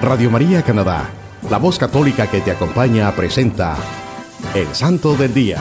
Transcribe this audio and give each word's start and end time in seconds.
Radio 0.00 0.30
María 0.30 0.62
Canadá, 0.62 1.10
la 1.50 1.58
voz 1.58 1.76
católica 1.76 2.28
que 2.28 2.40
te 2.40 2.52
acompaña, 2.52 3.10
presenta 3.16 3.76
El 4.54 4.72
Santo 4.72 5.16
del 5.16 5.34
Día, 5.34 5.58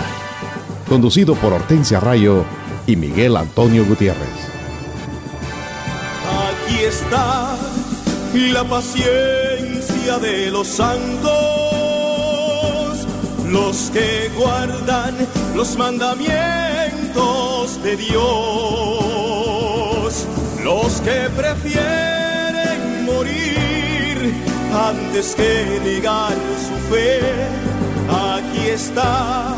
conducido 0.88 1.34
por 1.34 1.54
Hortensia 1.54 2.00
Rayo 2.00 2.46
y 2.86 2.96
Miguel 2.96 3.36
Antonio 3.36 3.84
Gutiérrez. 3.84 4.30
Aquí 6.52 6.84
está 6.84 7.56
la 8.34 8.64
paciencia 8.64 10.20
de 10.22 10.52
los 10.52 10.68
santos, 10.68 11.32
los 13.48 13.90
que 13.92 14.30
guardan 14.38 15.16
los 15.56 15.76
mandamientos 15.78 17.82
de 17.82 17.98
Dios, 17.98 18.22
los 20.64 21.02
que 21.02 21.28
prefieren 21.36 23.04
morir 23.04 23.57
antes 24.74 25.36
que 25.36 25.80
negar 25.84 26.34
su 26.68 26.76
fe. 26.90 27.20
Aquí 28.10 28.70
está 28.70 29.56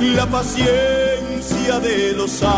la 0.00 0.26
paciencia 0.26 1.80
de 1.80 2.12
los 2.12 2.30
santos. 2.30 2.52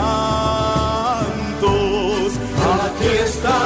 Aquí 2.84 3.08
está 3.24 3.58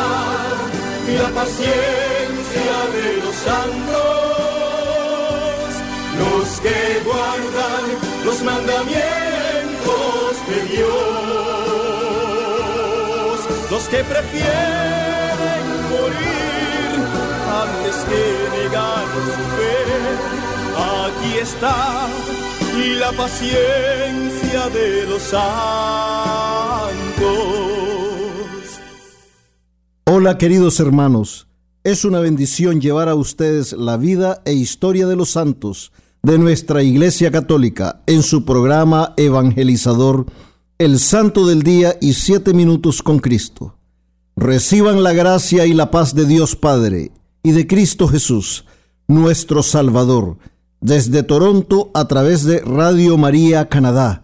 la 1.17 1.29
paciencia 1.31 2.77
de 2.93 3.07
los 3.25 3.35
santos, 3.35 3.99
los 6.19 6.49
que 6.61 6.81
guardan 7.05 7.85
los 8.25 8.43
mandamientos 8.43 9.01
de 10.49 10.59
Dios, 10.75 10.89
los 13.71 13.85
que 13.89 14.05
prefieren 14.05 15.63
morir 15.91 16.48
antes 17.63 17.97
que 18.09 18.23
su 19.37 19.45
fe. 19.57 19.79
Aquí 20.77 21.39
está 21.43 22.09
la 23.01 23.13
paciencia 23.13 24.69
de 24.69 25.07
los 25.09 25.23
santos. 25.23 25.39
Hola 30.05 30.39
queridos 30.39 30.81
hermanos, 30.81 31.49
es 31.85 32.05
una 32.05 32.21
bendición 32.21 32.81
llevar 32.81 33.09
a 33.09 33.15
ustedes 33.15 33.73
la 33.73 33.97
vida 33.97 34.43
e 34.45 34.53
historia 34.53 35.07
de 35.07 35.17
los 35.17 35.31
santos 35.31 35.93
de 36.23 36.39
nuestra 36.39 36.83
Iglesia 36.83 37.31
Católica 37.31 38.03
en 38.07 38.23
su 38.23 38.45
programa 38.45 39.15
evangelizador 39.17 40.27
El 40.79 40.99
Santo 40.99 41.47
del 41.47 41.63
Día 41.63 41.97
y 42.01 42.15
Siete 42.15 42.55
Minutos 42.55 43.03
con 43.03 43.19
Cristo. 43.19 43.75
Reciban 44.37 45.03
la 45.03 45.13
gracia 45.13 45.67
y 45.67 45.75
la 45.75 45.91
paz 45.91 46.15
de 46.15 46.25
Dios 46.25 46.55
Padre 46.55 47.11
y 47.49 47.53
de 47.53 47.67
Cristo 47.67 48.09
Jesús, 48.09 48.67
nuestro 49.07 49.63
Salvador, 49.63 50.37
desde 50.83 51.23
Toronto 51.23 51.91
a 51.95 52.07
través 52.07 52.45
de 52.45 52.61
Radio 52.61 53.17
María 53.17 53.71
Canadá. 53.71 54.23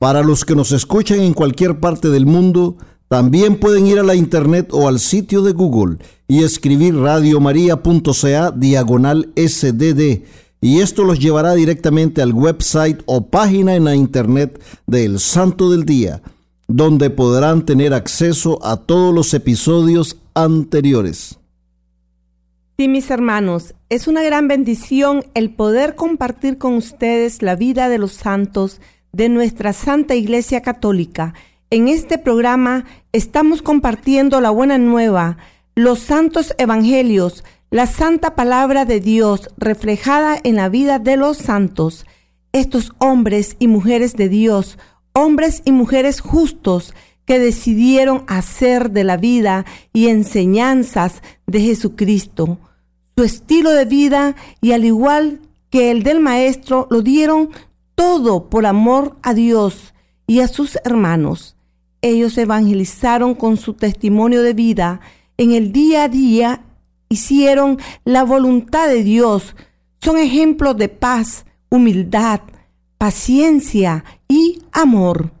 Para 0.00 0.24
los 0.24 0.44
que 0.44 0.56
nos 0.56 0.72
escuchan 0.72 1.20
en 1.20 1.34
cualquier 1.34 1.78
parte 1.78 2.10
del 2.10 2.26
mundo, 2.26 2.76
también 3.06 3.60
pueden 3.60 3.86
ir 3.86 4.00
a 4.00 4.02
la 4.02 4.16
internet 4.16 4.70
o 4.72 4.88
al 4.88 4.98
sitio 4.98 5.42
de 5.42 5.52
Google 5.52 5.98
y 6.26 6.42
escribir 6.42 6.96
radiomaria.ca 6.96 8.50
diagonal 8.50 9.32
sdd 9.36 10.24
y 10.60 10.80
esto 10.80 11.04
los 11.04 11.20
llevará 11.20 11.54
directamente 11.54 12.22
al 12.22 12.32
website 12.32 13.02
o 13.06 13.28
página 13.28 13.76
en 13.76 13.84
la 13.84 13.94
internet 13.94 14.60
del 14.88 15.20
Santo 15.20 15.70
del 15.70 15.84
Día, 15.84 16.22
donde 16.66 17.10
podrán 17.10 17.64
tener 17.66 17.94
acceso 17.94 18.58
a 18.66 18.78
todos 18.78 19.14
los 19.14 19.32
episodios 19.32 20.16
anteriores. 20.34 21.38
Sí, 22.76 22.88
mis 22.88 23.08
hermanos, 23.12 23.76
es 23.88 24.08
una 24.08 24.24
gran 24.24 24.48
bendición 24.48 25.24
el 25.34 25.54
poder 25.54 25.94
compartir 25.94 26.58
con 26.58 26.74
ustedes 26.74 27.40
la 27.40 27.54
vida 27.54 27.88
de 27.88 27.98
los 27.98 28.14
santos 28.14 28.80
de 29.12 29.28
nuestra 29.28 29.72
Santa 29.72 30.16
Iglesia 30.16 30.60
Católica. 30.60 31.34
En 31.70 31.86
este 31.86 32.18
programa 32.18 32.84
estamos 33.12 33.62
compartiendo 33.62 34.40
la 34.40 34.50
buena 34.50 34.76
nueva, 34.78 35.36
los 35.76 36.00
santos 36.00 36.52
evangelios, 36.58 37.44
la 37.70 37.86
santa 37.86 38.34
palabra 38.34 38.84
de 38.84 38.98
Dios 38.98 39.50
reflejada 39.56 40.36
en 40.42 40.56
la 40.56 40.68
vida 40.68 40.98
de 40.98 41.16
los 41.16 41.38
santos, 41.38 42.06
estos 42.52 42.92
hombres 42.98 43.54
y 43.60 43.68
mujeres 43.68 44.16
de 44.16 44.28
Dios, 44.28 44.78
hombres 45.12 45.62
y 45.64 45.70
mujeres 45.70 46.20
justos 46.20 46.92
que 47.24 47.38
decidieron 47.38 48.24
hacer 48.26 48.90
de 48.90 49.04
la 49.04 49.16
vida 49.16 49.64
y 49.92 50.08
enseñanzas 50.08 51.22
de 51.46 51.60
Jesucristo 51.60 52.58
su 53.16 53.22
estilo 53.22 53.70
de 53.70 53.84
vida 53.84 54.34
y 54.60 54.72
al 54.72 54.84
igual 54.84 55.40
que 55.70 55.90
el 55.90 56.02
del 56.02 56.20
Maestro 56.20 56.88
lo 56.90 57.02
dieron 57.02 57.50
todo 57.94 58.48
por 58.50 58.66
amor 58.66 59.16
a 59.22 59.34
Dios 59.34 59.94
y 60.26 60.40
a 60.40 60.48
sus 60.48 60.76
hermanos. 60.84 61.56
Ellos 62.02 62.36
evangelizaron 62.38 63.34
con 63.34 63.56
su 63.56 63.74
testimonio 63.74 64.42
de 64.42 64.52
vida 64.52 65.00
en 65.36 65.52
el 65.52 65.72
día 65.72 66.04
a 66.04 66.08
día, 66.08 66.64
hicieron 67.08 67.78
la 68.04 68.24
voluntad 68.24 68.88
de 68.88 69.02
Dios, 69.02 69.54
son 70.00 70.18
ejemplos 70.18 70.76
de 70.76 70.88
paz, 70.88 71.46
humildad, 71.70 72.40
paciencia 72.98 74.04
y 74.28 74.62
amor. 74.72 75.32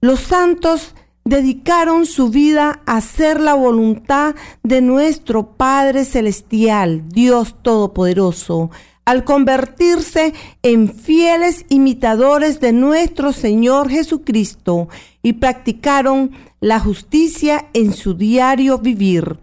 Los 0.00 0.20
santos 0.20 0.94
dedicaron 1.24 2.06
su 2.06 2.28
vida 2.28 2.82
a 2.86 2.96
hacer 2.96 3.40
la 3.40 3.54
voluntad 3.54 4.34
de 4.62 4.80
nuestro 4.80 5.52
Padre 5.56 6.04
Celestial, 6.04 7.08
Dios 7.08 7.56
Todopoderoso, 7.62 8.70
al 9.04 9.24
convertirse 9.24 10.32
en 10.62 10.92
fieles 10.92 11.64
imitadores 11.68 12.60
de 12.60 12.72
nuestro 12.72 13.32
Señor 13.32 13.90
Jesucristo 13.90 14.88
y 15.22 15.34
practicaron 15.34 16.32
la 16.60 16.78
justicia 16.78 17.68
en 17.72 17.92
su 17.92 18.14
diario 18.14 18.78
vivir. 18.78 19.38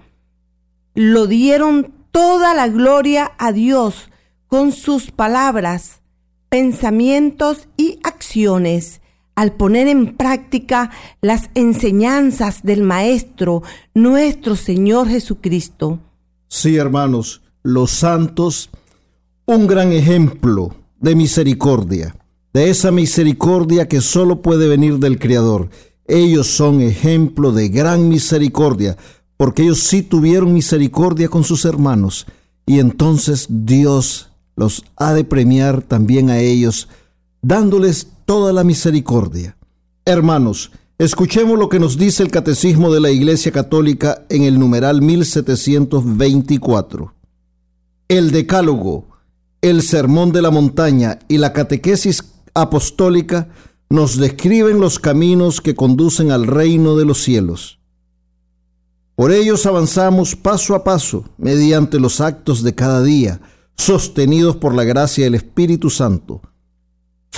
Lo 0.96 1.28
dieron 1.28 1.94
toda 2.12 2.54
la 2.54 2.68
gloria 2.68 3.32
a 3.38 3.52
Dios 3.52 4.10
con 4.48 4.72
sus 4.72 5.12
palabras, 5.12 6.02
pensamientos 6.50 7.68
y 7.78 8.00
acciones 8.04 8.99
al 9.40 9.54
poner 9.54 9.88
en 9.88 10.18
práctica 10.18 10.92
las 11.22 11.50
enseñanzas 11.56 12.62
del 12.62 12.84
Maestro, 12.84 13.64
nuestro 13.94 14.58
Señor 14.58 15.08
Jesucristo. 15.08 15.98
Sí, 16.50 16.76
hermanos, 16.76 17.42
los 17.64 17.90
santos, 17.90 18.70
un 19.46 19.66
gran 19.66 19.94
ejemplo 19.94 20.76
de 21.00 21.16
misericordia, 21.16 22.14
de 22.52 22.70
esa 22.70 22.92
misericordia 22.92 23.88
que 23.88 24.02
solo 24.02 24.42
puede 24.42 24.68
venir 24.68 25.00
del 25.00 25.18
Creador. 25.18 25.70
Ellos 26.06 26.48
son 26.48 26.82
ejemplo 26.82 27.54
de 27.54 27.70
gran 27.70 28.10
misericordia, 28.10 28.98
porque 29.38 29.64
ellos 29.64 29.80
sí 29.80 30.02
tuvieron 30.02 30.54
misericordia 30.54 31.30
con 31.30 31.46
sus 31.46 31.64
hermanos, 31.64 32.26
y 32.66 32.80
entonces 32.80 33.48
Dios 33.48 34.32
los 34.58 34.84
ha 34.98 35.14
de 35.14 35.24
premiar 35.24 35.82
también 35.82 36.30
a 36.30 36.40
ellos, 36.40 36.90
dándoles 37.42 38.10
toda 38.30 38.54
la 38.54 38.64
misericordia. 38.64 39.58
Hermanos, 40.06 40.72
escuchemos 41.00 41.58
lo 41.58 41.68
que 41.68 41.80
nos 41.80 41.98
dice 41.98 42.22
el 42.22 42.30
Catecismo 42.30 42.94
de 42.94 43.00
la 43.00 43.10
Iglesia 43.10 43.52
Católica 43.52 44.28
en 44.30 44.44
el 44.44 44.60
numeral 44.60 45.02
1724. 45.02 47.16
El 48.08 48.30
Decálogo, 48.30 49.08
el 49.64 49.82
Sermón 49.82 50.32
de 50.32 50.44
la 50.44 50.52
Montaña 50.52 51.18
y 51.28 51.40
la 51.40 51.54
Catequesis 51.54 52.24
Apostólica 52.54 53.50
nos 53.90 54.18
describen 54.18 54.80
los 54.80 55.00
caminos 55.00 55.60
que 55.60 55.74
conducen 55.74 56.30
al 56.30 56.46
reino 56.46 56.96
de 56.96 57.06
los 57.06 57.24
cielos. 57.24 57.80
Por 59.16 59.32
ellos 59.32 59.66
avanzamos 59.66 60.36
paso 60.36 60.76
a 60.76 60.84
paso 60.84 61.26
mediante 61.40 62.00
los 62.00 62.22
actos 62.22 62.62
de 62.62 62.76
cada 62.76 63.02
día, 63.02 63.42
sostenidos 63.76 64.56
por 64.56 64.76
la 64.76 64.84
gracia 64.84 65.24
del 65.24 65.34
Espíritu 65.34 65.90
Santo 65.90 66.44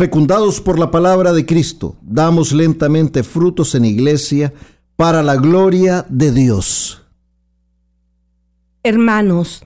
Fecundados 0.01 0.61
por 0.61 0.79
la 0.79 0.89
palabra 0.89 1.31
de 1.31 1.45
Cristo, 1.45 1.95
damos 2.01 2.53
lentamente 2.53 3.21
frutos 3.21 3.75
en 3.75 3.85
iglesia 3.85 4.51
para 4.95 5.21
la 5.21 5.35
gloria 5.35 6.07
de 6.09 6.31
Dios. 6.31 7.03
Hermanos, 8.81 9.63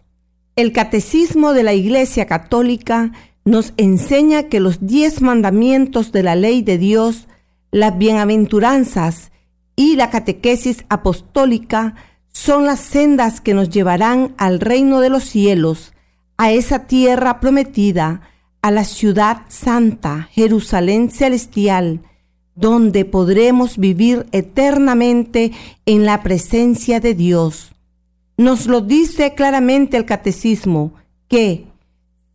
el 0.57 0.73
catecismo 0.73 1.53
de 1.53 1.63
la 1.63 1.73
Iglesia 1.73 2.25
Católica 2.25 3.13
nos 3.45 3.71
enseña 3.77 4.49
que 4.49 4.59
los 4.59 4.85
diez 4.85 5.21
mandamientos 5.21 6.11
de 6.11 6.23
la 6.23 6.35
ley 6.35 6.61
de 6.61 6.77
Dios, 6.77 7.29
las 7.71 7.97
bienaventuranzas 7.97 9.31
y 9.77 9.95
la 9.95 10.09
catequesis 10.09 10.83
apostólica 10.89 11.95
son 12.33 12.65
las 12.65 12.81
sendas 12.81 13.39
que 13.39 13.53
nos 13.53 13.69
llevarán 13.69 14.35
al 14.37 14.59
reino 14.59 14.99
de 14.99 15.07
los 15.07 15.23
cielos, 15.23 15.93
a 16.35 16.51
esa 16.51 16.87
tierra 16.87 17.39
prometida, 17.39 18.34
a 18.65 18.71
la 18.71 18.83
ciudad 18.83 19.43
santa, 19.47 20.27
Jerusalén 20.31 21.11
celestial, 21.11 22.01
donde 22.55 23.05
podremos 23.05 23.77
vivir 23.77 24.25
eternamente 24.31 25.51
en 25.85 26.03
la 26.03 26.23
presencia 26.23 26.99
de 26.99 27.13
Dios. 27.13 27.73
Nos 28.37 28.65
lo 28.65 28.81
dice 28.81 29.35
claramente 29.35 29.97
el 29.97 30.05
catecismo, 30.05 30.95
que 31.27 31.67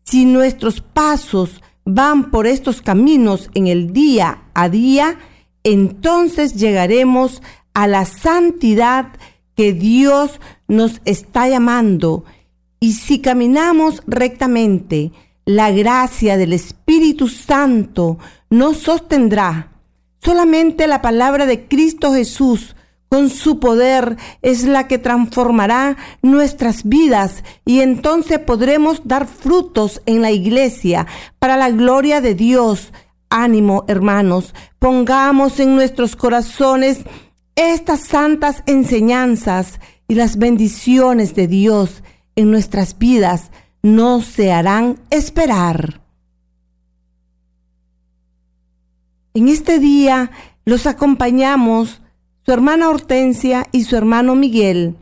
si 0.04 0.24
nuestros 0.24 0.80
pasos 0.80 1.60
van 1.84 2.30
por 2.30 2.46
estos 2.46 2.80
caminos 2.80 3.50
en 3.54 3.66
el 3.66 3.92
día 3.92 4.44
a 4.54 4.68
día, 4.68 5.18
entonces 5.64 6.54
llegaremos 6.54 7.42
a 7.74 7.88
la 7.88 8.04
santidad 8.04 9.14
que 9.56 9.72
Dios 9.72 10.40
nos 10.68 11.00
está 11.06 11.48
llamando. 11.48 12.22
Y 12.78 12.92
si 12.92 13.18
caminamos 13.18 14.04
rectamente, 14.06 15.10
la 15.54 15.72
gracia 15.72 16.36
del 16.36 16.52
Espíritu 16.52 17.26
Santo 17.26 18.18
nos 18.50 18.78
sostendrá. 18.78 19.72
Solamente 20.22 20.86
la 20.86 21.02
palabra 21.02 21.44
de 21.44 21.66
Cristo 21.66 22.12
Jesús 22.12 22.76
con 23.08 23.30
su 23.30 23.58
poder 23.58 24.16
es 24.42 24.62
la 24.62 24.86
que 24.86 24.98
transformará 24.98 25.96
nuestras 26.22 26.84
vidas 26.84 27.42
y 27.64 27.80
entonces 27.80 28.38
podremos 28.38 29.02
dar 29.04 29.26
frutos 29.26 30.02
en 30.06 30.22
la 30.22 30.30
iglesia 30.30 31.08
para 31.40 31.56
la 31.56 31.70
gloria 31.70 32.20
de 32.20 32.36
Dios. 32.36 32.92
Ánimo, 33.28 33.84
hermanos, 33.88 34.54
pongamos 34.78 35.58
en 35.58 35.74
nuestros 35.74 36.14
corazones 36.14 37.00
estas 37.56 38.02
santas 38.02 38.62
enseñanzas 38.66 39.80
y 40.06 40.14
las 40.14 40.38
bendiciones 40.38 41.34
de 41.34 41.48
Dios 41.48 42.04
en 42.36 42.52
nuestras 42.52 42.96
vidas 42.98 43.50
no 43.82 44.20
se 44.20 44.52
harán 44.52 44.98
esperar. 45.10 46.00
En 49.34 49.48
este 49.48 49.78
día 49.78 50.30
los 50.64 50.86
acompañamos 50.86 52.00
su 52.44 52.52
hermana 52.52 52.90
Hortensia 52.90 53.66
y 53.72 53.84
su 53.84 53.96
hermano 53.96 54.34
Miguel. 54.34 54.96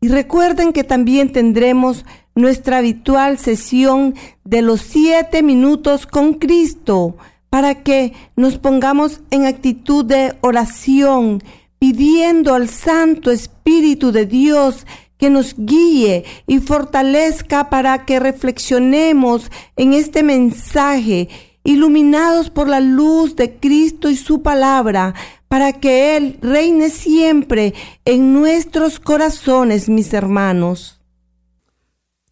Y 0.00 0.08
recuerden 0.08 0.72
que 0.72 0.84
también 0.84 1.32
tendremos 1.32 2.04
nuestra 2.34 2.78
habitual 2.78 3.38
sesión 3.38 4.14
de 4.44 4.62
los 4.62 4.80
siete 4.80 5.42
minutos 5.42 6.06
con 6.06 6.34
Cristo 6.34 7.16
para 7.50 7.82
que 7.82 8.14
nos 8.34 8.58
pongamos 8.58 9.20
en 9.30 9.44
actitud 9.44 10.04
de 10.04 10.34
oración, 10.40 11.42
pidiendo 11.78 12.54
al 12.54 12.68
Santo 12.68 13.30
Espíritu 13.30 14.10
de 14.10 14.24
Dios 14.24 14.86
que 15.22 15.30
nos 15.30 15.54
guíe 15.56 16.24
y 16.48 16.58
fortalezca 16.58 17.70
para 17.70 18.04
que 18.04 18.18
reflexionemos 18.18 19.52
en 19.76 19.92
este 19.92 20.24
mensaje, 20.24 21.28
iluminados 21.62 22.50
por 22.50 22.68
la 22.68 22.80
luz 22.80 23.36
de 23.36 23.54
Cristo 23.54 24.10
y 24.10 24.16
su 24.16 24.42
palabra, 24.42 25.14
para 25.46 25.74
que 25.74 26.16
Él 26.16 26.38
reine 26.42 26.90
siempre 26.90 27.72
en 28.04 28.32
nuestros 28.32 28.98
corazones, 28.98 29.88
mis 29.88 30.12
hermanos. 30.12 31.00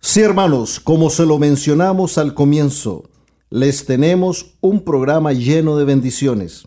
Sí, 0.01 0.23
hermanos, 0.23 0.81
como 0.81 1.11
se 1.11 1.27
lo 1.27 1.39
mencionamos 1.39 2.19
al 2.19 2.35
comienzo, 2.35 3.05
les 3.51 3.87
tenemos 3.87 4.57
un 4.61 4.83
programa 4.83 5.33
lleno 5.33 5.77
de 5.77 5.85
bendiciones 5.85 6.67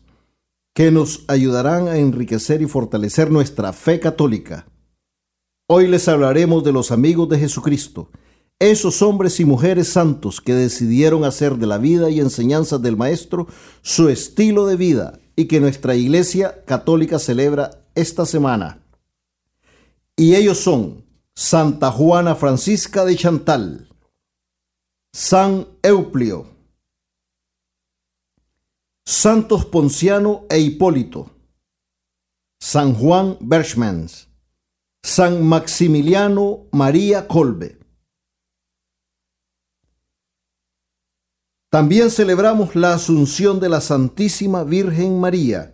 que 0.74 0.90
nos 0.90 1.26
ayudarán 1.28 1.90
a 1.90 1.98
enriquecer 1.98 2.62
y 2.62 2.68
fortalecer 2.68 3.30
nuestra 3.30 3.74
fe 3.74 4.00
católica. 4.00 4.68
Hoy 5.68 5.88
les 5.88 6.10
hablaremos 6.10 6.66
de 6.66 6.74
los 6.74 6.92
amigos 6.92 7.30
de 7.30 7.40
Jesucristo, 7.40 8.10
esos 8.60 9.02
hombres 9.02 9.40
y 9.40 9.46
mujeres 9.46 9.88
santos 9.88 10.42
que 10.42 10.54
decidieron 10.54 11.24
hacer 11.24 11.56
de 11.56 11.68
la 11.68 11.78
vida 11.78 12.10
y 12.10 12.20
enseñanzas 12.20 12.82
del 12.82 12.98
Maestro 12.98 13.48
su 13.82 14.10
estilo 14.10 14.66
de 14.66 14.76
vida 14.76 15.20
y 15.38 15.46
que 15.46 15.62
nuestra 15.62 15.96
Iglesia 15.96 16.66
Católica 16.66 17.18
celebra 17.18 17.86
esta 17.96 18.26
semana. 18.26 18.84
Y 20.18 20.36
ellos 20.36 20.60
son 20.60 21.06
Santa 21.34 21.92
Juana 21.92 22.36
Francisca 22.36 23.06
de 23.06 23.16
Chantal, 23.16 23.88
San 25.14 25.66
Euplio, 25.82 26.46
Santos 29.06 29.64
Ponciano 29.66 30.46
e 30.50 30.60
Hipólito, 30.60 31.32
San 32.60 32.94
Juan 32.94 33.38
Berchmans, 33.40 34.28
San 35.04 35.44
Maximiliano 35.44 36.70
María 36.72 37.28
Colbe. 37.28 37.78
También 41.70 42.10
celebramos 42.10 42.76
la 42.76 42.94
Asunción 42.94 43.60
de 43.60 43.68
la 43.68 43.82
Santísima 43.82 44.64
Virgen 44.64 45.20
María. 45.20 45.74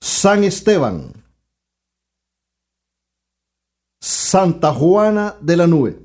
San 0.00 0.42
Esteban, 0.42 1.12
Santa 4.00 4.72
Juana 4.72 5.36
de 5.40 5.56
la 5.56 5.66
Nube 5.66 6.00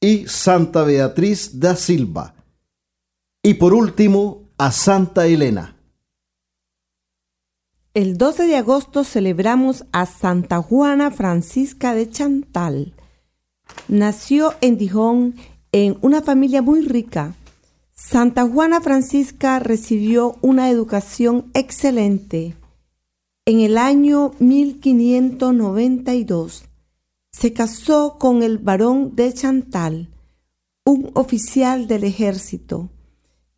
y 0.00 0.26
Santa 0.28 0.84
Beatriz 0.84 1.58
da 1.58 1.74
Silva. 1.76 2.41
Y 3.42 3.54
por 3.54 3.74
último, 3.74 4.44
a 4.56 4.70
Santa 4.70 5.26
Elena. 5.26 5.74
El 7.92 8.16
12 8.16 8.46
de 8.46 8.56
agosto 8.56 9.02
celebramos 9.02 9.84
a 9.90 10.06
Santa 10.06 10.62
Juana 10.62 11.10
Francisca 11.10 11.92
de 11.92 12.08
Chantal. 12.08 12.94
Nació 13.88 14.54
en 14.60 14.78
Dijon 14.78 15.34
en 15.72 15.98
una 16.02 16.22
familia 16.22 16.62
muy 16.62 16.82
rica. 16.82 17.34
Santa 17.92 18.48
Juana 18.48 18.80
Francisca 18.80 19.58
recibió 19.58 20.36
una 20.40 20.70
educación 20.70 21.50
excelente. 21.52 22.54
En 23.44 23.58
el 23.58 23.76
año 23.76 24.34
1592 24.38 26.62
se 27.32 27.52
casó 27.52 28.18
con 28.20 28.44
el 28.44 28.58
barón 28.58 29.16
de 29.16 29.34
Chantal, 29.34 30.10
un 30.84 31.10
oficial 31.14 31.88
del 31.88 32.04
ejército. 32.04 32.88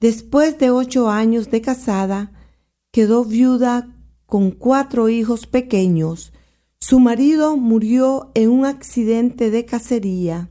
Después 0.05 0.59
de 0.59 0.71
ocho 0.71 1.09
años 1.09 1.51
de 1.51 1.62
casada, 1.62 2.31
quedó 2.93 3.25
viuda 3.25 3.89
con 4.27 4.51
cuatro 4.51 5.09
hijos 5.09 5.47
pequeños. 5.47 6.35
Su 6.79 7.01
marido 7.01 7.56
murió 7.56 8.31
en 8.35 8.51
un 8.51 8.67
accidente 8.67 9.51
de 9.51 9.65
cacería 9.65 10.51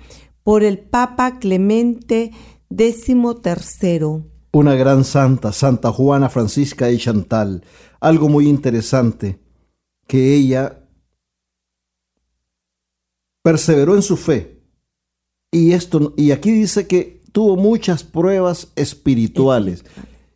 por 0.44 0.66
el 0.66 0.80
Papa 0.80 1.40
Clemente 1.40 2.34
XIII. 2.70 4.26
Una 4.52 4.76
gran 4.76 5.06
santa, 5.06 5.54
Santa 5.54 5.94
Juana 5.94 6.28
Francisca 6.28 6.88
de 6.88 6.98
Chantal. 6.98 7.64
Algo 8.02 8.28
muy 8.28 8.50
interesante, 8.50 9.40
que 10.06 10.36
ella 10.36 10.86
perseveró 13.42 13.96
en 13.96 14.02
su 14.02 14.18
fe 14.18 14.53
y, 15.54 15.72
esto, 15.72 16.14
y 16.18 16.32
aquí 16.32 16.52
dice 16.52 16.88
que 16.88 17.22
tuvo 17.32 17.56
muchas 17.56 18.04
pruebas 18.04 18.74
espirituales. 18.76 19.86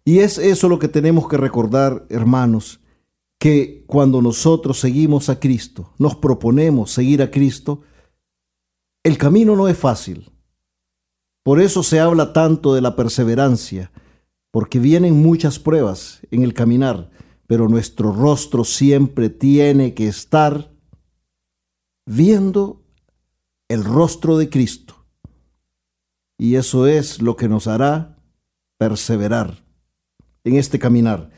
Y 0.06 0.20
es 0.20 0.38
eso 0.38 0.70
lo 0.70 0.80
que 0.80 0.88
tenemos 0.88 1.28
que 1.28 1.38
recordar, 1.38 2.06
hermanos, 2.10 2.80
que 3.40 3.84
cuando 3.88 4.22
nosotros 4.22 4.80
seguimos 4.80 5.30
a 5.30 5.40
Cristo, 5.40 5.92
nos 5.98 6.16
proponemos 6.16 6.92
seguir 6.92 7.22
a 7.22 7.32
Cristo, 7.32 7.82
el 9.04 9.18
camino 9.18 9.56
no 9.56 9.68
es 9.68 9.78
fácil. 9.78 10.32
Por 11.44 11.62
eso 11.62 11.82
se 11.82 12.00
habla 12.00 12.32
tanto 12.32 12.76
de 12.76 12.82
la 12.82 12.96
perseverancia, 12.96 13.92
porque 14.52 14.80
vienen 14.80 15.22
muchas 15.22 15.60
pruebas 15.60 16.20
en 16.30 16.44
el 16.44 16.54
caminar, 16.54 17.10
pero 17.48 17.68
nuestro 17.68 18.12
rostro 18.12 18.64
siempre 18.64 19.30
tiene 19.30 19.94
que 19.94 20.08
estar 20.08 20.72
viendo 22.06 22.84
el 23.68 23.84
rostro 23.84 24.38
de 24.38 24.50
Cristo. 24.50 24.97
Y 26.38 26.56
eso 26.56 26.88
es 26.88 27.22
lo 27.22 27.36
que 27.36 27.50
nos 27.50 27.68
hará 27.68 28.18
perseverar 28.78 29.64
en 30.44 30.56
este 30.56 30.80
caminar. 30.80 31.32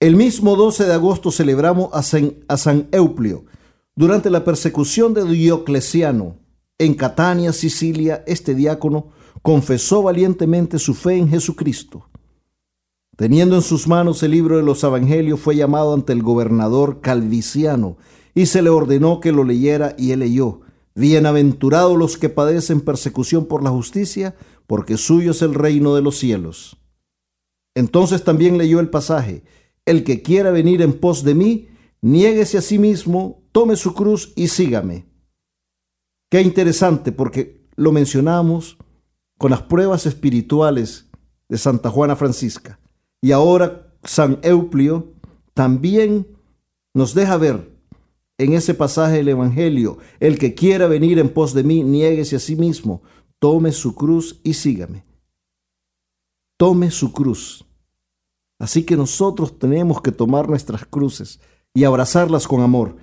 El 0.00 0.16
mismo 0.16 0.54
12 0.56 0.84
de 0.84 0.92
agosto 0.92 1.30
celebramos 1.30 1.88
a 1.92 2.02
San, 2.56 2.88
Euplio. 2.92 3.46
Durante 3.96 4.28
la 4.28 4.44
persecución 4.44 5.14
de 5.14 5.24
Diocleciano 5.24 6.36
en 6.78 6.94
Catania, 6.94 7.52
Sicilia, 7.52 8.22
este 8.26 8.54
diácono 8.54 9.10
confesó 9.40 10.02
valientemente 10.02 10.78
su 10.78 10.94
fe 10.94 11.16
en 11.16 11.28
Jesucristo. 11.28 12.10
Teniendo 13.16 13.54
en 13.54 13.62
sus 13.62 13.86
manos 13.86 14.22
el 14.24 14.32
libro 14.32 14.56
de 14.56 14.64
los 14.64 14.82
Evangelios, 14.82 15.40
fue 15.40 15.56
llamado 15.56 15.94
ante 15.94 16.12
el 16.12 16.22
gobernador 16.22 17.00
Calviciano 17.00 17.96
y 18.34 18.46
se 18.46 18.60
le 18.60 18.70
ordenó 18.70 19.20
que 19.20 19.32
lo 19.32 19.44
leyera 19.44 19.94
y 19.96 20.10
él 20.10 20.20
leyó. 20.20 20.63
Bienaventurados 20.94 21.98
los 21.98 22.16
que 22.16 22.28
padecen 22.28 22.80
persecución 22.80 23.46
por 23.46 23.64
la 23.64 23.70
justicia, 23.70 24.36
porque 24.66 24.96
suyo 24.96 25.32
es 25.32 25.42
el 25.42 25.54
reino 25.54 25.94
de 25.94 26.02
los 26.02 26.18
cielos. 26.18 26.76
Entonces 27.74 28.22
también 28.22 28.58
leyó 28.58 28.78
el 28.78 28.90
pasaje, 28.90 29.42
el 29.84 30.04
que 30.04 30.22
quiera 30.22 30.52
venir 30.52 30.82
en 30.82 30.92
pos 30.92 31.24
de 31.24 31.34
mí, 31.34 31.68
niéguese 32.00 32.58
a 32.58 32.62
sí 32.62 32.78
mismo, 32.78 33.42
tome 33.50 33.76
su 33.76 33.92
cruz 33.94 34.32
y 34.36 34.48
sígame. 34.48 35.06
Qué 36.30 36.40
interesante 36.40 37.10
porque 37.10 37.66
lo 37.76 37.90
mencionamos 37.90 38.78
con 39.36 39.50
las 39.50 39.62
pruebas 39.62 40.06
espirituales 40.06 41.08
de 41.48 41.58
Santa 41.58 41.90
Juana 41.90 42.14
Francisca. 42.14 42.78
Y 43.20 43.32
ahora 43.32 43.96
San 44.04 44.38
Euplio 44.42 45.12
también 45.54 46.28
nos 46.94 47.14
deja 47.14 47.36
ver 47.36 47.73
en 48.38 48.52
ese 48.52 48.74
pasaje 48.74 49.16
del 49.16 49.28
Evangelio, 49.28 49.98
el 50.20 50.38
que 50.38 50.54
quiera 50.54 50.86
venir 50.86 51.18
en 51.18 51.28
pos 51.28 51.54
de 51.54 51.62
mí, 51.62 51.82
niéguese 51.82 52.36
a 52.36 52.40
sí 52.40 52.56
mismo, 52.56 53.02
tome 53.38 53.72
su 53.72 53.94
cruz 53.94 54.40
y 54.42 54.54
sígame. 54.54 55.04
Tome 56.56 56.90
su 56.90 57.12
cruz. 57.12 57.64
Así 58.58 58.84
que 58.84 58.96
nosotros 58.96 59.58
tenemos 59.58 60.00
que 60.00 60.12
tomar 60.12 60.48
nuestras 60.48 60.84
cruces 60.86 61.40
y 61.74 61.84
abrazarlas 61.84 62.46
con 62.46 62.60
amor. 62.60 62.96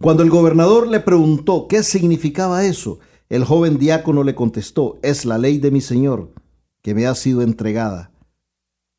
Cuando 0.00 0.22
el 0.22 0.30
gobernador 0.30 0.88
le 0.88 1.00
preguntó 1.00 1.68
qué 1.68 1.82
significaba 1.82 2.64
eso, 2.64 2.98
el 3.28 3.44
joven 3.44 3.78
diácono 3.78 4.24
le 4.24 4.34
contestó, 4.34 4.98
es 5.02 5.24
la 5.24 5.38
ley 5.38 5.58
de 5.58 5.70
mi 5.70 5.80
Señor 5.80 6.32
que 6.82 6.94
me 6.94 7.06
ha 7.06 7.14
sido 7.14 7.42
entregada. 7.42 8.10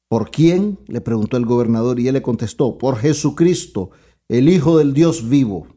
¿Por 0.08 0.32
quién? 0.32 0.80
le 0.88 1.02
preguntó 1.02 1.38
el 1.38 1.46
gobernador 1.46 2.00
y 2.00 2.08
él 2.08 2.14
le 2.14 2.22
contestó, 2.22 2.78
por 2.78 2.98
Jesucristo, 2.98 3.92
el 4.30 4.48
Hijo 4.48 4.78
del 4.78 4.94
Dios 4.94 5.28
vivo. 5.28 5.68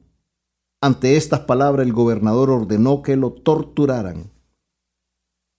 Ante 0.80 1.16
estas 1.16 1.40
palabras 1.40 1.84
el 1.84 1.92
gobernador 1.92 2.50
ordenó 2.50 3.02
que 3.02 3.16
lo 3.16 3.32
torturaran. 3.32 4.30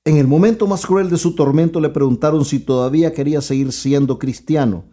En 0.06 0.16
el 0.16 0.26
momento 0.26 0.68
más 0.68 0.86
cruel 0.86 1.10
de 1.10 1.18
su 1.18 1.36
tormento 1.36 1.82
le 1.82 1.90
preguntaron 1.90 2.46
si 2.46 2.60
todavía 2.60 3.12
quería 3.12 3.42
seguir 3.42 3.74
siendo 3.74 4.18
cristiano. 4.18 4.86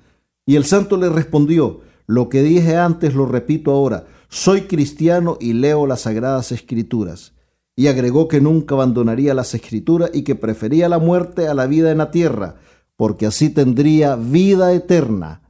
Y 0.44 0.56
el 0.56 0.64
santo 0.64 0.96
le 0.96 1.08
respondió, 1.08 1.82
lo 2.06 2.28
que 2.28 2.42
dije 2.42 2.76
antes 2.76 3.14
lo 3.14 3.26
repito 3.26 3.70
ahora, 3.70 4.06
soy 4.28 4.62
cristiano 4.62 5.38
y 5.40 5.52
leo 5.52 5.86
las 5.86 6.00
sagradas 6.02 6.50
escrituras. 6.50 7.32
Y 7.76 7.86
agregó 7.86 8.26
que 8.26 8.40
nunca 8.40 8.74
abandonaría 8.74 9.34
las 9.34 9.54
escrituras 9.54 10.10
y 10.12 10.22
que 10.22 10.34
prefería 10.34 10.88
la 10.88 10.98
muerte 10.98 11.46
a 11.46 11.54
la 11.54 11.66
vida 11.66 11.92
en 11.92 11.98
la 11.98 12.10
tierra, 12.10 12.56
porque 12.96 13.26
así 13.26 13.50
tendría 13.50 14.16
vida 14.16 14.72
eterna, 14.72 15.43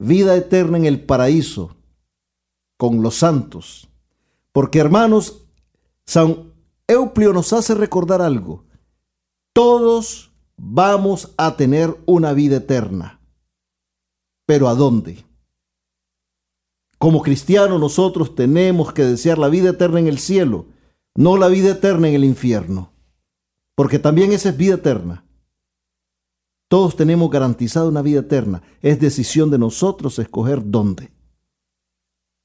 vida 0.00 0.34
eterna 0.34 0.78
en 0.78 0.86
el 0.86 1.04
paraíso, 1.04 1.76
con 2.76 3.02
los 3.02 3.16
santos. 3.16 3.88
Porque 4.52 4.80
hermanos, 4.80 5.46
San 6.06 6.52
Euplio 6.88 7.32
nos 7.32 7.52
hace 7.52 7.74
recordar 7.74 8.22
algo. 8.22 8.64
Todos 9.52 10.32
vamos 10.56 11.32
a 11.36 11.56
tener 11.56 11.96
una 12.06 12.32
vida 12.32 12.56
eterna. 12.56 13.20
Pero 14.46 14.68
¿a 14.68 14.74
dónde? 14.74 15.24
Como 16.98 17.22
cristianos 17.22 17.78
nosotros 17.78 18.34
tenemos 18.34 18.92
que 18.92 19.04
desear 19.04 19.38
la 19.38 19.48
vida 19.48 19.70
eterna 19.70 20.00
en 20.00 20.08
el 20.08 20.18
cielo, 20.18 20.66
no 21.14 21.36
la 21.36 21.48
vida 21.48 21.72
eterna 21.72 22.08
en 22.08 22.14
el 22.14 22.24
infierno. 22.24 22.92
Porque 23.74 23.98
también 23.98 24.32
esa 24.32 24.48
es 24.48 24.56
vida 24.56 24.74
eterna. 24.74 25.24
Todos 26.70 26.94
tenemos 26.94 27.28
garantizada 27.32 27.88
una 27.88 28.00
vida 28.00 28.20
eterna. 28.20 28.62
Es 28.80 29.00
decisión 29.00 29.50
de 29.50 29.58
nosotros 29.58 30.20
escoger 30.20 30.62
dónde. 30.64 31.10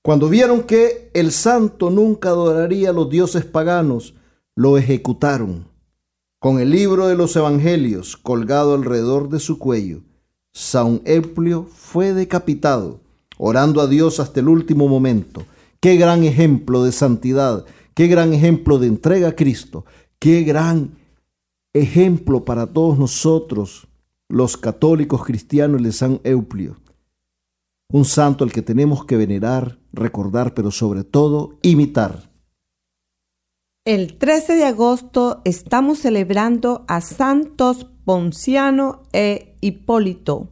Cuando 0.04 0.30
vieron 0.30 0.64
que 0.64 1.12
el 1.14 1.32
santo 1.32 1.92
nunca 1.92 2.30
adoraría 2.30 2.90
a 2.90 2.94
los 2.94 3.08
dioses 3.08 3.46
paganos, 3.46 4.16
lo 4.56 4.80
ejecutaron 4.80 5.68
con 6.40 6.60
el 6.60 6.72
libro 6.72 7.06
de 7.06 7.16
los 7.16 7.36
evangelios 7.36 8.18
colgado 8.18 8.74
alrededor 8.74 9.30
de 9.30 9.40
su 9.40 9.60
cuello. 9.60 10.02
San 10.56 11.04
Euplio 11.06 11.68
fue 11.72 12.12
decapitado, 12.14 13.02
orando 13.38 13.80
a 13.80 13.86
Dios 13.86 14.20
hasta 14.20 14.40
el 14.40 14.50
último 14.50 14.88
momento. 14.88 15.44
Qué 15.80 15.98
gran 15.98 16.24
ejemplo 16.24 16.84
de 16.84 16.92
santidad, 16.92 17.64
qué 17.94 18.08
gran 18.08 18.34
ejemplo 18.34 18.80
de 18.80 18.88
entrega 18.88 19.28
a 19.28 19.36
Cristo, 19.36 19.86
qué 20.18 20.42
gran 20.42 20.98
ejemplo 21.74 22.44
para 22.44 22.66
todos 22.66 22.98
nosotros, 22.98 23.85
los 24.30 24.58
católicos 24.58 25.24
cristianos 25.24 25.82
de 25.84 25.92
San 25.92 26.22
Euplio. 26.24 26.78
Un 27.92 28.06
santo 28.06 28.44
al 28.44 28.52
que 28.52 28.62
tenemos 28.62 29.06
que 29.06 29.18
venerar, 29.18 29.80
recordar, 29.94 30.54
pero 30.54 30.72
sobre 30.72 31.04
todo 31.04 31.60
imitar. 31.62 32.32
El 33.86 34.18
13 34.18 34.56
de 34.56 34.66
agosto 34.66 35.42
estamos 35.46 36.00
celebrando 36.00 36.86
a 36.88 37.02
Santos 37.02 37.86
Ponciano 38.04 39.04
e 39.14 39.56
Hipólito. 39.62 40.50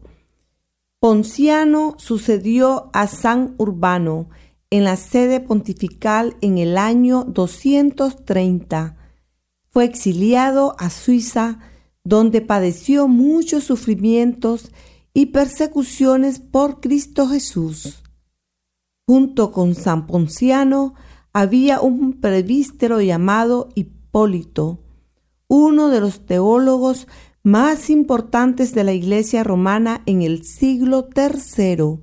Ponciano 0.99 1.95
sucedió 1.97 2.91
a 2.93 3.07
San 3.07 3.55
Urbano 3.57 4.29
en 4.69 4.83
la 4.83 4.95
sede 4.95 5.39
pontifical 5.39 6.37
en 6.41 6.57
el 6.57 6.77
año 6.77 7.23
230. 7.25 8.97
Fue 9.69 9.85
exiliado 9.85 10.75
a 10.77 10.89
Suiza, 10.89 11.59
donde 12.03 12.41
padeció 12.41 13.07
muchos 13.07 13.63
sufrimientos 13.63 14.71
y 15.13 15.27
persecuciones 15.27 16.39
por 16.39 16.79
Cristo 16.79 17.27
Jesús. 17.27 18.03
Junto 19.07 19.51
con 19.51 19.75
San 19.75 20.07
Ponciano, 20.07 20.95
había 21.33 21.81
un 21.81 22.19
prevístero 22.19 23.01
llamado 23.01 23.69
Hipólito, 23.75 24.79
uno 25.47 25.89
de 25.89 25.99
los 25.99 26.25
teólogos 26.25 27.07
más 27.43 27.89
importantes 27.89 28.73
de 28.73 28.83
la 28.83 28.93
Iglesia 28.93 29.43
romana 29.43 30.01
en 30.05 30.21
el 30.21 30.45
siglo 30.45 31.09
III. 31.15 31.99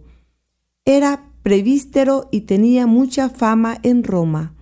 Era 0.84 1.32
prevístero 1.42 2.28
y 2.30 2.42
tenía 2.42 2.86
mucha 2.86 3.30
fama 3.30 3.78
en 3.82 4.04
Roma. 4.04 4.54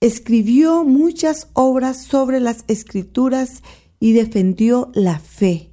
Escribió 0.00 0.84
muchas 0.84 1.48
obras 1.52 2.02
sobre 2.02 2.40
las 2.40 2.64
escrituras 2.68 3.62
y 3.62 3.79
defendió 4.00 4.90
la 4.94 5.18
fe. 5.18 5.70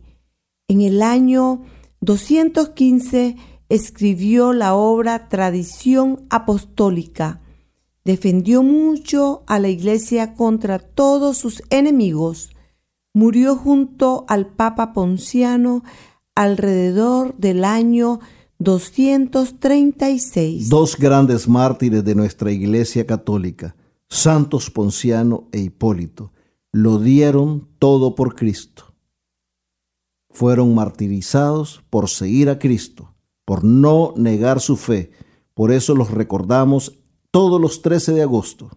En 0.67 0.81
el 0.81 1.01
año 1.01 1.61
215 2.01 3.37
escribió 3.69 4.53
la 4.53 4.75
obra 4.75 5.29
Tradición 5.29 6.25
Apostólica, 6.29 7.41
defendió 8.03 8.63
mucho 8.63 9.43
a 9.47 9.59
la 9.59 9.69
iglesia 9.69 10.33
contra 10.33 10.79
todos 10.79 11.37
sus 11.37 11.63
enemigos. 11.69 12.49
Murió 13.13 13.55
junto 13.55 14.25
al 14.27 14.47
Papa 14.47 14.91
Ponciano 14.93 15.83
alrededor 16.35 17.35
del 17.37 17.63
año 17.65 18.19
236. 18.59 20.69
Dos 20.69 20.97
grandes 20.97 21.47
mártires 21.47 22.03
de 22.03 22.15
nuestra 22.15 22.51
iglesia 22.51 23.05
católica, 23.05 23.75
Santos 24.09 24.69
Ponciano 24.69 25.47
e 25.51 25.59
Hipólito, 25.59 26.31
lo 26.71 26.99
dieron 26.99 27.67
todo 27.79 28.15
por 28.15 28.35
Cristo. 28.35 28.93
Fueron 30.29 30.75
martirizados 30.75 31.83
por 31.89 32.09
seguir 32.09 32.49
a 32.49 32.59
Cristo, 32.59 33.15
por 33.45 33.63
no 33.63 34.13
negar 34.15 34.59
su 34.59 34.77
fe. 34.77 35.11
Por 35.53 35.71
eso 35.71 35.95
los 35.95 36.11
recordamos 36.11 36.99
todos 37.31 37.59
los 37.59 37.81
13 37.81 38.13
de 38.13 38.21
agosto. 38.21 38.69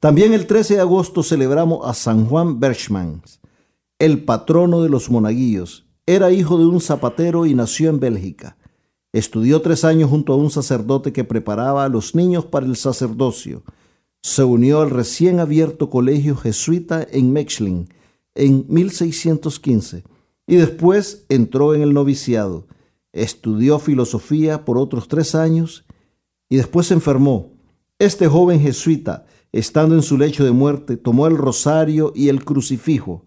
También 0.00 0.32
el 0.32 0.46
13 0.46 0.74
de 0.74 0.80
agosto 0.80 1.22
celebramos 1.22 1.86
a 1.86 1.94
San 1.94 2.26
Juan 2.26 2.60
Berchmans, 2.60 3.40
el 3.98 4.24
patrono 4.24 4.82
de 4.82 4.88
los 4.88 5.10
monaguillos. 5.10 5.86
Era 6.06 6.30
hijo 6.30 6.58
de 6.58 6.66
un 6.66 6.80
zapatero 6.80 7.46
y 7.46 7.54
nació 7.54 7.90
en 7.90 8.00
Bélgica. 8.00 8.56
Estudió 9.12 9.62
tres 9.62 9.84
años 9.84 10.10
junto 10.10 10.32
a 10.32 10.36
un 10.36 10.50
sacerdote 10.50 11.12
que 11.12 11.24
preparaba 11.24 11.84
a 11.84 11.88
los 11.88 12.14
niños 12.14 12.44
para 12.44 12.66
el 12.66 12.76
sacerdocio. 12.76 13.62
Se 14.24 14.42
unió 14.42 14.80
al 14.80 14.88
recién 14.88 15.38
abierto 15.38 15.90
colegio 15.90 16.34
jesuita 16.34 17.06
en 17.12 17.34
Mechling 17.34 17.90
en 18.34 18.64
1615 18.70 20.02
y 20.46 20.56
después 20.56 21.26
entró 21.28 21.74
en 21.74 21.82
el 21.82 21.92
noviciado. 21.92 22.66
Estudió 23.12 23.78
filosofía 23.78 24.64
por 24.64 24.78
otros 24.78 25.08
tres 25.08 25.34
años 25.34 25.84
y 26.48 26.56
después 26.56 26.86
se 26.86 26.94
enfermó. 26.94 27.52
Este 27.98 28.26
joven 28.26 28.60
jesuita, 28.60 29.26
estando 29.52 29.94
en 29.94 30.02
su 30.02 30.16
lecho 30.16 30.42
de 30.42 30.52
muerte, 30.52 30.96
tomó 30.96 31.26
el 31.26 31.36
rosario 31.36 32.10
y 32.16 32.30
el 32.30 32.46
crucifijo 32.46 33.26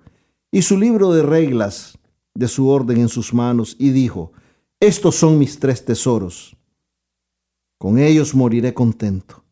y 0.51 0.63
su 0.63 0.79
libro 0.79 1.13
de 1.13 1.21
reglas 1.21 1.99
de 2.33 2.47
su 2.47 2.69
orden 2.69 2.97
en 2.97 3.09
sus 3.09 3.35
manos 3.35 3.75
y 3.77 3.91
dijo, 3.91 4.31
estos 4.79 5.13
son 5.13 5.37
mis 5.37 5.59
tres 5.59 5.85
tesoros. 5.85 6.57
Con 7.77 7.99
ellos 7.99 8.33
moriré 8.33 8.73
contento. 8.73 9.43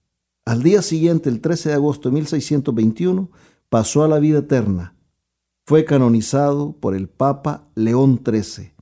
Al 0.46 0.62
día 0.62 0.84
siguiente, 0.84 1.28
el 1.30 1.42
13 1.42 1.70
de 1.70 1.76
agosto 1.76 2.10
de 2.10 2.14
1621, 2.14 3.32
pasó 3.70 4.04
a 4.04 4.08
la 4.08 4.20
vida 4.20 4.40
eterna. 4.40 4.96
Fue 5.66 5.86
canonizado 5.86 6.74
por 6.74 6.96
el 6.96 7.10
Papa 7.10 7.68
León 7.74 8.22
XIII, 8.24 8.74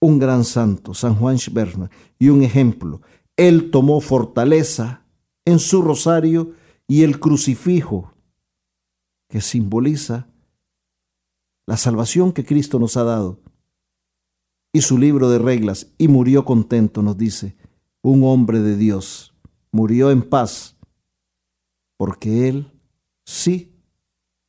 un 0.00 0.18
gran 0.18 0.44
santo, 0.44 0.92
San 0.92 1.14
Juan 1.14 1.38
Schberna, 1.38 1.90
y 2.18 2.28
un 2.28 2.42
ejemplo. 2.42 3.00
Él 3.38 3.70
tomó 3.70 4.02
fortaleza 4.02 5.02
en 5.46 5.58
su 5.58 5.80
rosario 5.80 6.52
y 6.86 7.04
el 7.04 7.20
crucifijo, 7.20 8.12
que 9.30 9.40
simboliza 9.40 10.28
la 11.66 11.78
salvación 11.78 12.32
que 12.32 12.44
Cristo 12.44 12.78
nos 12.78 12.98
ha 12.98 13.04
dado, 13.04 13.40
y 14.74 14.82
su 14.82 14.98
libro 14.98 15.30
de 15.30 15.38
reglas, 15.38 15.88
y 15.96 16.08
murió 16.08 16.44
contento, 16.44 17.00
nos 17.00 17.16
dice, 17.16 17.56
un 18.02 18.24
hombre 18.24 18.60
de 18.60 18.76
Dios, 18.76 19.35
murió 19.76 20.10
en 20.10 20.22
paz, 20.22 20.74
porque 21.98 22.48
él 22.48 22.72
sí 23.24 23.70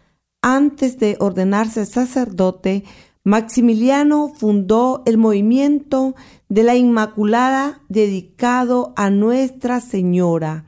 Antes 0.42 0.98
de 0.98 1.16
ordenarse 1.20 1.86
sacerdote, 1.86 2.84
Maximiliano 3.22 4.32
fundó 4.34 5.02
el 5.04 5.18
movimiento 5.18 6.14
de 6.48 6.62
la 6.62 6.74
Inmaculada 6.74 7.82
dedicado 7.88 8.92
a 8.96 9.10
Nuestra 9.10 9.80
Señora. 9.80 10.64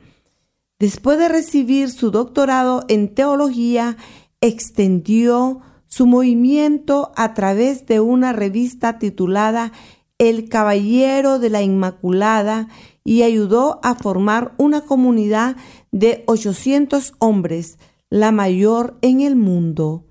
Después 0.82 1.16
de 1.16 1.28
recibir 1.28 1.90
su 1.90 2.10
doctorado 2.10 2.82
en 2.88 3.14
teología, 3.14 3.96
extendió 4.40 5.60
su 5.86 6.08
movimiento 6.08 7.12
a 7.14 7.34
través 7.34 7.86
de 7.86 8.00
una 8.00 8.32
revista 8.32 8.98
titulada 8.98 9.70
El 10.18 10.48
Caballero 10.48 11.38
de 11.38 11.50
la 11.50 11.62
Inmaculada 11.62 12.66
y 13.04 13.22
ayudó 13.22 13.78
a 13.84 13.94
formar 13.94 14.54
una 14.58 14.80
comunidad 14.80 15.54
de 15.92 16.24
800 16.26 17.12
hombres, 17.20 17.78
la 18.10 18.32
mayor 18.32 18.98
en 19.02 19.20
el 19.20 19.36
mundo. 19.36 20.04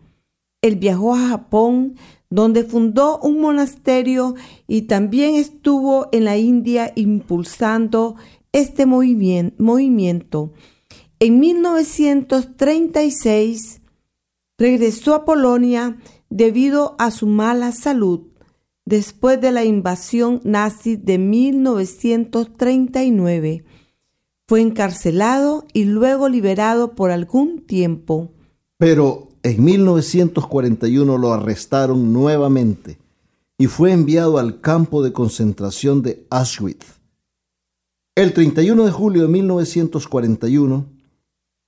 Él 0.61 0.77
viajó 0.77 1.15
a 1.15 1.27
Japón, 1.27 1.97
donde 2.29 2.63
fundó 2.63 3.19
un 3.19 3.41
monasterio 3.41 4.35
y 4.67 4.83
también 4.83 5.35
estuvo 5.35 6.07
en 6.13 6.23
la 6.23 6.37
India 6.37 6.93
impulsando 6.95 8.15
este 8.51 8.85
movimiento. 8.85 10.51
En 11.19 11.39
1936 11.39 13.81
regresó 14.57 15.15
a 15.15 15.23
Polonia 15.25 15.97
debido 16.29 16.95
a 16.99 17.11
su 17.11 17.27
mala 17.27 17.71
salud 17.71 18.27
después 18.85 19.39
de 19.39 19.51
la 19.51 19.63
invasión 19.63 20.41
nazi 20.43 20.95
de 20.95 21.17
1939. 21.17 23.63
Fue 24.47 24.61
encarcelado 24.61 25.65
y 25.73 25.83
luego 25.85 26.27
liberado 26.27 26.95
por 26.95 27.11
algún 27.11 27.61
tiempo. 27.61 28.33
Pero 28.77 29.29
en 29.43 29.63
1941 29.63 31.17
lo 31.17 31.33
arrestaron 31.33 32.11
nuevamente 32.11 32.97
y 33.57 33.67
fue 33.67 33.91
enviado 33.91 34.39
al 34.39 34.59
campo 34.59 35.03
de 35.03 35.13
concentración 35.13 36.01
de 36.01 36.25
Auschwitz. 36.29 37.00
El 38.13 38.33
31 38.33 38.83
de 38.83 38.91
julio 38.91 39.21
de 39.21 39.27
1941, 39.29 40.85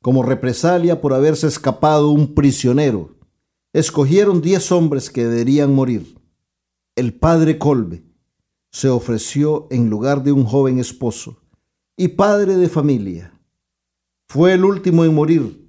como 0.02 0.24
represalia 0.24 1.00
por 1.00 1.14
haberse 1.14 1.48
escapado 1.48 2.10
un 2.10 2.36
prisionero, 2.36 3.16
escogieron 3.72 4.42
10 4.42 4.74
hombres 4.74 5.10
que 5.10 5.26
deberían 5.26 5.74
morir. 5.74 6.20
El 6.98 7.14
padre 7.14 7.58
Colbe 7.58 8.04
se 8.72 8.90
ofreció 8.90 9.68
en 9.72 9.90
lugar 9.90 10.22
de 10.22 10.34
un 10.34 10.44
joven 10.44 10.80
esposo 10.80 11.38
y 11.96 12.10
padre 12.10 12.58
de 12.58 12.68
familia. 12.68 13.40
Fue 14.28 14.52
el 14.52 14.66
último 14.66 15.06
en 15.06 15.16
morir 15.16 15.64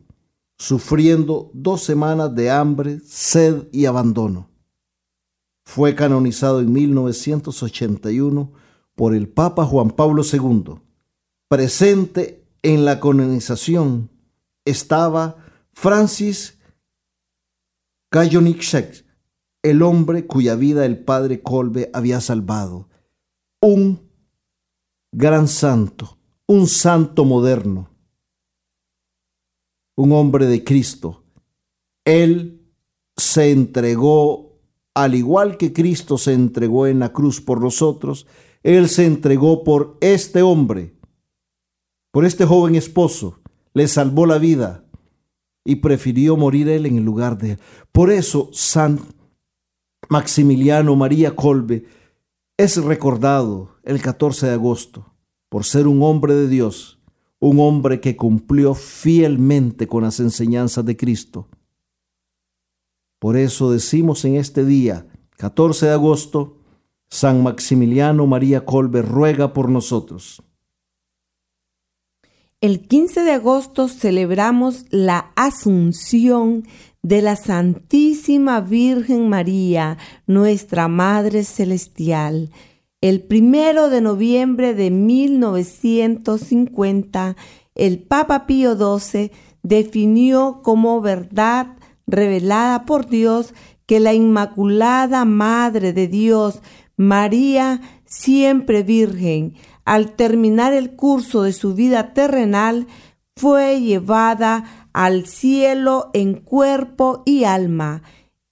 sufriendo 0.59 1.53
dos 1.55 1.85
semanas 1.85 2.35
de 2.35 2.51
hambre, 2.51 2.99
sed 3.07 3.69
y 3.71 3.87
abandono. 3.87 4.51
Fue 5.65 5.95
canonizado 5.95 6.61
en 6.61 6.73
1981 6.73 8.64
por 8.95 9.15
el 9.15 9.29
Papa 9.29 9.65
Juan 9.65 9.91
Pablo 9.91 10.23
II. 10.23 10.81
Presente 11.49 12.47
en 12.63 12.85
la 12.85 13.01
canonización 13.01 14.11
estaba 14.65 15.37
Francis 15.73 16.59
Kajonitschek, 18.11 19.05
el 19.63 19.83
hombre 19.83 20.27
cuya 20.27 20.55
vida 20.55 20.87
el 20.87 20.99
padre 20.99 21.43
Kolbe 21.43 21.91
había 21.93 22.21
salvado. 22.21 22.89
Un 23.61 24.09
gran 25.13 25.49
santo, 25.49 26.19
un 26.47 26.67
santo 26.67 27.25
moderno 27.25 27.95
un 29.97 30.13
hombre 30.13 30.47
de 30.47 30.65
Cristo. 30.65 31.25
Él 32.05 32.61
se 33.17 33.51
entregó, 33.51 34.61
al 34.95 35.15
igual 35.15 35.57
que 35.57 35.73
Cristo 35.73 36.19
se 36.19 36.33
entregó 36.33 36.87
en 36.87 36.99
la 36.99 37.13
cruz 37.13 37.41
por 37.41 37.61
nosotros, 37.61 38.27
Él 38.65 38.89
se 38.89 39.07
entregó 39.07 39.63
por 39.63 39.97
este 40.01 40.43
hombre, 40.43 40.97
por 42.11 42.25
este 42.25 42.45
joven 42.45 42.75
esposo, 42.75 43.39
le 43.73 43.87
salvó 43.87 44.27
la 44.27 44.39
vida 44.39 44.85
y 45.65 45.77
prefirió 45.77 46.37
morir 46.37 46.69
Él 46.69 46.87
en 46.87 46.99
el 46.99 47.05
lugar 47.05 47.39
de 47.39 47.53
Él. 47.53 47.59
Por 47.93 48.11
eso 48.11 48.51
San 48.53 48.99
Maximiliano 50.09 50.97
María 50.97 51.37
Colbe 51.37 51.85
es 52.57 52.83
recordado 52.83 53.77
el 53.85 54.03
14 54.03 54.47
de 54.47 54.53
agosto 54.55 55.15
por 55.49 55.65
ser 55.65 55.87
un 55.87 56.03
hombre 56.03 56.35
de 56.35 56.49
Dios 56.49 56.95
un 57.45 57.61
hombre 57.61 58.01
que 58.01 58.17
cumplió 58.17 58.75
fielmente 58.75 59.87
con 59.87 60.05
las 60.05 60.19
enseñanzas 60.19 60.83
de 60.87 60.97
Cristo. 60.97 61.47
Por 63.19 63.37
eso 63.37 63.71
decimos 63.71 64.25
en 64.25 64.37
este 64.37 64.65
día, 64.65 65.07
14 65.37 65.87
de 65.87 65.93
agosto, 65.93 66.57
San 67.15 67.43
Maximiliano 67.45 68.27
María 68.27 68.65
Colbe 68.65 69.01
ruega 69.01 69.53
por 69.53 69.69
nosotros. 69.69 70.43
El 72.61 72.89
15 72.89 73.23
de 73.23 73.31
agosto 73.31 73.87
celebramos 73.87 74.87
la 74.91 75.31
Asunción 75.37 76.67
de 77.03 77.23
la 77.23 77.37
Santísima 77.37 78.61
Virgen 78.61 79.29
María, 79.29 79.97
nuestra 80.27 80.89
Madre 80.89 81.45
Celestial. 81.45 82.51
El 83.01 83.23
primero 83.23 83.91
de 83.91 84.01
noviembre 84.01 84.75
de 84.75 84.91
1950, 84.91 87.37
el 87.77 88.03
Papa 88.03 88.45
Pío 88.47 88.75
XII 88.75 89.31
definió 89.63 90.63
como 90.65 91.01
verdad 91.01 91.77
revelada 92.09 92.87
por 92.87 93.07
Dios 93.07 93.55
que 93.87 94.01
la 94.01 94.15
Inmaculada 94.15 95.25
Madre 95.25 95.93
de 95.93 96.09
Dios, 96.09 96.61
María, 96.97 97.81
siempre 98.05 98.83
virgen, 98.83 99.55
al 99.85 100.13
terminar 100.13 100.73
el 100.73 100.97
curso 100.97 101.43
de 101.43 101.53
su 101.53 101.75
vida 101.75 102.15
terrenal, 102.15 102.87
fue 103.37 103.81
llevada 103.81 104.89
al 104.93 105.27
cielo 105.27 106.11
en 106.15 106.35
cuerpo 106.35 107.23
y 107.27 107.45
alma 107.45 108.03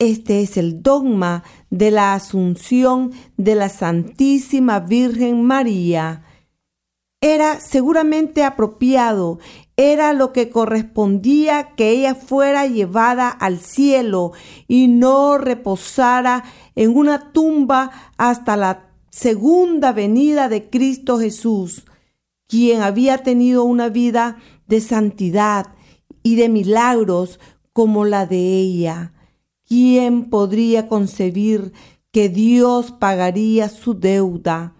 este 0.02 0.42
es 0.42 0.56
el 0.56 0.82
dogma 0.82 1.44
de 1.70 1.92
la 1.92 2.14
Asunción 2.14 3.12
de 3.36 3.54
la 3.54 3.68
Santísima 3.68 4.80
Virgen 4.80 5.44
María. 5.44 6.24
era 7.20 7.60
seguramente 7.60 8.42
apropiado, 8.42 9.38
era 9.76 10.12
lo 10.12 10.32
que 10.32 10.50
correspondía 10.50 11.76
que 11.76 11.90
ella 11.90 12.16
fuera 12.16 12.66
llevada 12.66 13.28
al 13.28 13.60
cielo 13.60 14.32
y 14.66 14.88
no 14.88 15.38
reposara 15.38 16.42
en 16.74 16.96
una 16.96 17.32
tumba 17.32 17.90
hasta 18.16 18.56
la 18.56 18.90
segunda 19.10 19.92
venida 19.92 20.48
de 20.48 20.70
Cristo 20.70 21.18
Jesús, 21.18 21.84
quien 22.48 22.82
había 22.82 23.18
tenido 23.18 23.64
una 23.64 23.88
vida 23.88 24.38
de 24.66 24.80
santidad 24.80 25.74
y 26.22 26.36
de 26.36 26.48
milagros 26.48 27.40
como 27.72 28.04
la 28.04 28.26
de 28.26 28.58
ella. 28.58 29.12
¿Quién 29.66 30.28
podría 30.28 30.88
concebir 30.88 31.72
que 32.10 32.28
Dios 32.28 32.92
pagaría 32.92 33.68
su 33.68 33.94
deuda, 33.94 34.74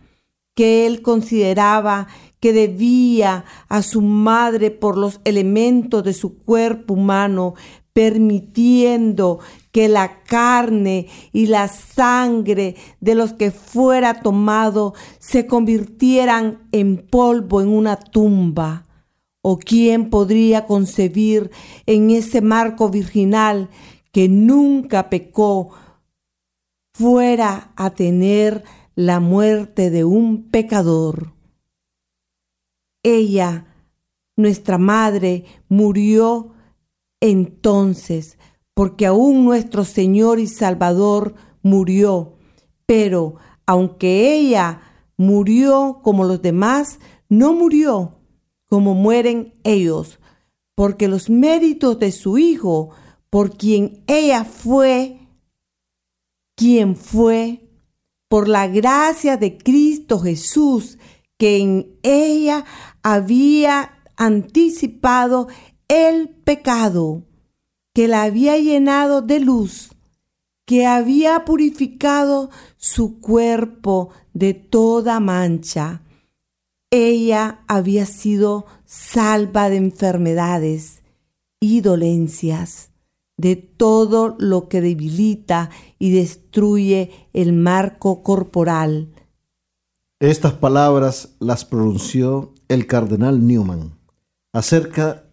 que 0.55 0.87
él 0.87 1.01
consideraba 1.01 2.09
que 2.41 2.53
debía 2.53 3.45
a 3.69 3.83
su 3.83 4.03
madre 4.03 4.71
por 4.71 4.99
los 4.99 5.21
elementos 5.25 6.05
de 6.05 6.13
su 6.13 6.37
cuerpo 6.39 6.95
humano, 6.95 7.55
permitiendo 7.93 9.39
que 9.73 9.89
la 9.89 10.23
carne 10.23 11.09
y 11.33 11.47
la 11.47 11.67
sangre 11.67 12.77
de 13.01 13.15
los 13.15 13.33
que 13.33 13.51
fuera 13.51 14.21
tomado 14.21 14.95
se 15.19 15.47
convirtieran 15.47 16.69
en 16.73 16.99
polvo 16.99 17.63
en 17.63 17.69
una 17.69 17.97
tumba. 17.97 18.87
¿O 19.45 19.59
quién 19.59 20.09
podría 20.09 20.67
concebir 20.67 21.51
en 21.87 22.11
ese 22.11 22.43
marco 22.43 22.91
virginal 22.91 23.71
que 24.13 24.29
nunca 24.29 25.11
pecó 25.11 25.71
fuera 26.95 27.73
a 27.75 27.91
tener 27.91 28.63
la 28.95 29.19
muerte 29.19 29.91
de 29.91 30.05
un 30.05 30.45
pecador? 30.45 31.33
Ella, 33.03 33.67
nuestra 34.37 34.79
madre, 34.79 35.45
murió 35.69 36.53
entonces, 37.21 38.37
porque 38.75 39.07
aún 39.07 39.45
nuestro 39.45 39.85
Señor 39.85 40.39
y 40.41 40.47
Salvador 40.47 41.35
murió. 41.63 42.35
Pero 42.87 43.37
aunque 43.67 44.35
ella 44.35 44.83
murió 45.17 46.01
como 46.03 46.25
los 46.25 46.43
demás, 46.43 46.99
no 47.29 47.53
murió 47.53 48.19
como 48.67 48.95
mueren 48.95 49.55
ellos, 49.65 50.19
porque 50.75 51.07
los 51.07 51.29
méritos 51.29 51.99
de 51.99 52.11
su 52.11 52.39
Hijo, 52.39 52.91
por 53.29 53.57
quien 53.57 54.03
ella 54.07 54.45
fue, 54.45 55.29
quien 56.57 56.97
fue, 56.97 57.69
por 58.29 58.49
la 58.49 58.67
gracia 58.69 59.37
de 59.37 59.59
Cristo 59.59 60.19
Jesús, 60.21 60.99
que 61.39 61.59
en 61.59 61.99
ella 62.03 62.65
había 63.03 64.03
anticipado 64.17 65.49
el 65.89 66.31
pecado, 66.31 67.25
que 67.93 68.09
la 68.09 68.23
había 68.23 68.57
llenado 68.59 69.23
de 69.23 69.41
luz, 69.41 69.91
que 70.65 70.87
había 70.87 71.45
purificado 71.45 72.51
su 72.77 73.21
cuerpo 73.21 74.11
de 74.33 74.55
toda 74.55 75.21
mancha. 75.21 76.03
Ella 76.91 77.65
había 77.69 78.07
sido 78.07 78.67
salva 78.85 79.69
de 79.69 79.77
enfermedades 79.77 81.03
y 81.61 81.81
dolencias, 81.81 82.91
de 83.37 83.57
todo 83.57 84.37
lo 84.39 84.69
que 84.69 84.81
debilita 84.81 85.71
y 85.99 86.13
destruye 86.13 87.11
el 87.33 87.53
marco 87.53 88.23
corporal. 88.23 89.13
Estas 90.21 90.53
palabras 90.53 91.35
las 91.41 91.65
pronunció 91.65 92.55
el 92.69 92.87
cardenal 92.87 93.47
Newman 93.47 93.99
acerca 94.53 95.25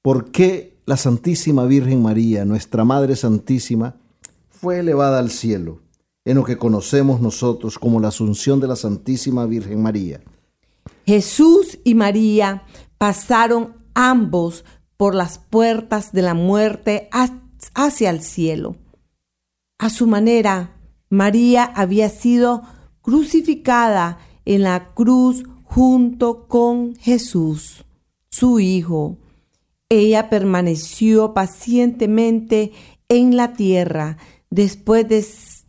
por 0.00 0.30
qué 0.30 0.73
la 0.86 0.96
Santísima 0.96 1.64
Virgen 1.64 2.02
María, 2.02 2.44
nuestra 2.44 2.84
Madre 2.84 3.16
Santísima, 3.16 3.96
fue 4.48 4.80
elevada 4.80 5.18
al 5.18 5.30
cielo, 5.30 5.80
en 6.24 6.36
lo 6.36 6.44
que 6.44 6.58
conocemos 6.58 7.20
nosotros 7.20 7.78
como 7.78 8.00
la 8.00 8.08
Asunción 8.08 8.60
de 8.60 8.68
la 8.68 8.76
Santísima 8.76 9.46
Virgen 9.46 9.82
María. 9.82 10.20
Jesús 11.06 11.78
y 11.84 11.94
María 11.94 12.64
pasaron 12.98 13.74
ambos 13.94 14.64
por 14.96 15.14
las 15.14 15.38
puertas 15.38 16.12
de 16.12 16.22
la 16.22 16.34
muerte 16.34 17.08
hacia 17.74 18.10
el 18.10 18.22
cielo. 18.22 18.76
A 19.78 19.90
su 19.90 20.06
manera, 20.06 20.76
María 21.10 21.64
había 21.64 22.08
sido 22.08 22.62
crucificada 23.02 24.18
en 24.44 24.62
la 24.62 24.94
cruz 24.94 25.44
junto 25.64 26.46
con 26.46 26.94
Jesús, 26.96 27.84
su 28.30 28.60
Hijo 28.60 29.18
ella 29.88 30.30
permaneció 30.30 31.34
pacientemente 31.34 32.72
en 33.08 33.36
la 33.36 33.52
tierra 33.52 34.16
después 34.50 35.08
de 35.08 35.24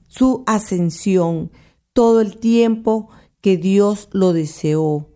su 0.08 0.44
ascensión 0.48 1.52
todo 1.94 2.22
el 2.22 2.38
tiempo 2.38 3.10
que 3.42 3.58
Dios 3.58 4.10
lo 4.12 4.34
deseó. 4.34 5.10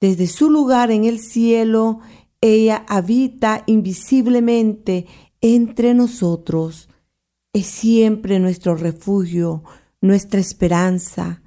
Desde 0.00 0.26
su 0.26 0.50
lugar 0.50 0.90
en 0.90 1.04
el 1.04 1.20
cielo, 1.20 2.00
ella 2.40 2.84
habita 2.88 3.62
invisiblemente 3.66 5.06
entre 5.40 5.94
nosotros. 5.94 6.88
Es 7.52 7.66
siempre 7.66 8.40
nuestro 8.40 8.74
refugio, 8.74 9.62
nuestra 10.00 10.40
esperanza, 10.40 11.42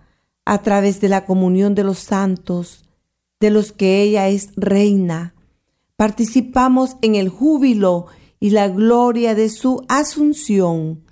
a 0.45 0.61
través 0.61 1.01
de 1.01 1.09
la 1.09 1.25
comunión 1.25 1.75
de 1.75 1.83
los 1.83 1.99
santos, 1.99 2.85
de 3.39 3.49
los 3.49 3.71
que 3.71 4.01
ella 4.01 4.29
es 4.29 4.51
reina 4.55 5.34
participamos 5.95 6.97
en 7.01 7.15
el 7.15 7.29
júbilo 7.29 8.07
y 8.39 8.49
la 8.49 8.67
gloria 8.67 9.35
de 9.35 9.49
su 9.49 9.83
asunción, 9.87 11.03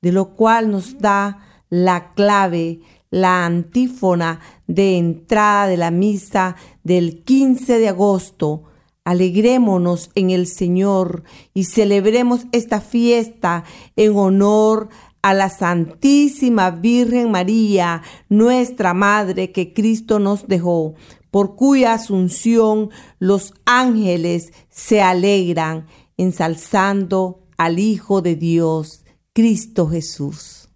de 0.00 0.12
lo 0.12 0.34
cual 0.34 0.70
nos 0.70 0.98
da 0.98 1.38
la 1.70 2.12
clave, 2.14 2.80
la 3.10 3.46
antífona 3.46 4.40
de 4.66 4.98
entrada 4.98 5.66
de 5.68 5.76
la 5.76 5.90
misa 5.90 6.56
del 6.82 7.22
15 7.24 7.78
de 7.78 7.88
agosto. 7.88 8.64
Alegrémonos 9.04 10.10
en 10.14 10.30
el 10.30 10.46
Señor 10.46 11.24
y 11.54 11.64
celebremos 11.64 12.46
esta 12.52 12.80
fiesta 12.80 13.64
en 13.96 14.16
honor 14.16 14.88
a 15.22 15.34
la 15.34 15.50
Santísima 15.50 16.70
Virgen 16.70 17.30
María, 17.30 18.02
nuestra 18.28 18.92
Madre 18.92 19.52
que 19.52 19.72
Cristo 19.72 20.18
nos 20.18 20.48
dejó 20.48 20.94
por 21.32 21.56
cuya 21.56 21.94
asunción 21.94 22.90
los 23.18 23.54
ángeles 23.64 24.52
se 24.68 25.00
alegran, 25.00 25.86
ensalzando 26.18 27.40
al 27.56 27.78
Hijo 27.78 28.20
de 28.20 28.36
Dios, 28.36 29.02
Cristo 29.32 29.88
Jesús. 29.88 30.68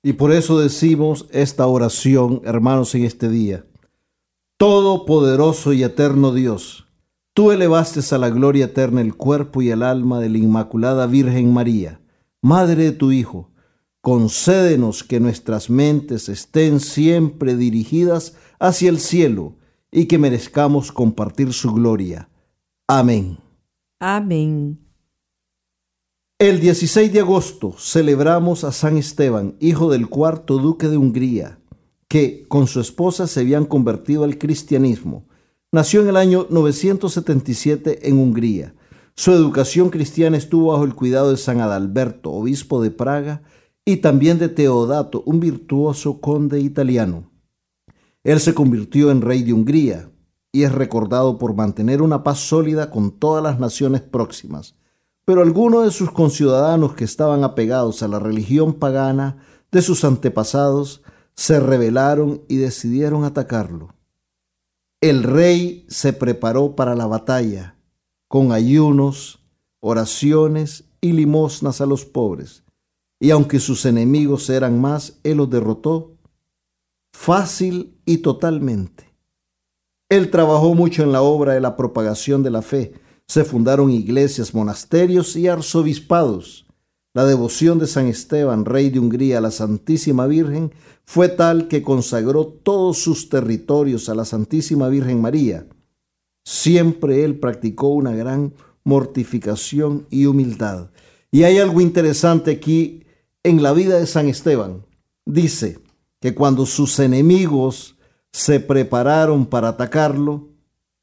Y 0.00 0.12
por 0.12 0.30
eso 0.30 0.60
decimos 0.60 1.26
esta 1.32 1.66
oración, 1.66 2.40
hermanos, 2.44 2.94
en 2.94 3.04
este 3.04 3.28
día. 3.28 3.66
Todopoderoso 4.58 5.72
y 5.72 5.82
eterno 5.82 6.32
Dios, 6.32 6.86
tú 7.34 7.50
elevaste 7.50 8.00
a 8.14 8.18
la 8.18 8.30
gloria 8.30 8.66
eterna 8.66 9.00
el 9.00 9.16
cuerpo 9.16 9.60
y 9.60 9.70
el 9.70 9.82
alma 9.82 10.20
de 10.20 10.28
la 10.28 10.38
Inmaculada 10.38 11.08
Virgen 11.08 11.52
María, 11.52 12.00
Madre 12.40 12.84
de 12.84 12.92
tu 12.92 13.10
Hijo. 13.10 13.50
Concédenos 14.08 15.04
que 15.04 15.20
nuestras 15.20 15.68
mentes 15.68 16.30
estén 16.30 16.80
siempre 16.80 17.58
dirigidas 17.58 18.36
hacia 18.58 18.88
el 18.88 19.00
cielo 19.00 19.56
y 19.92 20.06
que 20.06 20.16
merezcamos 20.16 20.92
compartir 20.92 21.52
su 21.52 21.74
gloria. 21.74 22.30
Amén. 22.86 23.36
Amén. 24.00 24.78
El 26.38 26.58
16 26.58 27.12
de 27.12 27.20
agosto 27.20 27.74
celebramos 27.78 28.64
a 28.64 28.72
San 28.72 28.96
Esteban, 28.96 29.56
hijo 29.60 29.90
del 29.90 30.08
cuarto 30.08 30.56
duque 30.56 30.88
de 30.88 30.96
Hungría, 30.96 31.58
que 32.08 32.46
con 32.48 32.66
su 32.66 32.80
esposa 32.80 33.26
se 33.26 33.40
habían 33.40 33.66
convertido 33.66 34.24
al 34.24 34.38
cristianismo. 34.38 35.26
Nació 35.70 36.00
en 36.00 36.08
el 36.08 36.16
año 36.16 36.46
977 36.48 38.08
en 38.08 38.16
Hungría. 38.16 38.74
Su 39.16 39.32
educación 39.32 39.90
cristiana 39.90 40.38
estuvo 40.38 40.72
bajo 40.72 40.84
el 40.84 40.94
cuidado 40.94 41.30
de 41.30 41.36
San 41.36 41.60
Adalberto, 41.60 42.30
obispo 42.30 42.80
de 42.80 42.90
Praga, 42.90 43.42
y 43.88 43.96
también 43.96 44.38
de 44.38 44.50
Teodato, 44.50 45.22
un 45.24 45.40
virtuoso 45.40 46.20
conde 46.20 46.60
italiano. 46.60 47.30
Él 48.22 48.38
se 48.38 48.52
convirtió 48.52 49.10
en 49.10 49.22
rey 49.22 49.42
de 49.42 49.54
Hungría 49.54 50.10
y 50.52 50.64
es 50.64 50.72
recordado 50.72 51.38
por 51.38 51.54
mantener 51.54 52.02
una 52.02 52.22
paz 52.22 52.38
sólida 52.40 52.90
con 52.90 53.12
todas 53.12 53.42
las 53.42 53.58
naciones 53.58 54.02
próximas. 54.02 54.74
Pero 55.24 55.40
algunos 55.40 55.86
de 55.86 55.90
sus 55.90 56.10
conciudadanos 56.10 56.96
que 56.96 57.04
estaban 57.04 57.44
apegados 57.44 58.02
a 58.02 58.08
la 58.08 58.18
religión 58.18 58.74
pagana 58.74 59.38
de 59.72 59.80
sus 59.80 60.04
antepasados 60.04 61.00
se 61.34 61.58
rebelaron 61.58 62.42
y 62.46 62.56
decidieron 62.56 63.24
atacarlo. 63.24 63.94
El 65.00 65.22
rey 65.22 65.86
se 65.88 66.12
preparó 66.12 66.76
para 66.76 66.94
la 66.94 67.06
batalla 67.06 67.78
con 68.28 68.52
ayunos, 68.52 69.40
oraciones 69.80 70.84
y 71.00 71.12
limosnas 71.12 71.80
a 71.80 71.86
los 71.86 72.04
pobres. 72.04 72.64
Y 73.20 73.30
aunque 73.30 73.58
sus 73.58 73.84
enemigos 73.84 74.48
eran 74.50 74.80
más, 74.80 75.18
él 75.24 75.38
los 75.38 75.50
derrotó 75.50 76.18
fácil 77.12 77.98
y 78.04 78.18
totalmente. 78.18 79.12
Él 80.08 80.30
trabajó 80.30 80.74
mucho 80.74 81.02
en 81.02 81.12
la 81.12 81.22
obra 81.22 81.54
de 81.54 81.60
la 81.60 81.76
propagación 81.76 82.42
de 82.42 82.50
la 82.50 82.62
fe. 82.62 82.92
Se 83.26 83.44
fundaron 83.44 83.90
iglesias, 83.90 84.54
monasterios 84.54 85.36
y 85.36 85.48
arzobispados. 85.48 86.66
La 87.14 87.26
devoción 87.26 87.78
de 87.78 87.86
San 87.86 88.06
Esteban, 88.06 88.64
rey 88.64 88.90
de 88.90 89.00
Hungría, 89.00 89.38
a 89.38 89.40
la 89.40 89.50
Santísima 89.50 90.26
Virgen, 90.26 90.72
fue 91.04 91.28
tal 91.28 91.68
que 91.68 91.82
consagró 91.82 92.46
todos 92.46 92.98
sus 92.98 93.28
territorios 93.28 94.08
a 94.08 94.14
la 94.14 94.24
Santísima 94.24 94.88
Virgen 94.88 95.20
María. 95.20 95.66
Siempre 96.44 97.24
él 97.24 97.38
practicó 97.38 97.88
una 97.88 98.14
gran 98.14 98.54
mortificación 98.84 100.06
y 100.08 100.26
humildad. 100.26 100.90
Y 101.30 101.42
hay 101.42 101.58
algo 101.58 101.80
interesante 101.80 102.52
aquí 102.52 103.04
en 103.42 103.62
la 103.62 103.72
vida 103.72 103.98
de 103.98 104.06
San 104.06 104.28
Esteban. 104.28 104.84
Dice 105.24 105.80
que 106.20 106.34
cuando 106.34 106.66
sus 106.66 106.98
enemigos 106.98 107.96
se 108.32 108.60
prepararon 108.60 109.46
para 109.46 109.68
atacarlo, 109.68 110.48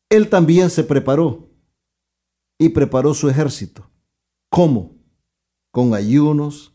él 0.10 0.30
también 0.30 0.70
se 0.70 0.84
preparó 0.84 1.50
y 2.58 2.70
preparó 2.70 3.14
su 3.14 3.30
ejército. 3.30 3.90
¿Cómo? 4.50 4.96
Con 5.72 5.94
ayunos, 5.94 6.74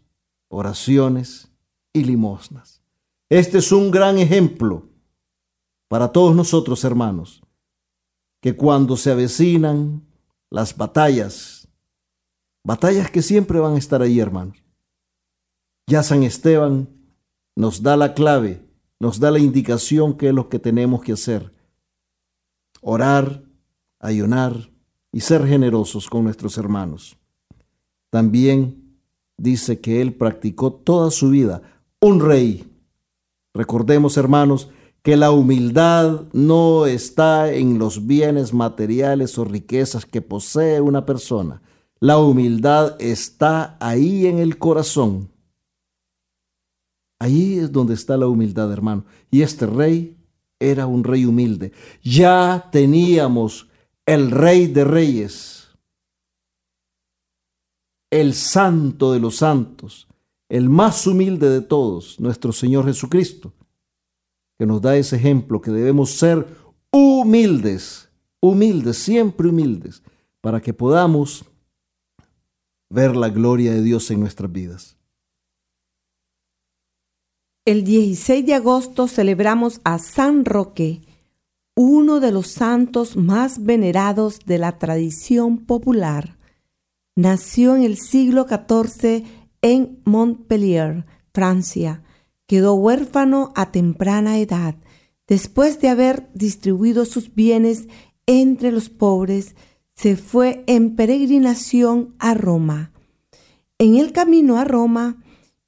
oraciones 0.48 1.50
y 1.92 2.04
limosnas. 2.04 2.82
Este 3.28 3.58
es 3.58 3.72
un 3.72 3.90
gran 3.90 4.18
ejemplo 4.18 4.88
para 5.88 6.08
todos 6.08 6.34
nosotros, 6.34 6.84
hermanos, 6.84 7.42
que 8.40 8.54
cuando 8.54 8.96
se 8.96 9.10
avecinan 9.10 10.06
las 10.50 10.76
batallas, 10.76 11.68
batallas 12.64 13.10
que 13.10 13.22
siempre 13.22 13.60
van 13.60 13.74
a 13.74 13.78
estar 13.78 14.02
ahí, 14.02 14.20
hermanos, 14.20 14.62
ya 15.90 16.04
San 16.04 16.22
Esteban 16.22 16.88
nos 17.56 17.82
da 17.82 17.96
la 17.96 18.14
clave, 18.14 18.62
nos 19.00 19.18
da 19.18 19.32
la 19.32 19.40
indicación 19.40 20.16
que 20.16 20.28
es 20.28 20.34
lo 20.34 20.48
que 20.48 20.60
tenemos 20.60 21.02
que 21.02 21.12
hacer. 21.12 21.52
Orar, 22.80 23.42
ayunar 23.98 24.70
y 25.10 25.20
ser 25.20 25.44
generosos 25.48 26.08
con 26.08 26.22
nuestros 26.22 26.56
hermanos. 26.58 27.18
También 28.08 28.98
dice 29.36 29.80
que 29.80 30.00
él 30.00 30.14
practicó 30.14 30.72
toda 30.72 31.10
su 31.10 31.30
vida 31.30 31.60
un 32.00 32.20
rey. 32.20 32.72
Recordemos, 33.52 34.16
hermanos, 34.16 34.68
que 35.02 35.16
la 35.16 35.32
humildad 35.32 36.22
no 36.32 36.86
está 36.86 37.52
en 37.52 37.80
los 37.80 38.06
bienes 38.06 38.54
materiales 38.54 39.36
o 39.38 39.44
riquezas 39.44 40.06
que 40.06 40.22
posee 40.22 40.80
una 40.80 41.04
persona. 41.04 41.62
La 41.98 42.18
humildad 42.18 42.94
está 43.00 43.76
ahí 43.80 44.28
en 44.28 44.38
el 44.38 44.56
corazón. 44.56 45.29
Ahí 47.20 47.58
es 47.58 47.70
donde 47.70 47.94
está 47.94 48.16
la 48.16 48.26
humildad, 48.26 48.72
hermano. 48.72 49.04
Y 49.30 49.42
este 49.42 49.66
rey 49.66 50.16
era 50.58 50.86
un 50.88 51.04
rey 51.04 51.24
humilde. 51.24 51.70
Ya 52.02 52.68
teníamos 52.72 53.68
el 54.06 54.32
rey 54.32 54.66
de 54.66 54.84
reyes, 54.84 55.68
el 58.10 58.34
santo 58.34 59.12
de 59.12 59.20
los 59.20 59.36
santos, 59.36 60.08
el 60.48 60.68
más 60.68 61.06
humilde 61.06 61.48
de 61.48 61.60
todos, 61.60 62.18
nuestro 62.18 62.50
Señor 62.50 62.86
Jesucristo 62.86 63.52
que 64.60 64.66
nos 64.66 64.82
da 64.82 64.94
ese 64.94 65.16
ejemplo 65.16 65.62
que 65.62 65.70
debemos 65.70 66.10
ser 66.10 66.46
humildes, 66.92 68.10
humildes, 68.42 68.98
siempre 68.98 69.48
humildes, 69.48 70.02
para 70.42 70.60
que 70.60 70.74
podamos 70.74 71.46
ver 72.90 73.16
la 73.16 73.30
gloria 73.30 73.72
de 73.72 73.82
Dios 73.82 74.10
en 74.10 74.20
nuestras 74.20 74.52
vidas. 74.52 74.98
El 77.66 77.84
16 77.84 78.46
de 78.46 78.54
agosto 78.54 79.06
celebramos 79.06 79.82
a 79.84 79.98
San 79.98 80.46
Roque, 80.46 81.02
uno 81.76 82.18
de 82.18 82.32
los 82.32 82.46
santos 82.46 83.18
más 83.18 83.64
venerados 83.64 84.38
de 84.46 84.56
la 84.56 84.78
tradición 84.78 85.58
popular. 85.58 86.38
Nació 87.16 87.76
en 87.76 87.82
el 87.82 87.98
siglo 87.98 88.46
XIV 88.48 89.24
en 89.60 90.00
Montpellier, 90.06 91.04
Francia, 91.34 92.02
quedó 92.46 92.74
huérfano 92.76 93.52
a 93.54 93.70
temprana 93.70 94.38
edad, 94.38 94.76
después 95.28 95.82
de 95.82 95.90
haber 95.90 96.30
distribuido 96.32 97.04
sus 97.04 97.34
bienes 97.34 97.88
entre 98.24 98.72
los 98.72 98.88
pobres, 98.88 99.54
se 99.94 100.16
fue 100.16 100.64
en 100.66 100.96
peregrinación 100.96 102.14
a 102.18 102.32
Roma. 102.32 102.90
En 103.78 103.96
el 103.96 104.12
camino 104.12 104.56
a 104.56 104.64
Roma 104.64 105.19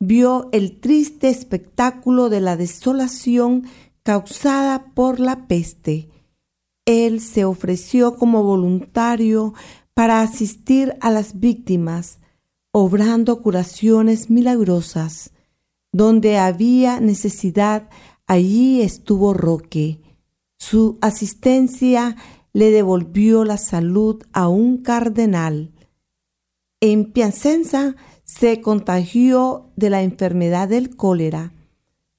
vio 0.04 0.48
el 0.50 0.80
triste 0.80 1.28
espectáculo 1.28 2.28
de 2.28 2.40
la 2.40 2.56
desolación 2.56 3.68
causada 4.02 4.86
por 4.94 5.20
la 5.20 5.46
peste. 5.46 6.08
Él 6.84 7.20
se 7.20 7.44
ofreció 7.44 8.16
como 8.16 8.42
voluntario 8.42 9.54
para 9.94 10.22
asistir 10.22 10.96
a 11.00 11.12
las 11.12 11.38
víctimas, 11.38 12.18
obrando 12.72 13.42
curaciones 13.42 14.28
milagrosas. 14.28 15.30
Donde 15.92 16.36
había 16.36 16.98
necesidad, 16.98 17.88
allí 18.26 18.82
estuvo 18.82 19.34
Roque. 19.34 20.00
Su 20.58 20.98
asistencia 21.00 22.16
le 22.52 22.72
devolvió 22.72 23.44
la 23.44 23.56
salud 23.56 24.20
a 24.32 24.48
un 24.48 24.78
cardenal. 24.78 25.70
En 26.80 27.12
Piacenza 27.12 27.94
se 28.38 28.62
contagió 28.62 29.70
de 29.76 29.90
la 29.90 30.02
enfermedad 30.02 30.66
del 30.66 30.96
cólera. 30.96 31.52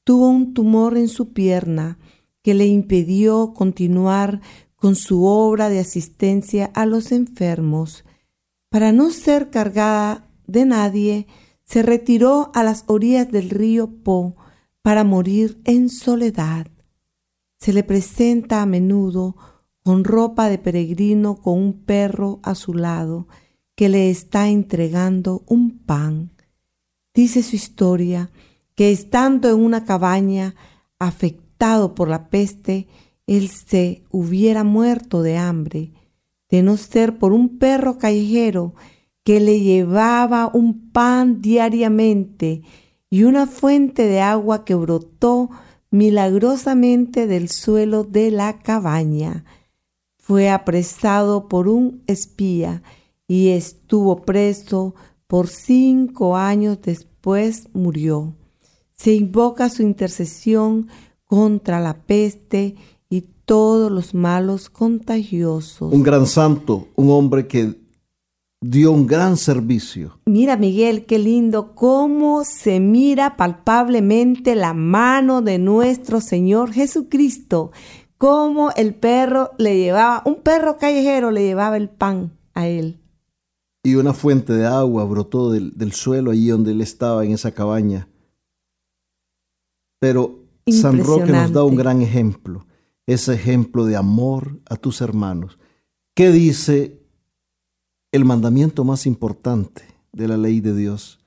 Tuvo 0.03 0.29
un 0.29 0.53
tumor 0.53 0.95
en 0.95 1.07
su 1.07 1.33
pierna 1.33 1.97
que 2.43 2.53
le 2.53 2.67
impidió 2.67 3.53
continuar 3.55 4.39
con 4.75 4.95
su 4.95 5.25
obra 5.25 5.69
de 5.69 5.79
asistencia 5.79 6.69
a 6.75 6.85
los 6.85 7.11
enfermos. 7.11 8.05
Para 8.69 8.91
no 8.91 9.09
ser 9.09 9.49
cargada 9.49 10.29
de 10.45 10.65
nadie, 10.65 11.25
se 11.63 11.81
retiró 11.81 12.51
a 12.53 12.63
las 12.63 12.83
orillas 12.85 13.31
del 13.31 13.49
río 13.49 13.89
Po 14.03 14.35
para 14.83 15.03
morir 15.03 15.59
en 15.63 15.89
soledad. 15.89 16.67
Se 17.59 17.73
le 17.73 17.83
presenta 17.83 18.61
a 18.61 18.67
menudo 18.67 19.35
con 19.83 20.03
ropa 20.03 20.47
de 20.47 20.59
peregrino 20.59 21.37
con 21.41 21.57
un 21.57 21.73
perro 21.73 22.39
a 22.43 22.53
su 22.53 22.75
lado 22.75 23.27
que 23.75 23.89
le 23.89 24.09
está 24.09 24.49
entregando 24.49 25.43
un 25.47 25.79
pan. 25.79 26.31
Dice 27.13 27.43
su 27.43 27.55
historia 27.55 28.31
que 28.75 28.91
estando 28.91 29.49
en 29.49 29.59
una 29.59 29.85
cabaña 29.85 30.55
afectado 30.99 31.95
por 31.95 32.07
la 32.07 32.29
peste, 32.29 32.87
él 33.27 33.49
se 33.49 34.03
hubiera 34.09 34.63
muerto 34.63 35.21
de 35.21 35.37
hambre, 35.37 35.91
de 36.49 36.63
no 36.63 36.77
ser 36.77 37.17
por 37.17 37.33
un 37.33 37.57
perro 37.57 37.97
callejero 37.97 38.73
que 39.23 39.39
le 39.39 39.61
llevaba 39.61 40.51
un 40.53 40.91
pan 40.91 41.41
diariamente 41.41 42.63
y 43.09 43.23
una 43.23 43.47
fuente 43.47 44.05
de 44.05 44.21
agua 44.21 44.65
que 44.65 44.75
brotó 44.75 45.49
milagrosamente 45.91 47.27
del 47.27 47.49
suelo 47.49 48.03
de 48.03 48.31
la 48.31 48.59
cabaña. 48.59 49.45
Fue 50.17 50.49
apresado 50.49 51.47
por 51.47 51.67
un 51.67 52.03
espía 52.07 52.81
y 53.27 53.49
estuvo 53.49 54.21
preso 54.23 54.95
por 55.27 55.47
cinco 55.47 56.35
años 56.35 56.79
después 56.81 57.67
murió. 57.73 58.35
Se 58.93 59.13
invoca 59.13 59.69
su 59.69 59.81
intercesión 59.81 60.87
contra 61.25 61.79
la 61.79 62.05
peste 62.05 62.75
y 63.09 63.21
todos 63.45 63.91
los 63.91 64.13
malos 64.13 64.69
contagiosos. 64.69 65.91
Un 65.91 66.03
gran 66.03 66.27
santo, 66.27 66.87
un 66.95 67.09
hombre 67.09 67.47
que 67.47 67.75
dio 68.61 68.91
un 68.91 69.05
gran 69.05 69.35
servicio. 69.35 70.19
Mira, 70.25 70.55
Miguel, 70.55 71.05
qué 71.05 71.19
lindo 71.19 71.75
cómo 71.75 72.43
se 72.45 72.79
mira 72.79 73.35
palpablemente 73.35 74.55
la 74.55 74.73
mano 74.73 75.41
de 75.41 75.59
nuestro 75.59 76.21
Señor 76.21 76.71
Jesucristo, 76.71 77.71
cómo 78.17 78.71
el 78.75 78.95
perro 78.95 79.51
le 79.57 79.77
llevaba, 79.77 80.21
un 80.25 80.35
perro 80.35 80.77
callejero 80.77 81.31
le 81.31 81.43
llevaba 81.43 81.75
el 81.75 81.89
pan 81.89 82.31
a 82.53 82.67
él. 82.67 83.02
Y 83.83 83.95
una 83.95 84.13
fuente 84.13 84.53
de 84.53 84.65
agua 84.65 85.03
brotó 85.03 85.51
del, 85.51 85.91
suelo 85.91 86.31
allí 86.31 86.47
donde 86.47 86.71
él 86.71 86.81
estaba 86.81 87.25
en 87.25 87.31
esa 87.33 87.51
cabaña. 87.51 88.07
Pero 89.99 90.39
San 90.67 91.03
Roque 91.03 91.31
nos 91.31 91.51
da 91.51 91.63
un 91.63 91.75
gran 91.75 92.01
ejemplo, 92.01 92.65
ese 93.05 93.33
ejemplo 93.33 93.85
de 93.85 93.97
amor 93.97 94.59
a 94.69 94.77
tus 94.77 95.01
hermanos. 95.01 95.59
¿Qué 96.15 96.31
dice 96.31 97.03
el 98.13 98.25
mandamiento 98.25 98.83
más 98.83 99.05
importante 99.07 99.83
de 100.13 100.27
la 100.27 100.37
ley 100.37 100.61
de 100.61 100.75
Dios. 100.75 101.19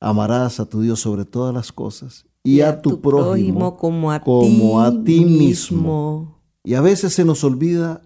Amarás 0.00 0.60
a 0.60 0.66
tu 0.66 0.80
Dios 0.80 1.00
sobre 1.00 1.24
todas 1.24 1.52
las 1.52 1.72
cosas 1.72 2.24
y, 2.44 2.60
a, 2.60 2.80
tu, 2.80 3.00
prójimo, 3.00 3.76
como, 3.76 4.12
a, 4.12 4.22
ti 5.04 5.24
mismo. 5.24 6.40
Y 6.62 6.74
a 6.74 6.80
veces 6.80 7.12
se 7.14 7.24
nos 7.24 7.42
olvida 7.42 8.02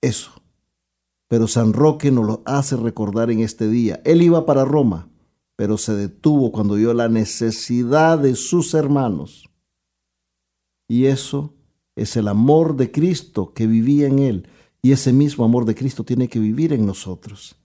eso. 0.00 0.30
Pero 1.34 1.48
San 1.48 1.72
Roque 1.72 2.12
nos 2.12 2.24
lo 2.24 2.42
hace 2.46 2.76
recordar 2.76 3.28
en 3.28 3.40
este 3.40 3.68
día. 3.68 4.00
Él 4.04 4.22
iba 4.22 4.46
para 4.46 4.64
Roma, 4.64 5.08
pero 5.56 5.76
se 5.78 5.92
detuvo 5.92 6.52
cuando 6.52 6.76
vio 6.76 6.94
la 6.94 7.08
necesidad 7.08 8.20
de 8.20 8.36
sus 8.36 8.72
hermanos. 8.72 9.50
Y 10.86 11.06
eso 11.06 11.52
es 11.96 12.16
el 12.16 12.28
amor 12.28 12.76
de 12.76 12.92
Cristo 12.92 13.52
que 13.52 13.66
vivía 13.66 14.06
en 14.06 14.20
él 14.20 14.48
y 14.80 14.92
ese 14.92 15.12
mismo 15.12 15.44
amor 15.44 15.64
de 15.64 15.74
Cristo 15.74 16.04
tiene 16.04 16.28
que 16.28 16.38
vivir 16.38 16.72
en 16.72 16.86
nosotros. 16.86 17.56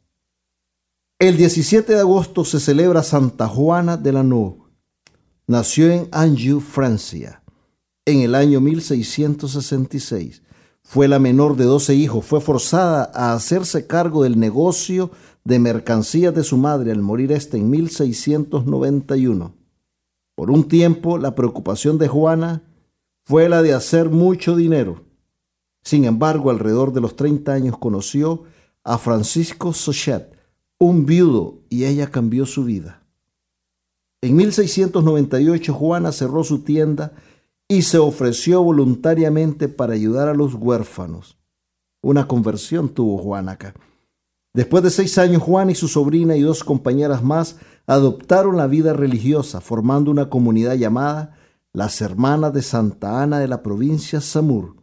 El 1.20 1.38
17 1.38 1.94
de 1.94 2.00
agosto 2.00 2.46
se 2.46 2.60
celebra 2.60 3.04
Santa 3.04 3.48
Juana 3.48 3.98
de 3.98 4.14
Lanoo. 4.14 4.72
Nació 5.46 5.92
en 5.92 6.10
Anjou, 6.12 6.60
Francia, 6.60 7.44
en 8.04 8.22
el 8.22 8.34
año 8.34 8.62
1666. 8.62 10.42
Fue 10.92 11.08
la 11.08 11.20
menor 11.20 11.56
de 11.56 11.66
12 11.66 11.94
hijos. 11.94 12.26
Fue 12.26 12.42
forzada 12.42 13.12
a 13.14 13.34
hacerse 13.34 13.86
cargo 13.86 14.24
del 14.24 14.40
negocio 14.40 15.12
de 15.44 15.60
mercancías 15.60 16.34
de 16.34 16.44
su 16.44 16.58
madre 16.58 16.92
al 16.92 17.04
morir 17.04 17.32
ésta 17.32 17.58
en 17.58 17.70
1691. 17.70 19.54
Por 20.34 20.50
un 20.50 20.68
tiempo, 20.68 21.20
la 21.20 21.36
preocupación 21.36 22.00
de 22.00 22.08
Juana 22.08 22.64
fue 23.24 23.50
la 23.50 23.62
de 23.62 23.76
hacer 23.76 24.10
mucho 24.10 24.56
dinero. 24.56 25.04
Sin 25.84 26.06
embargo, 26.06 26.50
alrededor 26.50 26.92
de 26.92 27.02
los 27.02 27.16
30 27.16 27.54
años 27.54 27.78
conoció 27.78 28.46
a 28.84 28.98
Francisco 28.98 29.74
Sochet, 29.74 30.36
un 30.80 31.06
viudo, 31.06 31.60
y 31.70 31.86
ella 31.86 32.10
cambió 32.10 32.48
su 32.48 32.64
vida. 32.64 33.04
En 34.22 34.36
1698 34.36 35.72
Juana 35.72 36.12
cerró 36.12 36.44
su 36.44 36.64
tienda 36.64 37.14
y 37.72 37.84
se 37.84 38.00
ofreció 38.00 38.64
voluntariamente 38.64 39.70
para 39.70 39.94
ayudar 39.94 40.28
a 40.28 40.34
los 40.34 40.56
huérfanos. 40.56 41.38
Una 42.02 42.28
conversión 42.28 42.90
tuvo 42.90 43.20
Juana 43.20 43.54
acá. 43.54 43.76
Después 44.54 44.84
de 44.84 44.90
seis 44.90 45.18
años, 45.20 45.44
Juan 45.44 45.70
y 45.70 45.76
su 45.76 45.88
sobrina 45.88 46.36
y 46.36 46.42
dos 46.42 46.64
compañeras 46.64 47.24
más 47.24 47.58
adoptaron 47.86 48.58
la 48.58 48.66
vida 48.66 48.94
religiosa, 48.94 49.62
formando 49.62 50.10
una 50.10 50.30
comunidad 50.30 50.76
llamada 50.76 51.38
las 51.72 52.02
Hermanas 52.02 52.54
de 52.54 52.64
Santa 52.64 53.22
Ana 53.22 53.40
de 53.40 53.48
la 53.48 53.62
provincia 53.62 54.20
Samur. 54.20 54.76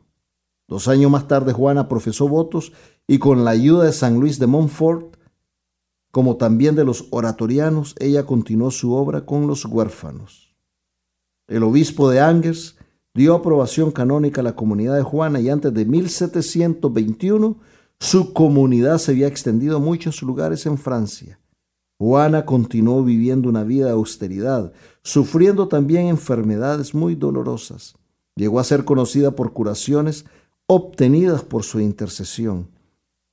Dos 0.68 0.86
años 0.86 1.10
más 1.10 1.26
tarde, 1.26 1.52
Juana 1.52 1.88
profesó 1.88 2.28
votos 2.28 2.72
y 3.08 3.18
con 3.18 3.44
la 3.44 3.50
ayuda 3.50 3.84
de 3.84 3.92
San 3.92 4.20
Luis 4.20 4.38
de 4.38 4.46
Montfort, 4.46 5.16
como 6.12 6.36
también 6.36 6.76
de 6.76 6.84
los 6.84 7.08
oratorianos, 7.10 7.96
ella 7.98 8.24
continuó 8.24 8.70
su 8.70 8.94
obra 8.94 9.26
con 9.26 9.48
los 9.48 9.64
huérfanos. 9.64 10.54
El 11.48 11.64
obispo 11.64 12.08
de 12.08 12.20
Angers 12.20 12.75
dio 13.16 13.34
aprobación 13.34 13.90
canónica 13.90 14.42
a 14.42 14.44
la 14.44 14.54
comunidad 14.54 14.94
de 14.94 15.02
Juana 15.02 15.40
y 15.40 15.48
antes 15.48 15.72
de 15.72 15.86
1721 15.86 17.56
su 17.98 18.34
comunidad 18.34 18.98
se 18.98 19.12
había 19.12 19.26
extendido 19.26 19.78
a 19.78 19.80
muchos 19.80 20.20
lugares 20.20 20.66
en 20.66 20.76
Francia. 20.76 21.38
Juana 21.98 22.44
continuó 22.44 23.02
viviendo 23.02 23.48
una 23.48 23.64
vida 23.64 23.86
de 23.86 23.92
austeridad, 23.92 24.70
sufriendo 25.02 25.66
también 25.66 26.08
enfermedades 26.08 26.94
muy 26.94 27.14
dolorosas. 27.14 27.94
Llegó 28.34 28.60
a 28.60 28.64
ser 28.64 28.84
conocida 28.84 29.30
por 29.30 29.54
curaciones 29.54 30.26
obtenidas 30.66 31.42
por 31.42 31.62
su 31.62 31.80
intercesión. 31.80 32.68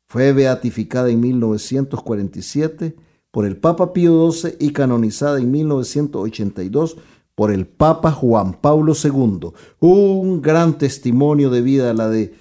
Fue 0.08 0.32
beatificada 0.32 1.10
en 1.10 1.19
1947 1.19 2.96
por 3.32 3.46
el 3.46 3.58
Papa 3.58 3.91
Pío 3.91 4.32
XII 4.32 4.56
y 4.60 4.72
canonizada 4.72 5.39
en 5.39 5.52
1982 5.52 6.96
por 7.36 7.52
el 7.52 7.67
Papa 7.67 8.12
Juan 8.12 8.54
Pablo 8.54 8.93
II. 9.02 9.52
Un 9.80 10.41
gran 10.41 10.78
testimonio 10.78 11.50
de 11.50 11.62
vida 11.62 11.93
la 11.93 12.10
de 12.10 12.36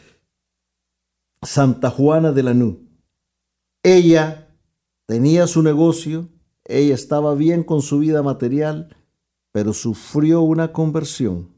Santa 1.43 1.91
Juana 1.91 2.33
de 2.33 2.43
Lanú. 2.43 2.89
Ella 3.83 4.57
tenía 5.07 5.47
su 5.47 5.63
negocio, 5.63 6.29
ella 6.65 6.95
estaba 6.95 7.35
bien 7.35 7.65
con 7.65 7.83
su 7.83 7.99
vida 7.99 8.23
material, 8.23 8.97
pero 9.51 9.73
sufrió 9.73 10.43
una 10.43 10.73
conversión 10.73 11.53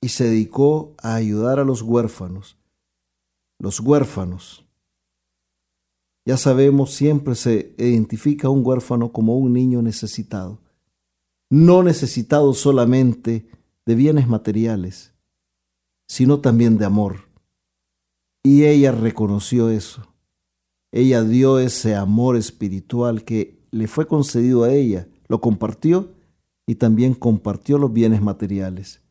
y 0.00 0.08
se 0.08 0.24
dedicó 0.24 0.94
a 0.98 1.14
ayudar 1.14 1.60
a 1.60 1.64
los 1.64 1.82
huérfanos. 1.82 2.58
Los 3.58 3.80
huérfanos. 3.80 4.66
Ya 6.24 6.36
sabemos, 6.36 6.92
siempre 6.92 7.34
se 7.34 7.74
identifica 7.78 8.48
a 8.48 8.50
un 8.50 8.64
huérfano 8.64 9.12
como 9.12 9.38
un 9.38 9.52
niño 9.52 9.80
necesitado. 9.82 10.60
No 11.52 11.82
necesitado 11.82 12.54
solamente 12.54 13.46
de 13.84 13.94
bienes 13.94 14.26
materiales, 14.26 15.12
sino 16.08 16.40
también 16.40 16.78
de 16.78 16.86
amor 16.86 17.28
y 18.42 18.64
ella 18.64 18.90
reconoció 18.92 19.68
eso. 19.68 20.02
Ella 20.92 21.22
dio 21.22 21.58
ese 21.58 21.94
amor 21.94 22.36
espiritual 22.36 23.24
que 23.24 23.60
le 23.70 23.86
fue 23.86 24.06
concedido 24.06 24.64
a 24.64 24.72
ella, 24.72 25.08
lo 25.28 25.42
compartió 25.42 26.14
y 26.66 26.76
también 26.76 27.12
compartió 27.14 27.76
los 27.76 27.92
bienes 27.92 28.22
materiales. 28.22 29.02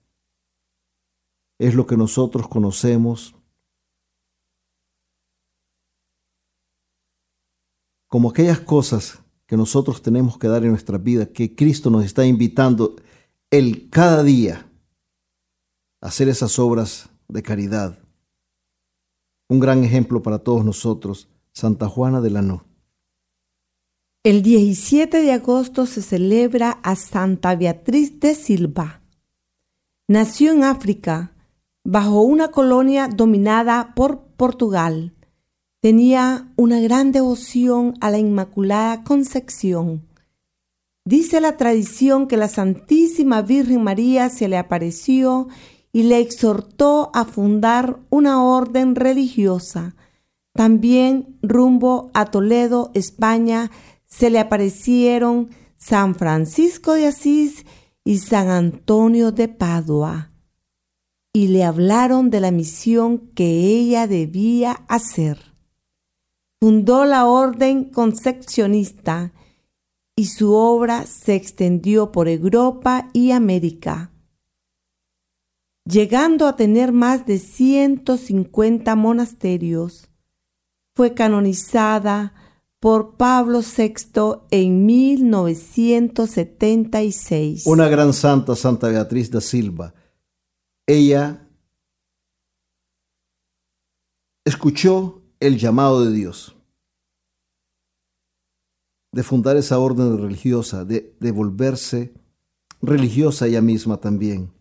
Es 1.59 1.75
lo 1.75 1.85
que 1.85 1.95
nosotros 1.95 2.47
conocemos 2.47 3.35
como 8.07 8.31
aquellas 8.31 8.59
cosas 8.59 9.20
que 9.51 9.57
nosotros 9.57 10.01
tenemos 10.01 10.37
que 10.37 10.47
dar 10.47 10.63
en 10.63 10.69
nuestra 10.69 10.97
vida, 10.97 11.25
que 11.25 11.53
Cristo 11.53 11.89
nos 11.89 12.05
está 12.05 12.25
invitando 12.25 12.95
el 13.49 13.89
cada 13.89 14.23
día 14.23 14.65
a 15.99 16.07
hacer 16.07 16.29
esas 16.29 16.57
obras 16.57 17.09
de 17.27 17.43
caridad 17.43 17.99
un 19.49 19.59
gran 19.59 19.83
ejemplo 19.83 20.23
para 20.23 20.39
todos 20.39 20.63
nosotros, 20.63 21.27
Santa 21.51 21.89
Juana 21.89 22.21
de 22.21 22.29
Lanú. 22.29 22.61
El 24.23 24.41
17 24.41 25.21
de 25.21 25.33
agosto 25.33 25.85
se 25.85 26.01
celebra 26.01 26.79
a 26.83 26.95
Santa 26.95 27.53
Beatriz 27.57 28.21
de 28.21 28.35
Silva. 28.35 29.01
Nació 30.07 30.53
en 30.53 30.63
África, 30.63 31.33
bajo 31.83 32.21
una 32.21 32.51
colonia 32.51 33.09
dominada 33.09 33.93
por 33.93 34.21
Portugal. 34.37 35.13
Tenía 35.81 36.53
una 36.57 36.79
gran 36.79 37.11
devoción 37.11 37.95
a 38.01 38.11
la 38.11 38.19
Inmaculada 38.19 39.03
Concepción. 39.03 40.07
Dice 41.05 41.41
la 41.41 41.57
tradición 41.57 42.27
que 42.27 42.37
la 42.37 42.47
Santísima 42.47 43.41
Virgen 43.41 43.83
María 43.83 44.29
se 44.29 44.47
le 44.47 44.59
apareció 44.59 45.47
y 45.91 46.03
le 46.03 46.19
exhortó 46.19 47.09
a 47.15 47.25
fundar 47.25 47.97
una 48.11 48.43
orden 48.43 48.93
religiosa. 48.93 49.95
También 50.53 51.39
rumbo 51.41 52.11
a 52.13 52.25
Toledo, 52.25 52.91
España, 52.93 53.71
se 54.05 54.29
le 54.29 54.37
aparecieron 54.37 55.49
San 55.77 56.13
Francisco 56.13 56.93
de 56.93 57.07
Asís 57.07 57.65
y 58.03 58.19
San 58.19 58.49
Antonio 58.49 59.31
de 59.31 59.47
Padua, 59.47 60.29
y 61.33 61.47
le 61.47 61.63
hablaron 61.63 62.29
de 62.29 62.39
la 62.39 62.51
misión 62.51 63.17
que 63.33 63.65
ella 63.65 64.05
debía 64.05 64.73
hacer. 64.87 65.50
Fundó 66.61 67.03
la 67.03 67.25
orden 67.25 67.85
concepcionista 67.85 69.33
y 70.15 70.27
su 70.27 70.53
obra 70.53 71.05
se 71.07 71.35
extendió 71.35 72.13
por 72.13 72.29
Europa 72.29 73.09
y 73.11 73.31
América 73.31 74.11
llegando 75.85 76.47
a 76.47 76.55
tener 76.55 76.91
más 76.91 77.25
de 77.25 77.39
150 77.39 78.95
monasterios. 78.95 80.09
Fue 80.95 81.13
canonizada 81.13 82.33
por 82.79 83.17
Pablo 83.17 83.61
VI 83.61 84.43
en 84.49 84.85
1976. 84.85 87.65
Una 87.65 87.89
gran 87.89 88.13
santa, 88.13 88.55
Santa 88.55 88.87
Beatriz 88.89 89.29
da 89.29 89.41
Silva. 89.41 89.93
Ella 90.87 91.47
escuchó 94.43 95.20
el 95.41 95.57
llamado 95.57 96.05
de 96.05 96.13
Dios 96.13 96.55
de 99.13 99.23
fundar 99.23 99.57
esa 99.57 99.77
orden 99.77 100.17
religiosa, 100.17 100.85
de, 100.85 101.13
de 101.19 101.31
volverse 101.31 102.13
religiosa 102.81 103.47
ella 103.47 103.61
misma 103.61 103.97
también. 103.97 104.51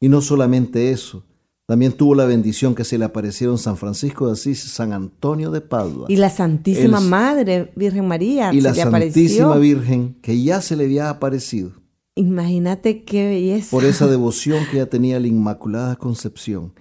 Y 0.00 0.08
no 0.08 0.20
solamente 0.20 0.90
eso, 0.90 1.24
también 1.66 1.92
tuvo 1.92 2.14
la 2.14 2.24
bendición 2.24 2.74
que 2.74 2.84
se 2.84 2.98
le 2.98 3.04
aparecieron 3.04 3.58
San 3.58 3.76
Francisco 3.76 4.26
de 4.26 4.32
Asís, 4.32 4.60
San 4.60 4.92
Antonio 4.92 5.50
de 5.50 5.60
Padua. 5.60 6.06
Y 6.08 6.16
la 6.16 6.30
Santísima 6.30 7.00
Madre, 7.00 7.72
Virgen 7.76 8.08
María. 8.08 8.52
Y 8.52 8.60
la 8.60 8.74
Santísima 8.74 9.56
Virgen, 9.56 10.16
que 10.20 10.42
ya 10.42 10.60
se 10.60 10.76
le 10.76 10.84
había 10.84 11.10
aparecido. 11.10 11.72
Imagínate 12.16 13.04
qué 13.04 13.28
belleza. 13.28 13.70
Por 13.70 13.84
esa 13.84 14.06
devoción 14.06 14.64
que 14.70 14.78
ya 14.78 14.86
tenía 14.86 15.18
la 15.18 15.26
Inmaculada 15.26 15.96
Concepción. 15.96 16.72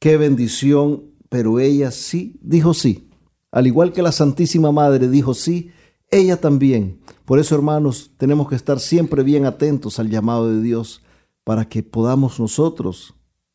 Qué 0.00 0.16
bendición, 0.16 1.04
pero 1.28 1.60
ella 1.60 1.90
sí 1.90 2.38
dijo 2.42 2.74
sí. 2.74 3.08
Al 3.50 3.66
igual 3.66 3.92
que 3.92 4.02
la 4.02 4.12
Santísima 4.12 4.72
Madre 4.72 5.08
dijo 5.08 5.34
sí, 5.34 5.70
ella 6.10 6.40
también. 6.40 7.00
Por 7.24 7.38
eso, 7.38 7.54
hermanos, 7.54 8.12
tenemos 8.16 8.48
que 8.48 8.56
estar 8.56 8.80
siempre 8.80 9.22
bien 9.22 9.44
atentos 9.44 9.98
al 9.98 10.10
llamado 10.10 10.50
de 10.50 10.62
Dios 10.62 11.02
para 11.44 11.68
que 11.68 11.82
podamos 11.82 12.38
nosotros 12.40 13.14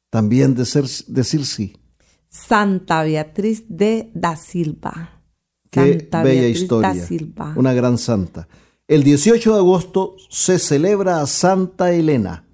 también 0.10 0.54
decir, 0.54 1.46
sí. 1.46 1.76
Santa 2.30 3.04
Beatriz 3.04 3.66
de 3.68 4.12
da 4.14 4.36
Silva. 4.36 5.24
Qué 5.72 6.08
bella 6.24 6.48
historia. 6.48 6.94
Una 7.56 7.74
gran 7.74 7.98
santa. 7.98 8.48
El 8.88 9.04
18 9.04 9.54
de 9.54 9.58
agosto 9.58 10.16
se 10.30 10.60
celebra 10.60 11.22
a 11.22 11.26
Santa 11.26 11.92
Elena. 11.94 12.46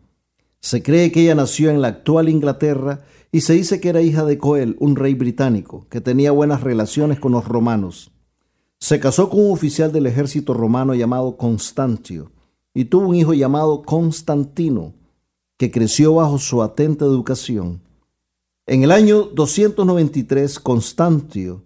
Se 0.62 0.82
cree 0.82 1.12
que 1.12 1.24
ella 1.24 1.36
nació 1.36 1.70
en 1.70 1.82
la 1.82 1.90
actual 1.90 2.30
Inglaterra 2.30 3.02
y 3.32 3.42
se 3.42 3.54
dice 3.54 3.80
que 3.80 3.90
era 3.90 4.02
hija 4.02 4.26
de 4.26 4.38
Coel, 4.38 4.76
un 4.80 4.96
rey 4.96 5.14
británico, 5.14 5.86
que 5.90 6.02
tenía 6.02 6.32
buenas 6.32 6.62
relaciones 6.62 7.20
con 7.20 7.32
los 7.32 7.48
romanos. 7.48 8.12
Se 8.80 9.00
casó 9.00 9.30
con 9.30 9.46
un 9.46 9.52
oficial 9.52 9.92
del 9.92 10.08
ejército 10.08 10.54
romano 10.54 10.96
llamado 10.96 11.38
Constantio 11.38 12.32
y 12.74 12.86
tuvo 12.86 13.10
un 13.10 13.16
hijo 13.16 13.34
llamado 13.34 13.84
Constantino, 13.84 14.94
que 15.58 15.70
creció 15.70 16.16
bajo 16.16 16.38
su 16.38 16.64
atenta 16.64 17.06
educación. 17.06 17.82
En 18.66 18.84
el 18.84 18.92
año 18.92 19.24
293, 19.24 20.60
Constantio 20.60 21.64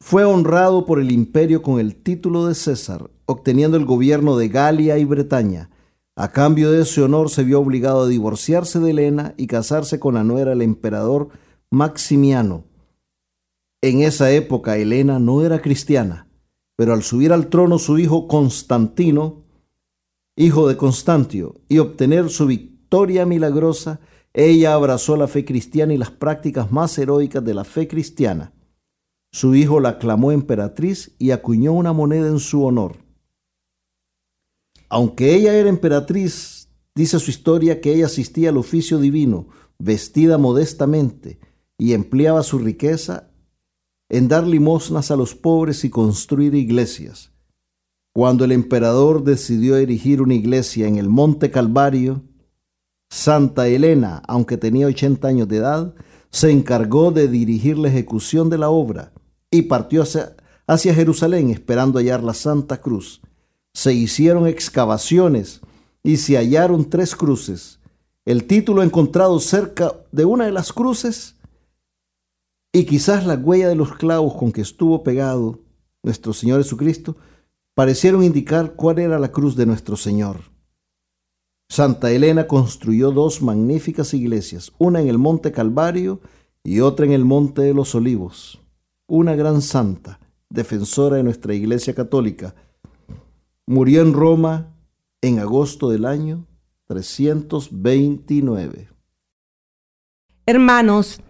fue 0.00 0.24
honrado 0.24 0.84
por 0.84 1.00
el 1.00 1.10
imperio 1.10 1.62
con 1.62 1.80
el 1.80 1.94
título 1.94 2.46
de 2.46 2.54
César, 2.54 3.10
obteniendo 3.26 3.76
el 3.76 3.84
gobierno 3.84 4.36
de 4.36 4.48
Galia 4.48 4.98
y 4.98 5.04
Bretaña. 5.04 5.69
A 6.20 6.32
cambio 6.32 6.70
de 6.70 6.82
ese 6.82 7.00
honor 7.00 7.30
se 7.30 7.44
vio 7.44 7.60
obligado 7.60 8.02
a 8.02 8.06
divorciarse 8.06 8.78
de 8.78 8.90
Helena 8.90 9.32
y 9.38 9.46
casarse 9.46 9.98
con 9.98 10.16
la 10.16 10.22
nuera 10.22 10.50
del 10.50 10.60
emperador 10.60 11.30
Maximiano. 11.70 12.64
En 13.80 14.02
esa 14.02 14.30
época 14.30 14.76
Helena 14.76 15.18
no 15.18 15.42
era 15.42 15.62
cristiana, 15.62 16.28
pero 16.76 16.92
al 16.92 17.02
subir 17.04 17.32
al 17.32 17.46
trono 17.46 17.78
su 17.78 17.98
hijo 17.98 18.28
Constantino, 18.28 19.46
hijo 20.36 20.68
de 20.68 20.76
Constantio, 20.76 21.62
y 21.70 21.78
obtener 21.78 22.28
su 22.28 22.44
victoria 22.44 23.24
milagrosa, 23.24 24.00
ella 24.34 24.74
abrazó 24.74 25.16
la 25.16 25.26
fe 25.26 25.46
cristiana 25.46 25.94
y 25.94 25.96
las 25.96 26.10
prácticas 26.10 26.70
más 26.70 26.98
heroicas 26.98 27.42
de 27.42 27.54
la 27.54 27.64
fe 27.64 27.88
cristiana. 27.88 28.52
Su 29.32 29.54
hijo 29.54 29.80
la 29.80 29.88
aclamó 29.88 30.32
emperatriz 30.32 31.16
y 31.18 31.30
acuñó 31.30 31.72
una 31.72 31.94
moneda 31.94 32.28
en 32.28 32.40
su 32.40 32.62
honor. 32.62 33.09
Aunque 34.90 35.34
ella 35.34 35.54
era 35.54 35.68
emperatriz, 35.68 36.68
dice 36.94 37.18
su 37.20 37.30
historia 37.30 37.80
que 37.80 37.94
ella 37.94 38.06
asistía 38.06 38.50
al 38.50 38.56
oficio 38.56 38.98
divino, 38.98 39.46
vestida 39.78 40.36
modestamente, 40.36 41.38
y 41.78 41.94
empleaba 41.94 42.42
su 42.42 42.58
riqueza 42.58 43.30
en 44.10 44.26
dar 44.26 44.46
limosnas 44.46 45.12
a 45.12 45.16
los 45.16 45.34
pobres 45.36 45.84
y 45.84 45.90
construir 45.90 46.54
iglesias. 46.54 47.32
Cuando 48.12 48.44
el 48.44 48.50
emperador 48.50 49.22
decidió 49.22 49.76
erigir 49.76 50.20
una 50.20 50.34
iglesia 50.34 50.88
en 50.88 50.98
el 50.98 51.08
Monte 51.08 51.52
Calvario, 51.52 52.24
Santa 53.08 53.68
Elena, 53.68 54.22
aunque 54.26 54.56
tenía 54.56 54.88
80 54.88 55.28
años 55.28 55.48
de 55.48 55.58
edad, 55.58 55.94
se 56.30 56.50
encargó 56.50 57.12
de 57.12 57.28
dirigir 57.28 57.78
la 57.78 57.88
ejecución 57.88 58.50
de 58.50 58.58
la 58.58 58.70
obra 58.70 59.12
y 59.50 59.62
partió 59.62 60.02
hacia, 60.02 60.36
hacia 60.66 60.94
Jerusalén 60.94 61.50
esperando 61.50 61.98
hallar 61.98 62.24
la 62.24 62.34
Santa 62.34 62.80
Cruz. 62.80 63.22
Se 63.74 63.92
hicieron 63.94 64.46
excavaciones 64.46 65.60
y 66.02 66.16
se 66.16 66.36
hallaron 66.36 66.88
tres 66.88 67.14
cruces. 67.14 67.80
El 68.24 68.44
título 68.44 68.82
encontrado 68.82 69.40
cerca 69.40 69.94
de 70.12 70.24
una 70.24 70.46
de 70.46 70.52
las 70.52 70.72
cruces 70.72 71.36
y 72.72 72.84
quizás 72.84 73.26
la 73.26 73.34
huella 73.34 73.68
de 73.68 73.74
los 73.74 73.94
clavos 73.94 74.34
con 74.34 74.52
que 74.52 74.60
estuvo 74.60 75.02
pegado 75.02 75.60
nuestro 76.02 76.32
Señor 76.32 76.62
Jesucristo 76.62 77.16
parecieron 77.74 78.22
indicar 78.22 78.74
cuál 78.74 78.98
era 78.98 79.18
la 79.18 79.32
cruz 79.32 79.56
de 79.56 79.66
nuestro 79.66 79.96
Señor. 79.96 80.50
Santa 81.68 82.10
Elena 82.10 82.46
construyó 82.46 83.12
dos 83.12 83.42
magníficas 83.42 84.12
iglesias, 84.12 84.72
una 84.78 85.00
en 85.00 85.08
el 85.08 85.18
Monte 85.18 85.52
Calvario 85.52 86.20
y 86.64 86.80
otra 86.80 87.06
en 87.06 87.12
el 87.12 87.24
Monte 87.24 87.62
de 87.62 87.74
los 87.74 87.94
Olivos. 87.94 88.60
Una 89.06 89.34
gran 89.34 89.62
santa, 89.62 90.18
defensora 90.48 91.16
de 91.16 91.22
nuestra 91.22 91.54
Iglesia 91.54 91.94
Católica, 91.94 92.54
murió 93.70 94.02
en 94.02 94.12
Roma 94.12 94.74
en 95.22 95.38
agosto 95.38 95.90
del 95.90 96.04
año 96.04 96.46
329. 96.88 98.88
Hermanos, 100.46 101.20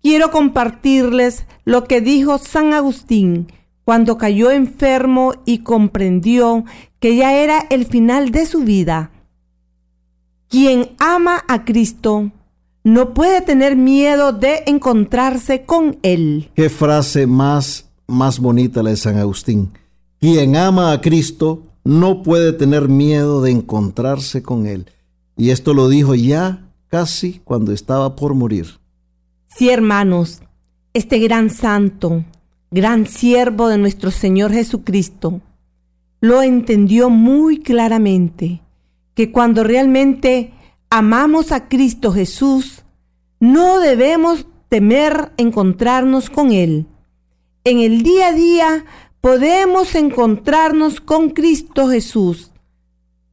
quiero 0.00 0.30
compartirles 0.30 1.44
lo 1.64 1.84
que 1.84 2.00
dijo 2.00 2.38
San 2.38 2.72
Agustín 2.72 3.52
cuando 3.84 4.16
cayó 4.16 4.50
enfermo 4.50 5.34
y 5.44 5.58
comprendió 5.58 6.64
que 7.00 7.16
ya 7.16 7.34
era 7.34 7.66
el 7.70 7.86
final 7.86 8.30
de 8.30 8.46
su 8.46 8.60
vida 8.60 9.10
quien 10.48 10.90
ama 10.98 11.44
a 11.46 11.64
Cristo 11.64 12.30
no 12.84 13.12
puede 13.12 13.42
tener 13.42 13.76
miedo 13.76 14.32
de 14.32 14.62
encontrarse 14.66 15.64
con 15.64 15.98
Él. 16.02 16.50
Qué 16.54 16.70
frase 16.70 17.26
más, 17.26 17.86
más 18.06 18.38
bonita 18.38 18.82
la 18.82 18.90
de 18.90 18.96
San 18.96 19.18
Agustín. 19.18 19.70
Quien 20.18 20.56
ama 20.56 20.92
a 20.92 21.00
Cristo 21.00 21.67
no 21.84 22.22
puede 22.22 22.52
tener 22.52 22.88
miedo 22.88 23.42
de 23.42 23.50
encontrarse 23.50 24.42
con 24.42 24.66
Él. 24.66 24.90
Y 25.36 25.50
esto 25.50 25.74
lo 25.74 25.88
dijo 25.88 26.14
ya 26.14 26.68
casi 26.88 27.40
cuando 27.44 27.72
estaba 27.72 28.16
por 28.16 28.34
morir. 28.34 28.78
Sí, 29.46 29.70
hermanos, 29.70 30.40
este 30.94 31.18
gran 31.18 31.50
santo, 31.50 32.24
gran 32.70 33.06
siervo 33.06 33.68
de 33.68 33.78
nuestro 33.78 34.10
Señor 34.10 34.52
Jesucristo, 34.52 35.40
lo 36.20 36.42
entendió 36.42 37.10
muy 37.10 37.60
claramente 37.60 38.60
que 39.14 39.30
cuando 39.30 39.64
realmente 39.64 40.52
amamos 40.90 41.52
a 41.52 41.68
Cristo 41.68 42.12
Jesús, 42.12 42.82
no 43.40 43.80
debemos 43.80 44.46
temer 44.68 45.32
encontrarnos 45.36 46.30
con 46.30 46.52
Él. 46.52 46.86
En 47.64 47.80
el 47.80 48.02
día 48.02 48.28
a 48.28 48.32
día 48.32 48.84
podemos 49.20 49.94
encontrarnos 49.94 51.00
con 51.00 51.30
Cristo 51.30 51.88
Jesús, 51.88 52.52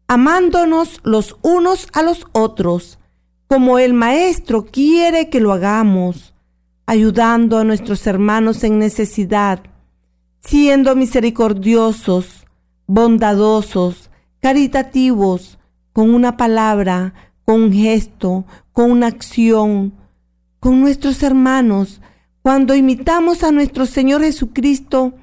amándonos 0.07 0.99
los 1.03 1.37
unos 1.41 1.87
a 1.93 2.01
los 2.01 2.25
otros, 2.31 2.99
como 3.47 3.77
el 3.79 3.93
Maestro 3.93 4.65
quiere 4.65 5.29
que 5.29 5.39
lo 5.39 5.53
hagamos, 5.53 6.33
ayudando 6.85 7.57
a 7.57 7.63
nuestros 7.63 8.05
hermanos 8.07 8.63
en 8.63 8.79
necesidad, 8.79 9.59
siendo 10.41 10.95
misericordiosos, 10.95 12.45
bondadosos, 12.87 14.09
caritativos, 14.39 15.57
con 15.93 16.13
una 16.13 16.37
palabra, 16.37 17.13
con 17.45 17.61
un 17.61 17.73
gesto, 17.73 18.45
con 18.73 18.91
una 18.91 19.07
acción, 19.07 19.93
con 20.59 20.81
nuestros 20.81 21.23
hermanos, 21.23 22.01
cuando 22.41 22.75
imitamos 22.75 23.43
a 23.43 23.51
nuestro 23.51 23.85
Señor 23.85 24.21
Jesucristo, 24.21 25.13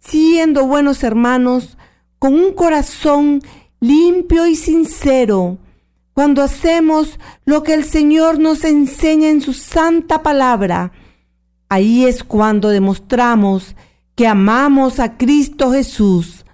siendo 0.00 0.66
buenos 0.66 1.02
hermanos, 1.02 1.76
con 2.18 2.34
un 2.34 2.52
corazón 2.52 3.42
limpio 3.80 4.46
y 4.46 4.56
sincero, 4.56 5.58
cuando 6.14 6.42
hacemos 6.42 7.18
lo 7.44 7.62
que 7.62 7.74
el 7.74 7.84
Señor 7.84 8.38
nos 8.38 8.64
enseña 8.64 9.28
en 9.28 9.40
su 9.40 9.52
santa 9.52 10.22
palabra, 10.22 10.92
ahí 11.68 12.06
es 12.06 12.24
cuando 12.24 12.70
demostramos 12.70 13.76
que 14.16 14.26
amamos 14.26 14.98
a 14.98 15.16
Cristo 15.16 15.70
Jesús, 15.70 16.44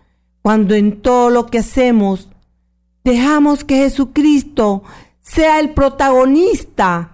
cuando 0.42 0.74
en 0.74 1.00
todo 1.00 1.30
lo 1.30 1.46
que 1.46 1.58
hacemos 1.58 2.28
Dejamos 3.04 3.64
que 3.64 3.76
Jesucristo 3.76 4.82
sea 5.20 5.60
el 5.60 5.74
protagonista 5.74 7.12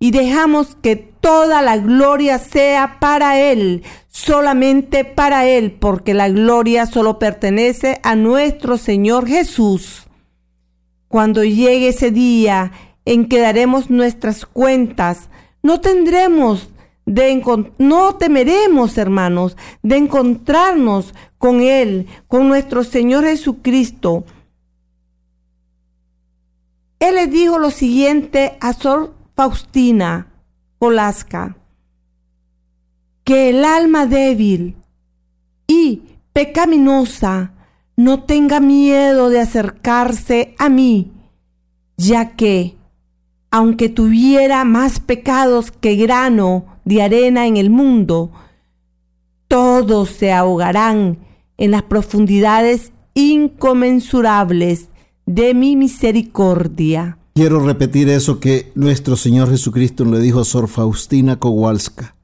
y 0.00 0.10
dejamos 0.10 0.76
que 0.82 1.07
toda 1.20 1.62
la 1.62 1.76
gloria 1.76 2.38
sea 2.38 2.98
para 3.00 3.40
Él, 3.40 3.82
solamente 4.08 5.04
para 5.04 5.46
Él, 5.46 5.72
porque 5.72 6.14
la 6.14 6.28
gloria 6.28 6.86
solo 6.86 7.18
pertenece 7.18 8.00
a 8.02 8.16
nuestro 8.16 8.76
Señor 8.76 9.26
Jesús. 9.26 10.06
Cuando 11.08 11.44
llegue 11.44 11.88
ese 11.88 12.10
día 12.10 12.72
en 13.04 13.28
que 13.28 13.40
daremos 13.40 13.90
nuestras 13.90 14.44
cuentas, 14.44 15.30
no 15.62 15.80
tendremos 15.80 16.68
de 17.06 17.42
no 17.78 18.16
temeremos, 18.16 18.98
hermanos, 18.98 19.56
de 19.82 19.96
encontrarnos 19.96 21.14
con 21.38 21.62
Él, 21.62 22.06
con 22.26 22.48
nuestro 22.48 22.84
Señor 22.84 23.24
Jesucristo 23.24 24.24
él 27.00 27.14
le 27.14 27.26
dijo 27.28 27.58
lo 27.58 27.70
siguiente 27.70 28.56
a 28.60 28.72
Sor 28.72 29.14
Faustina 29.36 30.27
Que 33.24 33.50
el 33.50 33.64
alma 33.64 34.06
débil 34.06 34.76
y 35.66 36.02
pecaminosa 36.32 37.52
no 37.96 38.22
tenga 38.22 38.60
miedo 38.60 39.28
de 39.28 39.40
acercarse 39.40 40.54
a 40.58 40.68
mí, 40.68 41.12
ya 41.96 42.36
que, 42.36 42.76
aunque 43.50 43.88
tuviera 43.88 44.64
más 44.64 45.00
pecados 45.00 45.72
que 45.72 45.96
grano 45.96 46.64
de 46.84 47.02
arena 47.02 47.46
en 47.46 47.56
el 47.56 47.70
mundo, 47.70 48.30
todos 49.48 50.10
se 50.10 50.32
ahogarán 50.32 51.18
en 51.56 51.72
las 51.72 51.82
profundidades 51.82 52.92
inconmensurables 53.14 54.90
de 55.26 55.54
mi 55.54 55.74
misericordia. 55.74 57.18
Quiero 57.38 57.60
repetir 57.60 58.08
eso 58.08 58.40
que 58.40 58.72
nuestro 58.74 59.14
Señor 59.14 59.48
Jesucristo 59.48 60.04
le 60.04 60.18
dijo 60.18 60.40
a 60.40 60.44
Sor 60.44 60.66
Faustina 60.66 61.38
Kowalska. 61.38 62.16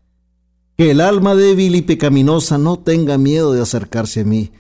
Que 0.77 0.91
el 0.91 1.01
alma 1.01 1.37
débil 1.37 1.77
y 1.77 1.83
pecaminosa 1.83 2.59
no 2.59 2.81
tenga 2.81 3.17
miedo 3.17 3.53
de 3.53 3.63
acercarse 3.63 4.23
a 4.23 4.25
mí, 4.25 4.51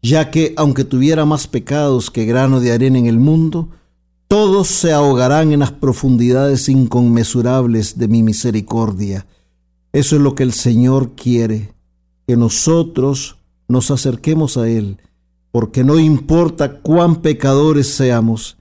ya 0.00 0.30
que 0.30 0.54
aunque 0.56 0.84
tuviera 0.84 1.26
más 1.26 1.46
pecados 1.46 2.10
que 2.10 2.24
grano 2.24 2.58
de 2.60 2.72
arena 2.72 2.96
en 2.98 3.04
el 3.04 3.18
mundo, 3.18 3.68
todos 4.28 4.68
se 4.68 4.94
ahogarán 4.94 5.52
en 5.52 5.60
las 5.60 5.72
profundidades 5.72 6.70
inconmensurables 6.70 7.98
de 7.98 8.08
mi 8.08 8.22
misericordia. 8.22 9.26
Eso 9.92 10.16
es 10.16 10.22
lo 10.22 10.34
que 10.34 10.42
el 10.42 10.54
Señor 10.54 11.16
quiere, 11.16 11.74
que 12.26 12.38
nosotros 12.38 13.36
nos 13.68 13.90
acerquemos 13.90 14.56
a 14.56 14.70
Él, 14.70 15.02
porque 15.50 15.84
no 15.84 15.98
importa 15.98 16.80
cuán 16.80 17.16
pecadores 17.16 17.88
seamos, 17.88 18.57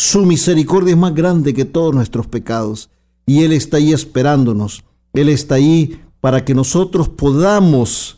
su 0.00 0.24
misericordia 0.24 0.92
es 0.92 0.96
más 0.96 1.14
grande 1.14 1.52
que 1.52 1.66
todos 1.66 1.94
nuestros 1.94 2.26
pecados, 2.26 2.88
y 3.26 3.42
Él 3.42 3.52
está 3.52 3.76
ahí 3.76 3.92
esperándonos, 3.92 4.82
Él 5.12 5.28
está 5.28 5.56
ahí 5.56 6.00
para 6.22 6.42
que 6.42 6.54
nosotros 6.54 7.10
podamos 7.10 8.16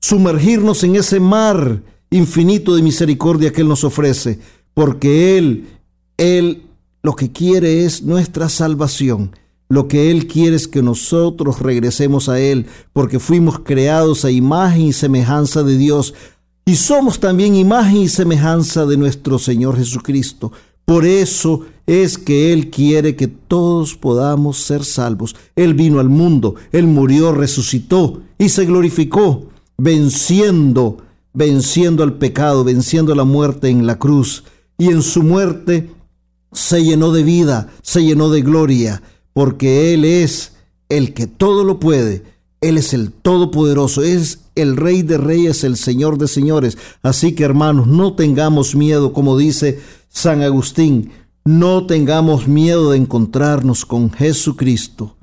sumergirnos 0.00 0.82
en 0.82 0.96
ese 0.96 1.20
mar 1.20 1.80
infinito 2.10 2.74
de 2.74 2.82
misericordia 2.82 3.52
que 3.52 3.60
Él 3.60 3.68
nos 3.68 3.84
ofrece, 3.84 4.40
porque 4.74 5.38
Él, 5.38 5.68
Él 6.16 6.64
lo 7.04 7.14
que 7.14 7.30
quiere 7.30 7.84
es 7.84 8.02
nuestra 8.02 8.48
salvación. 8.48 9.30
Lo 9.68 9.86
que 9.86 10.10
Él 10.10 10.26
quiere 10.26 10.56
es 10.56 10.66
que 10.66 10.82
nosotros 10.82 11.60
regresemos 11.60 12.28
a 12.28 12.40
Él, 12.40 12.66
porque 12.92 13.20
fuimos 13.20 13.60
creados 13.60 14.24
a 14.24 14.30
imagen 14.32 14.82
y 14.82 14.92
semejanza 14.92 15.62
de 15.62 15.78
Dios, 15.78 16.14
y 16.64 16.74
somos 16.74 17.20
también 17.20 17.54
imagen 17.54 17.98
y 17.98 18.08
semejanza 18.08 18.86
de 18.86 18.96
nuestro 18.96 19.38
Señor 19.38 19.76
Jesucristo. 19.76 20.50
Por 20.84 21.04
eso 21.06 21.62
es 21.86 22.18
que 22.18 22.52
Él 22.52 22.70
quiere 22.70 23.16
que 23.16 23.28
todos 23.28 23.96
podamos 23.96 24.58
ser 24.58 24.84
salvos. 24.84 25.36
Él 25.56 25.74
vino 25.74 26.00
al 26.00 26.08
mundo, 26.08 26.54
Él 26.72 26.86
murió, 26.86 27.32
resucitó 27.32 28.22
y 28.38 28.48
se 28.48 28.64
glorificó, 28.64 29.48
venciendo, 29.78 30.98
venciendo 31.32 32.02
al 32.02 32.14
pecado, 32.14 32.64
venciendo 32.64 33.14
la 33.14 33.24
muerte 33.24 33.68
en 33.68 33.86
la 33.86 33.98
cruz. 33.98 34.44
Y 34.78 34.88
en 34.88 35.02
su 35.02 35.22
muerte 35.22 35.90
se 36.52 36.82
llenó 36.82 37.12
de 37.12 37.22
vida, 37.22 37.72
se 37.82 38.04
llenó 38.04 38.30
de 38.30 38.42
gloria, 38.42 39.02
porque 39.32 39.94
Él 39.94 40.04
es 40.04 40.52
el 40.88 41.14
que 41.14 41.26
todo 41.26 41.64
lo 41.64 41.80
puede. 41.80 42.22
Él 42.60 42.78
es 42.78 42.94
el 42.94 43.10
Todopoderoso, 43.10 44.02
es 44.02 44.38
el 44.54 44.76
Rey 44.76 45.02
de 45.02 45.18
Reyes, 45.18 45.64
el 45.64 45.76
Señor 45.76 46.16
de 46.16 46.28
Señores. 46.28 46.78
Así 47.02 47.34
que 47.34 47.42
hermanos, 47.42 47.88
no 47.88 48.14
tengamos 48.14 48.76
miedo, 48.76 49.12
como 49.12 49.36
dice 49.36 49.80
San 50.12 50.42
Agustín, 50.42 51.10
no 51.42 51.86
tengamos 51.86 52.46
miedo 52.46 52.90
de 52.90 52.98
encontrarnos 52.98 53.86
con 53.86 54.12
Jesucristo. 54.12 55.16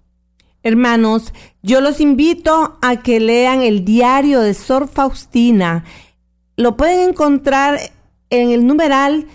Hermanos, 0.63 1.31
yo 1.61 1.79
los 1.79 2.01
invito 2.01 2.77
a 2.81 2.97
que 2.97 3.19
lean 3.19 3.61
el 3.61 3.85
diario 3.85 4.41
de 4.41 4.55
Sor 4.55 4.87
Faustina. 4.87 5.85
Lo 6.57 6.75
pueden 6.75 7.09
encontrar 7.09 7.79
en 8.31 8.49
el 8.49 8.65
numeral 8.65 9.27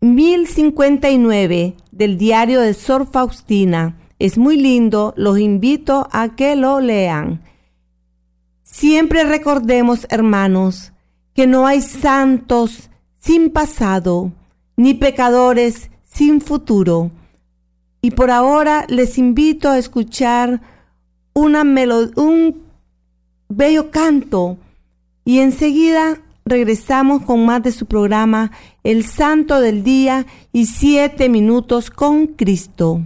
1059 0.00 1.74
del 1.90 2.16
diario 2.16 2.60
de 2.60 2.74
Sor 2.74 3.10
Faustina. 3.10 3.98
Es 4.20 4.38
muy 4.38 4.56
lindo, 4.56 5.14
los 5.16 5.38
invito 5.40 6.08
a 6.12 6.36
que 6.36 6.54
lo 6.54 6.78
lean. 6.78 7.42
Siempre 8.62 9.24
recordemos, 9.24 10.06
hermanos, 10.10 10.92
que 11.34 11.48
no 11.48 11.66
hay 11.66 11.82
santos 11.82 12.88
sin 13.28 13.50
pasado, 13.50 14.32
ni 14.78 14.94
pecadores 14.94 15.90
sin 16.02 16.40
futuro. 16.40 17.10
Y 18.00 18.12
por 18.12 18.30
ahora 18.30 18.86
les 18.88 19.18
invito 19.18 19.68
a 19.68 19.76
escuchar 19.76 20.62
una 21.34 21.60
un 22.16 22.62
bello 23.50 23.90
canto 23.90 24.56
y 25.26 25.40
enseguida 25.40 26.22
regresamos 26.46 27.22
con 27.22 27.44
más 27.44 27.62
de 27.62 27.72
su 27.72 27.84
programa 27.84 28.50
El 28.82 29.04
Santo 29.04 29.60
del 29.60 29.84
Día 29.84 30.24
y 30.50 30.64
Siete 30.64 31.28
Minutos 31.28 31.90
con 31.90 32.28
Cristo. 32.28 33.02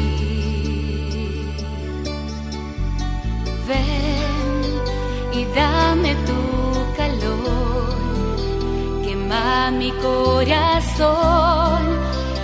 Ven 3.69 4.61
y 5.39 5.45
dame 5.55 6.11
tu 6.27 6.41
calor, 6.97 7.95
quema 9.05 9.71
mi 9.71 9.91
corazón, 9.93 11.83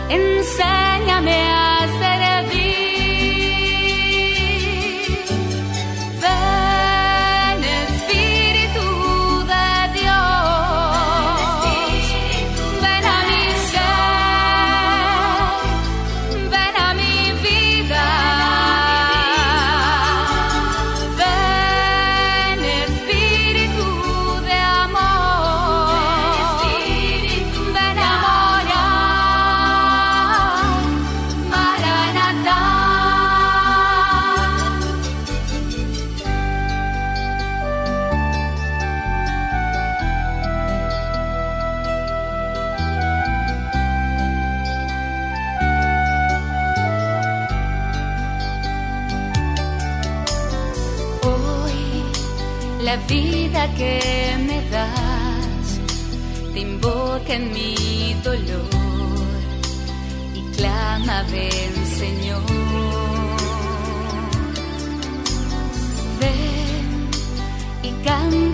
enséñame 0.10 1.38
a 1.50 1.71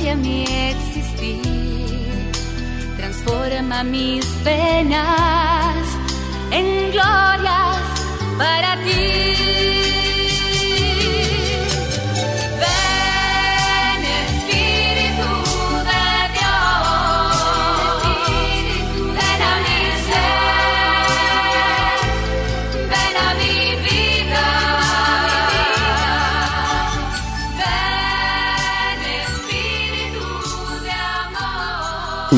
cambia 0.07 0.15
mi 0.15 0.43
existir, 0.43 1.41
transforma 2.97 3.83
mis 3.83 4.25
penas 4.43 5.75
en 6.51 6.91
glorias 6.91 7.81
para 8.37 8.77
ti. 8.83 9.76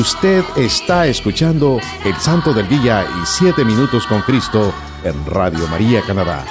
Usted 0.00 0.42
está 0.56 1.06
escuchando 1.08 1.78
El 2.06 2.14
Santo 2.14 2.54
del 2.54 2.66
Día 2.66 3.04
y 3.04 3.26
Siete 3.26 3.66
Minutos 3.66 4.06
con 4.06 4.22
Cristo 4.22 4.72
en 5.04 5.26
Radio 5.26 5.68
María 5.68 6.00
Canadá, 6.00 6.46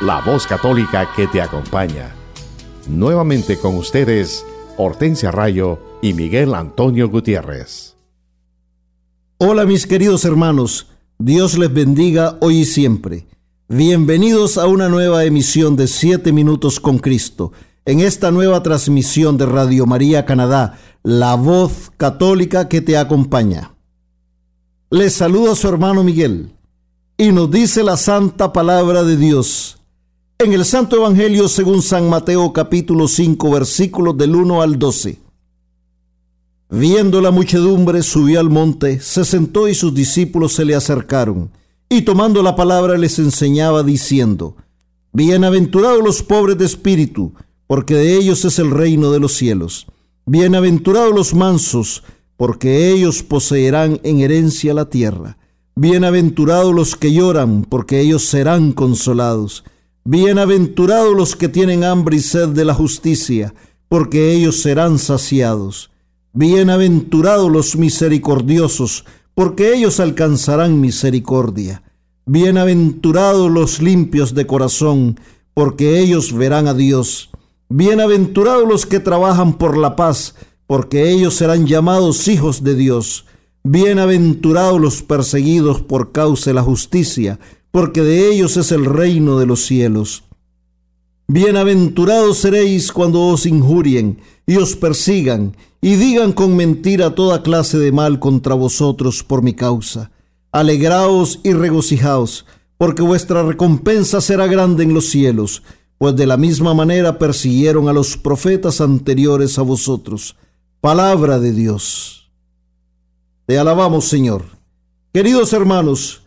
la 0.00 0.22
voz 0.22 0.46
católica 0.46 1.12
que 1.14 1.26
te 1.26 1.42
acompaña. 1.42 2.14
Nuevamente 2.88 3.58
con 3.58 3.76
ustedes, 3.76 4.46
Hortensia 4.78 5.30
Rayo 5.30 5.98
y 6.00 6.14
Miguel 6.14 6.54
Antonio 6.54 7.10
Gutiérrez. 7.10 7.94
Hola 9.36 9.66
mis 9.66 9.86
queridos 9.86 10.24
hermanos, 10.24 10.86
Dios 11.18 11.58
les 11.58 11.74
bendiga 11.74 12.38
hoy 12.40 12.60
y 12.60 12.64
siempre. 12.64 13.26
Bienvenidos 13.68 14.56
a 14.56 14.66
una 14.66 14.88
nueva 14.88 15.24
emisión 15.26 15.76
de 15.76 15.88
Siete 15.88 16.32
Minutos 16.32 16.80
con 16.80 16.96
Cristo. 16.96 17.52
En 17.86 18.00
esta 18.00 18.30
nueva 18.30 18.62
transmisión 18.62 19.36
de 19.36 19.44
Radio 19.44 19.84
María 19.84 20.24
Canadá, 20.24 20.78
la 21.02 21.34
voz 21.34 21.92
católica 21.98 22.66
que 22.66 22.80
te 22.80 22.96
acompaña. 22.96 23.74
Les 24.88 25.12
saluda 25.12 25.54
su 25.54 25.68
hermano 25.68 26.02
Miguel. 26.02 26.54
Y 27.18 27.30
nos 27.30 27.50
dice 27.50 27.82
la 27.82 27.98
santa 27.98 28.54
palabra 28.54 29.04
de 29.04 29.18
Dios. 29.18 29.82
En 30.38 30.54
el 30.54 30.64
Santo 30.64 30.96
Evangelio 30.96 31.46
según 31.46 31.82
San 31.82 32.08
Mateo 32.08 32.54
capítulo 32.54 33.06
5 33.06 33.50
versículos 33.50 34.16
del 34.16 34.34
1 34.34 34.62
al 34.62 34.78
12. 34.78 35.20
Viendo 36.70 37.20
la 37.20 37.30
muchedumbre, 37.32 38.02
subió 38.02 38.40
al 38.40 38.48
monte, 38.48 38.98
se 38.98 39.26
sentó 39.26 39.68
y 39.68 39.74
sus 39.74 39.94
discípulos 39.94 40.54
se 40.54 40.64
le 40.64 40.74
acercaron, 40.74 41.50
y 41.90 42.00
tomando 42.00 42.42
la 42.42 42.56
palabra 42.56 42.96
les 42.96 43.18
enseñaba 43.18 43.82
diciendo, 43.82 44.56
Bienaventurados 45.12 46.02
los 46.02 46.22
pobres 46.22 46.58
de 46.58 46.64
espíritu, 46.64 47.34
porque 47.66 47.94
de 47.94 48.16
ellos 48.16 48.44
es 48.44 48.58
el 48.58 48.70
reino 48.70 49.10
de 49.10 49.20
los 49.20 49.34
cielos. 49.34 49.86
Bienaventurados 50.26 51.14
los 51.14 51.34
mansos, 51.34 52.02
porque 52.36 52.90
ellos 52.90 53.22
poseerán 53.22 54.00
en 54.02 54.20
herencia 54.20 54.74
la 54.74 54.90
tierra. 54.90 55.38
Bienaventurados 55.76 56.74
los 56.74 56.96
que 56.96 57.12
lloran, 57.12 57.62
porque 57.62 58.00
ellos 58.00 58.24
serán 58.24 58.72
consolados. 58.72 59.64
Bienaventurados 60.04 61.16
los 61.16 61.36
que 61.36 61.48
tienen 61.48 61.84
hambre 61.84 62.16
y 62.16 62.20
sed 62.20 62.48
de 62.48 62.64
la 62.64 62.74
justicia, 62.74 63.54
porque 63.88 64.32
ellos 64.32 64.60
serán 64.60 64.98
saciados. 64.98 65.90
Bienaventurados 66.32 67.50
los 67.50 67.76
misericordiosos, 67.76 69.04
porque 69.34 69.74
ellos 69.74 70.00
alcanzarán 70.00 70.80
misericordia. 70.80 71.82
Bienaventurados 72.26 73.50
los 73.50 73.80
limpios 73.80 74.34
de 74.34 74.46
corazón, 74.46 75.18
porque 75.54 76.00
ellos 76.00 76.32
verán 76.32 76.68
a 76.68 76.74
Dios. 76.74 77.30
Bienaventurados 77.76 78.68
los 78.68 78.86
que 78.86 79.00
trabajan 79.00 79.54
por 79.54 79.76
la 79.76 79.96
paz, 79.96 80.36
porque 80.68 81.10
ellos 81.10 81.34
serán 81.34 81.66
llamados 81.66 82.28
hijos 82.28 82.62
de 82.62 82.76
Dios. 82.76 83.26
Bienaventurados 83.64 84.80
los 84.80 85.02
perseguidos 85.02 85.80
por 85.82 86.12
causa 86.12 86.50
de 86.50 86.54
la 86.54 86.62
justicia, 86.62 87.40
porque 87.72 88.02
de 88.02 88.30
ellos 88.30 88.56
es 88.56 88.70
el 88.70 88.84
reino 88.84 89.40
de 89.40 89.46
los 89.46 89.66
cielos. 89.66 90.22
Bienaventurados 91.26 92.38
seréis 92.38 92.92
cuando 92.92 93.22
os 93.22 93.44
injurien 93.44 94.20
y 94.46 94.54
os 94.54 94.76
persigan 94.76 95.56
y 95.80 95.96
digan 95.96 96.32
con 96.32 96.54
mentira 96.54 97.16
toda 97.16 97.42
clase 97.42 97.76
de 97.78 97.90
mal 97.90 98.20
contra 98.20 98.54
vosotros 98.54 99.24
por 99.24 99.42
mi 99.42 99.52
causa. 99.52 100.12
Alegraos 100.52 101.40
y 101.42 101.54
regocijaos, 101.54 102.46
porque 102.78 103.02
vuestra 103.02 103.42
recompensa 103.42 104.20
será 104.20 104.46
grande 104.46 104.84
en 104.84 104.94
los 104.94 105.06
cielos 105.06 105.64
pues 105.98 106.16
de 106.16 106.26
la 106.26 106.36
misma 106.36 106.74
manera 106.74 107.18
persiguieron 107.18 107.88
a 107.88 107.92
los 107.92 108.16
profetas 108.16 108.80
anteriores 108.80 109.58
a 109.58 109.62
vosotros. 109.62 110.36
Palabra 110.80 111.38
de 111.38 111.52
Dios. 111.52 112.30
Te 113.46 113.58
alabamos, 113.58 114.06
Señor. 114.06 114.44
Queridos 115.12 115.52
hermanos, 115.52 116.22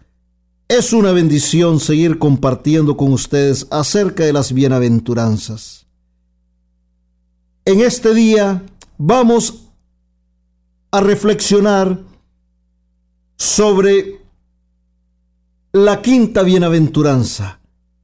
es 0.67 0.93
una 0.93 1.11
bendición 1.11 1.79
seguir 1.79 2.19
compartiendo 2.19 2.97
con 2.97 3.13
ustedes 3.13 3.67
acerca 3.71 4.23
de 4.23 4.33
las 4.33 4.53
bienaventuranzas. 4.53 5.87
En 7.65 7.81
este 7.81 8.13
día 8.13 8.63
vamos 8.97 9.65
a 10.91 11.01
reflexionar 11.01 11.99
sobre 13.35 14.21
la 15.71 16.01
quinta 16.01 16.43
bienaventuranza, 16.43 17.56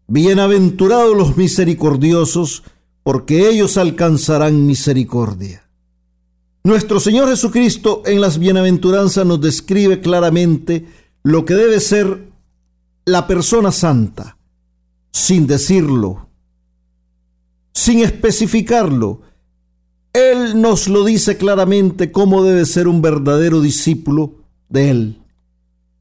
Bienaventurados 0.08 1.16
los 1.16 1.38
misericordiosos, 1.38 2.64
porque 3.04 3.50
ellos 3.50 3.78
alcanzarán 3.78 4.66
misericordia. 4.66 5.70
Nuestro 6.64 7.00
Señor 7.00 7.30
Jesucristo 7.30 8.04
en 8.06 8.22
las 8.22 8.38
bienaventuranzas 8.38 9.26
nos 9.26 9.42
describe 9.42 10.02
claramente 10.02 10.86
lo 11.24 11.46
que 11.46 11.54
debe 11.54 11.80
ser 11.80 12.32
la 13.06 13.28
persona 13.28 13.72
santa, 13.72 14.38
sin 15.12 15.48
decirlo, 15.48 16.28
sin 17.74 18.00
especificarlo. 18.00 19.22
Él 20.14 20.62
nos 20.62 20.88
lo 20.88 21.04
dice 21.04 21.38
claramente 21.38 22.12
cómo 22.12 22.44
debe 22.44 22.66
ser 22.66 22.88
un 22.88 23.02
verdadero 23.02 23.62
discípulo 23.62 24.36
de 24.70 24.90
Él. 24.90 25.22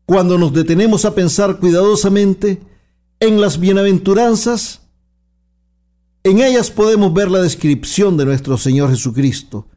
Cuando 0.07 0.39
nos 0.39 0.53
detenemos 0.53 1.05
a 1.05 1.15
pensar 1.15 1.59
cuidadosamente, 1.59 2.61
en 3.23 3.41
las 3.41 3.61
bienaventuranzas, 3.61 4.81
en 6.25 6.41
ellas 6.41 6.73
podemos 6.73 7.15
ver 7.15 7.31
la 7.31 7.41
descripción 7.41 8.17
de 8.17 8.25
nuestro 8.25 8.59
Señor 8.59 8.91
Jesucristo, 8.91 9.69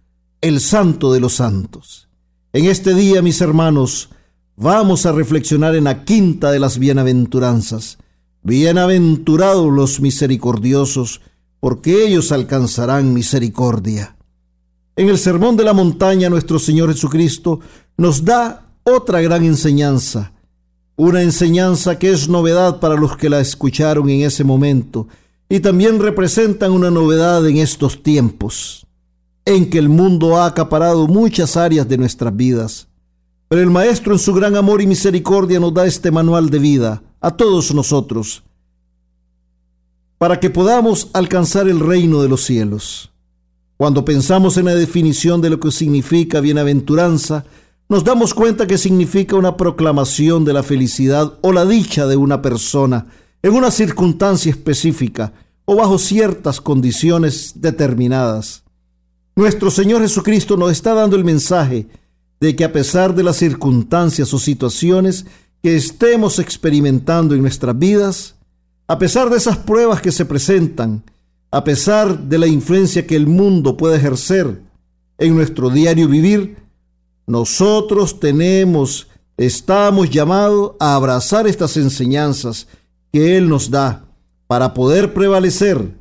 el 0.41 0.59
santo 0.59 1.13
de 1.13 1.19
los 1.19 1.35
santos. 1.35 2.09
En 2.53 2.65
este 2.65 2.95
día, 2.95 3.21
mis 3.21 3.41
hermanos, 3.41 4.09
vamos 4.55 5.05
a 5.05 5.11
reflexionar 5.11 5.75
en 5.75 5.83
la 5.83 6.05
quinta 6.05 6.49
de 6.49 6.57
las 6.57 6.79
bienaventuranzas. 6.79 7.99
Bienaventurados 8.41 9.71
los 9.71 9.99
misericordiosos, 9.99 11.21
porque 11.59 12.03
ellos 12.03 12.31
alcanzarán 12.31 13.13
misericordia. 13.13 14.17
En 14.95 15.07
el 15.07 15.19
Sermón 15.19 15.55
de 15.55 15.65
la 15.65 15.73
Montaña, 15.73 16.31
nuestro 16.31 16.57
Señor 16.57 16.91
Jesucristo 16.91 17.59
nos 17.95 18.25
da 18.25 18.73
otra 18.83 19.21
gran 19.21 19.45
enseñanza 19.45 20.33
una 20.95 21.21
enseñanza 21.21 21.99
que 21.99 22.11
es 22.11 22.29
novedad 22.29 22.79
para 22.79 22.95
los 22.95 23.17
que 23.17 23.29
la 23.29 23.39
escucharon 23.39 24.09
en 24.09 24.21
ese 24.21 24.43
momento 24.43 25.07
y 25.49 25.59
también 25.59 25.99
representan 25.99 26.71
una 26.71 26.89
novedad 26.89 27.45
en 27.47 27.57
estos 27.57 28.01
tiempos, 28.01 28.87
en 29.43 29.69
que 29.69 29.77
el 29.77 29.89
mundo 29.89 30.37
ha 30.37 30.45
acaparado 30.47 31.07
muchas 31.07 31.57
áreas 31.57 31.87
de 31.87 31.97
nuestras 31.97 32.35
vidas. 32.35 32.87
Pero 33.47 33.61
el 33.61 33.69
Maestro 33.69 34.13
en 34.13 34.19
su 34.19 34.33
gran 34.33 34.55
amor 34.55 34.81
y 34.81 34.87
misericordia 34.87 35.59
nos 35.59 35.73
da 35.73 35.85
este 35.85 36.09
manual 36.09 36.49
de 36.49 36.59
vida 36.59 37.03
a 37.21 37.31
todos 37.31 37.73
nosotros, 37.73 38.43
para 40.17 40.39
que 40.39 40.49
podamos 40.49 41.09
alcanzar 41.13 41.67
el 41.67 41.79
reino 41.79 42.23
de 42.23 42.29
los 42.29 42.43
cielos. 42.43 43.11
Cuando 43.77 44.05
pensamos 44.05 44.57
en 44.57 44.65
la 44.65 44.75
definición 44.75 45.41
de 45.41 45.49
lo 45.49 45.59
que 45.59 45.71
significa 45.71 46.39
bienaventuranza, 46.39 47.45
nos 47.87 48.03
damos 48.03 48.33
cuenta 48.33 48.65
que 48.65 48.77
significa 48.77 49.35
una 49.35 49.57
proclamación 49.57 50.43
de 50.43 50.53
la 50.53 50.63
felicidad 50.63 51.37
o 51.41 51.51
la 51.51 51.65
dicha 51.65 52.07
de 52.07 52.15
una 52.15 52.41
persona 52.41 53.07
en 53.43 53.53
una 53.53 53.69
circunstancia 53.69 54.49
específica 54.49 55.33
o 55.65 55.75
bajo 55.75 55.99
ciertas 55.99 56.61
condiciones 56.61 57.53
determinadas. 57.55 58.63
Nuestro 59.35 59.69
Señor 59.69 60.01
Jesucristo 60.01 60.57
nos 60.57 60.71
está 60.71 60.93
dando 60.93 61.15
el 61.15 61.23
mensaje 61.23 61.87
de 62.39 62.55
que 62.55 62.63
a 62.63 62.71
pesar 62.71 63.13
de 63.13 63.23
las 63.23 63.37
circunstancias 63.37 64.33
o 64.33 64.39
situaciones 64.39 65.25
que 65.61 65.75
estemos 65.75 66.39
experimentando 66.39 67.35
en 67.35 67.41
nuestras 67.41 67.77
vidas, 67.77 68.35
a 68.87 68.97
pesar 68.97 69.29
de 69.29 69.37
esas 69.37 69.57
pruebas 69.57 70.01
que 70.01 70.11
se 70.11 70.25
presentan, 70.25 71.03
a 71.51 71.63
pesar 71.63 72.19
de 72.19 72.37
la 72.37 72.47
influencia 72.47 73.05
que 73.05 73.15
el 73.15 73.27
mundo 73.27 73.77
puede 73.77 73.97
ejercer 73.97 74.61
en 75.17 75.35
nuestro 75.35 75.69
diario 75.69 76.07
vivir, 76.07 76.64
nosotros 77.27 78.19
tenemos, 78.19 79.07
estamos 79.37 80.09
llamados 80.09 80.73
a 80.79 80.95
abrazar 80.95 81.47
estas 81.47 81.75
enseñanzas 81.77 82.67
que 83.11 83.37
Él 83.37 83.49
nos 83.49 83.71
da 83.71 84.05
para 84.47 84.73
poder 84.73 85.13
prevalecer, 85.13 85.95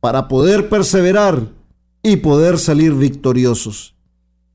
para 0.00 0.28
poder 0.28 0.68
perseverar 0.68 1.48
y 2.02 2.16
poder 2.16 2.58
salir 2.58 2.94
victoriosos. 2.94 3.94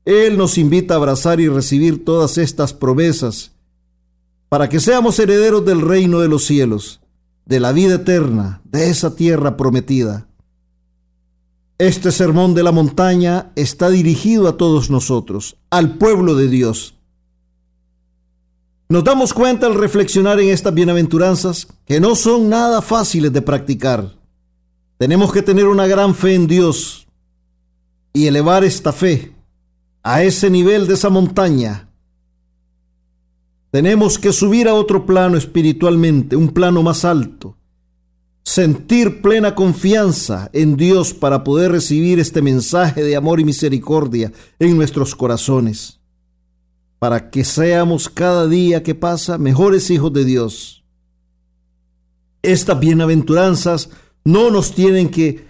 Él 0.04 0.36
nos 0.36 0.58
invita 0.58 0.94
a 0.94 0.96
abrazar 0.96 1.40
y 1.40 1.48
recibir 1.48 2.04
todas 2.04 2.38
estas 2.38 2.72
promesas 2.72 3.52
para 4.48 4.68
que 4.68 4.80
seamos 4.80 5.18
herederos 5.18 5.64
del 5.64 5.80
reino 5.80 6.20
de 6.20 6.28
los 6.28 6.44
cielos, 6.44 7.00
de 7.46 7.60
la 7.60 7.72
vida 7.72 7.96
eterna, 7.96 8.60
de 8.64 8.90
esa 8.90 9.14
tierra 9.14 9.56
prometida. 9.56 10.26
Este 11.80 12.12
sermón 12.12 12.52
de 12.52 12.62
la 12.62 12.72
montaña 12.72 13.52
está 13.56 13.88
dirigido 13.88 14.48
a 14.48 14.58
todos 14.58 14.90
nosotros, 14.90 15.56
al 15.70 15.96
pueblo 15.96 16.34
de 16.34 16.46
Dios. 16.46 16.94
Nos 18.90 19.02
damos 19.02 19.32
cuenta 19.32 19.66
al 19.66 19.76
reflexionar 19.76 20.38
en 20.40 20.50
estas 20.50 20.74
bienaventuranzas 20.74 21.68
que 21.86 21.98
no 21.98 22.16
son 22.16 22.50
nada 22.50 22.82
fáciles 22.82 23.32
de 23.32 23.40
practicar. 23.40 24.14
Tenemos 24.98 25.32
que 25.32 25.40
tener 25.40 25.68
una 25.68 25.86
gran 25.86 26.14
fe 26.14 26.34
en 26.34 26.46
Dios 26.46 27.06
y 28.12 28.26
elevar 28.26 28.62
esta 28.62 28.92
fe 28.92 29.34
a 30.02 30.22
ese 30.22 30.50
nivel 30.50 30.86
de 30.86 30.92
esa 30.92 31.08
montaña. 31.08 31.88
Tenemos 33.70 34.18
que 34.18 34.34
subir 34.34 34.68
a 34.68 34.74
otro 34.74 35.06
plano 35.06 35.38
espiritualmente, 35.38 36.36
un 36.36 36.50
plano 36.50 36.82
más 36.82 37.06
alto 37.06 37.56
sentir 38.42 39.22
plena 39.22 39.54
confianza 39.54 40.50
en 40.52 40.76
Dios 40.76 41.14
para 41.14 41.44
poder 41.44 41.72
recibir 41.72 42.18
este 42.18 42.42
mensaje 42.42 43.02
de 43.02 43.16
amor 43.16 43.40
y 43.40 43.44
misericordia 43.44 44.32
en 44.58 44.76
nuestros 44.76 45.14
corazones, 45.14 46.00
para 46.98 47.30
que 47.30 47.44
seamos 47.44 48.08
cada 48.08 48.46
día 48.48 48.82
que 48.82 48.94
pasa 48.94 49.38
mejores 49.38 49.90
hijos 49.90 50.12
de 50.12 50.24
Dios. 50.24 50.84
Estas 52.42 52.80
bienaventuranzas 52.80 53.90
no 54.24 54.50
nos 54.50 54.74
tienen 54.74 55.10
que 55.10 55.46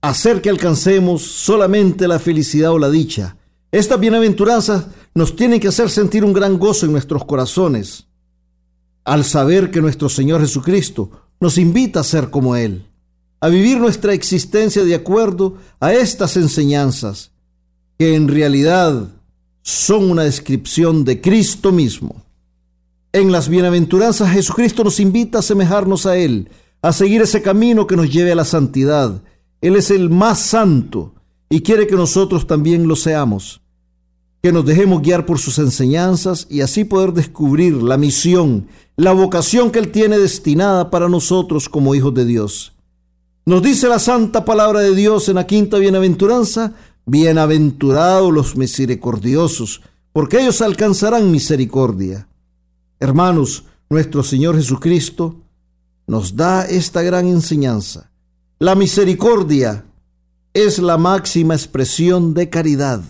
hacer 0.00 0.40
que 0.40 0.50
alcancemos 0.50 1.22
solamente 1.22 2.08
la 2.08 2.18
felicidad 2.18 2.72
o 2.72 2.78
la 2.78 2.90
dicha. 2.90 3.36
Estas 3.70 4.00
bienaventuranzas 4.00 4.86
nos 5.14 5.36
tienen 5.36 5.60
que 5.60 5.68
hacer 5.68 5.90
sentir 5.90 6.24
un 6.24 6.32
gran 6.32 6.58
gozo 6.58 6.86
en 6.86 6.92
nuestros 6.92 7.24
corazones 7.24 8.06
al 9.04 9.24
saber 9.24 9.70
que 9.70 9.80
nuestro 9.80 10.08
Señor 10.08 10.40
Jesucristo 10.40 11.29
nos 11.40 11.58
invita 11.58 12.00
a 12.00 12.04
ser 12.04 12.30
como 12.30 12.54
Él, 12.54 12.86
a 13.40 13.48
vivir 13.48 13.78
nuestra 13.78 14.12
existencia 14.12 14.84
de 14.84 14.94
acuerdo 14.94 15.56
a 15.80 15.92
estas 15.94 16.36
enseñanzas, 16.36 17.32
que 17.98 18.14
en 18.14 18.28
realidad 18.28 19.08
son 19.62 20.10
una 20.10 20.24
descripción 20.24 21.04
de 21.04 21.20
Cristo 21.20 21.72
mismo. 21.72 22.22
En 23.12 23.32
las 23.32 23.48
bienaventuranzas 23.48 24.32
Jesucristo 24.32 24.84
nos 24.84 25.00
invita 25.00 25.38
a 25.38 25.40
asemejarnos 25.40 26.06
a 26.06 26.16
Él, 26.16 26.50
a 26.82 26.92
seguir 26.92 27.22
ese 27.22 27.42
camino 27.42 27.86
que 27.86 27.96
nos 27.96 28.10
lleve 28.10 28.32
a 28.32 28.36
la 28.36 28.44
santidad. 28.44 29.22
Él 29.60 29.76
es 29.76 29.90
el 29.90 30.10
más 30.10 30.40
santo 30.40 31.14
y 31.48 31.62
quiere 31.62 31.86
que 31.86 31.96
nosotros 31.96 32.46
también 32.46 32.86
lo 32.86 32.96
seamos, 32.96 33.60
que 34.42 34.52
nos 34.52 34.64
dejemos 34.64 35.02
guiar 35.02 35.26
por 35.26 35.38
sus 35.38 35.58
enseñanzas 35.58 36.46
y 36.48 36.62
así 36.62 36.84
poder 36.84 37.12
descubrir 37.12 37.74
la 37.82 37.96
misión, 37.96 38.68
la 38.96 39.12
vocación 39.12 39.70
que 39.70 39.78
Él 39.78 39.90
tiene 39.90 40.18
destinada 40.18 40.90
para 40.90 41.08
nosotros 41.08 41.68
como 41.68 41.94
hijos 41.94 42.14
de 42.14 42.24
Dios. 42.24 42.72
Nos 43.44 43.62
dice 43.62 43.88
la 43.88 43.98
santa 43.98 44.44
palabra 44.44 44.80
de 44.80 44.94
Dios 44.94 45.28
en 45.28 45.36
la 45.36 45.46
quinta 45.46 45.78
bienaventuranza, 45.78 46.74
bienaventurados 47.04 48.32
los 48.32 48.56
misericordiosos, 48.56 49.82
porque 50.12 50.40
ellos 50.40 50.62
alcanzarán 50.62 51.30
misericordia. 51.30 52.28
Hermanos, 52.98 53.64
nuestro 53.88 54.22
Señor 54.22 54.56
Jesucristo 54.56 55.36
nos 56.06 56.36
da 56.36 56.64
esta 56.64 57.02
gran 57.02 57.26
enseñanza. 57.26 58.10
La 58.58 58.74
misericordia 58.74 59.84
es 60.52 60.78
la 60.78 60.98
máxima 60.98 61.54
expresión 61.54 62.34
de 62.34 62.50
caridad, 62.50 63.02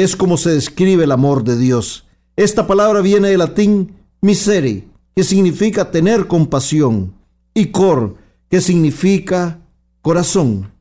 es 0.00 0.16
como 0.16 0.36
se 0.36 0.50
describe 0.50 1.04
el 1.04 1.12
amor 1.12 1.44
de 1.44 1.56
Dios. 1.56 2.06
Esta 2.36 2.66
palabra 2.66 3.00
viene 3.00 3.28
del 3.28 3.38
latín 3.38 3.96
miseri, 4.20 4.88
que 5.14 5.24
significa 5.24 5.90
tener 5.90 6.26
compasión, 6.26 7.14
y 7.54 7.66
cor, 7.66 8.16
que 8.48 8.60
significa 8.60 9.60
corazón. 10.00 10.72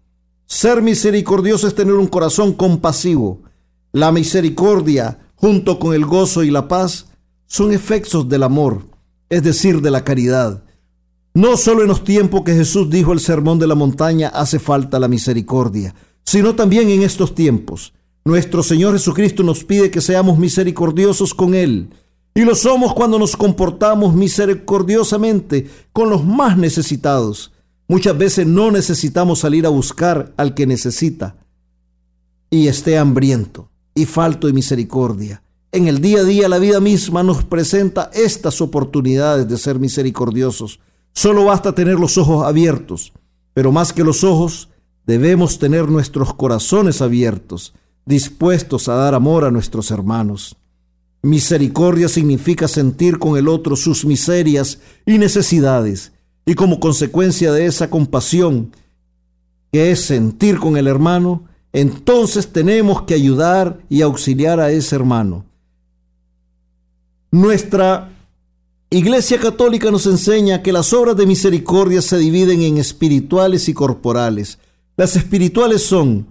Ser 0.46 0.82
misericordioso 0.82 1.68
es 1.68 1.76
tener 1.76 1.96
un 1.96 2.08
corazón 2.08 2.54
compasivo. 2.54 3.42
La 3.92 4.12
misericordia, 4.12 5.20
junto 5.36 5.80
con 5.80 5.94
el 5.94 6.06
gozo 6.06 6.44
y 6.44 6.52
la 6.52 6.68
paz, 6.68 7.08
son 7.48 7.74
efectos 7.74 8.30
del 8.30 8.44
amor, 8.44 8.88
es 9.30 9.44
decir, 9.44 9.82
de 9.82 9.92
la 9.92 10.04
caridad. 10.04 10.64
No 11.34 11.56
solo 11.56 11.82
en 11.82 11.88
los 11.88 12.04
tiempos 12.04 12.44
que 12.44 12.54
Jesús 12.54 12.90
dijo 12.90 13.14
el 13.14 13.20
sermón 13.20 13.60
de 13.60 13.68
la 13.68 13.76
montaña 13.76 14.30
hace 14.30 14.60
falta 14.60 15.00
la 15.00 15.08
misericordia, 15.08 15.96
sino 16.26 16.56
también 16.56 16.90
en 16.90 17.02
estos 17.02 17.34
tiempos. 17.34 17.94
Nuestro 18.24 18.62
Señor 18.62 18.94
Jesucristo 18.94 19.42
nos 19.42 19.64
pide 19.64 19.90
que 19.90 20.02
seamos 20.02 20.38
misericordiosos 20.38 21.34
con 21.34 21.56
Él. 21.56 21.90
Y 22.34 22.42
lo 22.42 22.56
somos 22.56 22.94
cuando 22.94 23.20
nos 23.20 23.36
comportamos 23.36 24.14
misericordiosamente 24.14 25.70
con 25.92 26.10
los 26.10 26.24
más 26.24 26.58
necesitados. 26.58 27.52
Muchas 27.88 28.18
veces 28.18 28.48
no 28.48 28.72
necesitamos 28.72 29.40
salir 29.40 29.66
a 29.66 29.70
buscar 29.70 30.34
al 30.38 30.54
que 30.54 30.66
necesita 30.66 31.36
y 32.50 32.68
esté 32.68 32.98
hambriento 32.98 33.70
y 33.96 34.06
falto 34.06 34.48
de 34.48 34.54
misericordia. 34.54 35.44
En 35.74 35.88
el 35.88 36.00
día 36.00 36.20
a 36.20 36.24
día 36.24 36.48
la 36.48 36.60
vida 36.60 36.80
misma 36.80 37.24
nos 37.24 37.44
presenta 37.44 38.12
estas 38.14 38.62
oportunidades 38.62 39.48
de 39.48 39.58
ser 39.58 39.80
misericordiosos. 39.80 40.80
Solo 41.14 41.46
basta 41.46 41.74
tener 41.74 42.00
los 42.00 42.18
ojos 42.18 42.46
abiertos, 42.46 43.14
pero 43.54 43.72
más 43.72 43.92
que 43.92 44.04
los 44.04 44.24
ojos, 44.24 44.70
debemos 45.06 45.60
tener 45.60 45.90
nuestros 45.90 46.34
corazones 46.34 47.02
abiertos, 47.02 47.74
dispuestos 48.06 48.90
a 48.90 48.96
dar 48.96 49.14
amor 49.14 49.46
a 49.46 49.52
nuestros 49.52 49.92
hermanos. 49.92 50.56
Misericordia 51.24 52.08
significa 52.08 52.68
sentir 52.68 53.20
con 53.20 53.38
el 53.38 53.48
otro 53.48 53.76
sus 53.76 54.06
miserias 54.06 54.80
y 55.06 55.18
necesidades, 55.18 56.12
y 56.46 56.56
como 56.56 56.80
consecuencia 56.80 57.52
de 57.52 57.66
esa 57.66 57.90
compasión, 57.90 58.72
que 59.72 59.92
es 59.92 60.02
sentir 60.02 60.60
con 60.60 60.78
el 60.78 60.88
hermano, 60.88 61.46
entonces 61.74 62.52
tenemos 62.52 63.04
que 63.04 63.14
ayudar 63.14 63.80
y 63.88 64.02
auxiliar 64.02 64.60
a 64.60 64.72
ese 64.72 64.96
hermano. 64.96 65.46
Nuestra 67.32 68.10
Iglesia 68.90 69.40
Católica 69.40 69.90
nos 69.90 70.06
enseña 70.06 70.62
que 70.62 70.74
las 70.74 70.92
obras 70.92 71.16
de 71.16 71.26
misericordia 71.26 72.02
se 72.02 72.18
dividen 72.18 72.62
en 72.62 72.78
espirituales 72.78 73.70
y 73.70 73.74
corporales. 73.74 74.58
Las 74.98 75.16
espirituales 75.16 75.82
son, 75.84 76.28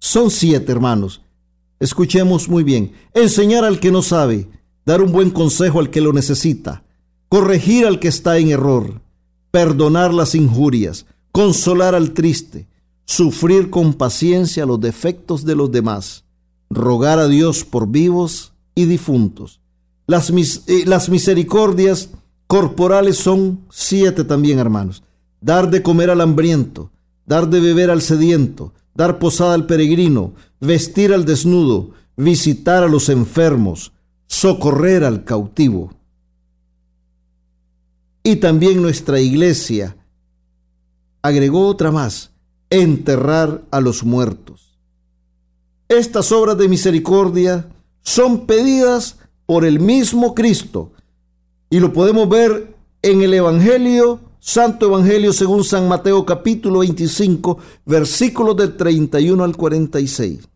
son 0.00 0.30
siete 0.30 0.72
hermanos. 0.72 1.20
Escuchemos 1.78 2.48
muy 2.48 2.64
bien. 2.64 2.92
Enseñar 3.14 3.64
al 3.64 3.78
que 3.78 3.92
no 3.92 4.02
sabe, 4.02 4.48
dar 4.84 5.02
un 5.02 5.12
buen 5.12 5.30
consejo 5.30 5.78
al 5.78 5.90
que 5.90 6.00
lo 6.00 6.12
necesita, 6.12 6.82
corregir 7.28 7.86
al 7.86 8.00
que 8.00 8.08
está 8.08 8.38
en 8.38 8.50
error, 8.50 9.00
perdonar 9.50 10.12
las 10.12 10.34
injurias, 10.34 11.06
consolar 11.30 11.94
al 11.94 12.12
triste, 12.12 12.66
sufrir 13.04 13.70
con 13.70 13.94
paciencia 13.94 14.66
los 14.66 14.80
defectos 14.80 15.44
de 15.44 15.54
los 15.54 15.70
demás, 15.70 16.24
rogar 16.70 17.18
a 17.18 17.28
Dios 17.28 17.64
por 17.64 17.86
vivos 17.86 18.52
y 18.74 18.86
difuntos. 18.86 19.60
Las, 20.06 20.30
eh, 20.30 20.84
las 20.86 21.08
misericordias 21.08 22.10
corporales 22.46 23.16
son 23.16 23.60
siete 23.70 24.24
también, 24.24 24.58
hermanos. 24.58 25.02
Dar 25.40 25.70
de 25.70 25.82
comer 25.82 26.10
al 26.10 26.20
hambriento, 26.20 26.90
dar 27.26 27.48
de 27.48 27.60
beber 27.60 27.90
al 27.90 28.02
sediento, 28.02 28.72
dar 29.00 29.18
posada 29.18 29.54
al 29.54 29.64
peregrino, 29.64 30.34
vestir 30.60 31.14
al 31.14 31.24
desnudo, 31.24 31.92
visitar 32.18 32.82
a 32.84 32.86
los 32.86 33.08
enfermos, 33.08 33.92
socorrer 34.26 35.04
al 35.04 35.24
cautivo. 35.24 35.94
Y 38.22 38.36
también 38.36 38.82
nuestra 38.82 39.18
iglesia 39.18 39.96
agregó 41.22 41.66
otra 41.66 41.90
más, 41.90 42.32
enterrar 42.68 43.62
a 43.70 43.80
los 43.80 44.04
muertos. 44.04 44.78
Estas 45.88 46.30
obras 46.30 46.58
de 46.58 46.68
misericordia 46.68 47.70
son 48.02 48.44
pedidas 48.46 49.16
por 49.46 49.64
el 49.64 49.80
mismo 49.80 50.34
Cristo. 50.34 50.92
Y 51.70 51.80
lo 51.80 51.94
podemos 51.94 52.28
ver 52.28 52.76
en 53.00 53.22
el 53.22 53.32
Evangelio, 53.32 54.20
Santo 54.42 54.86
Evangelio 54.86 55.34
según 55.34 55.64
San 55.64 55.86
Mateo 55.86 56.24
capítulo 56.24 56.78
25, 56.78 57.58
versículos 57.84 58.56
del 58.56 58.74
31 58.74 59.44
al 59.44 59.54
46. 59.54 60.48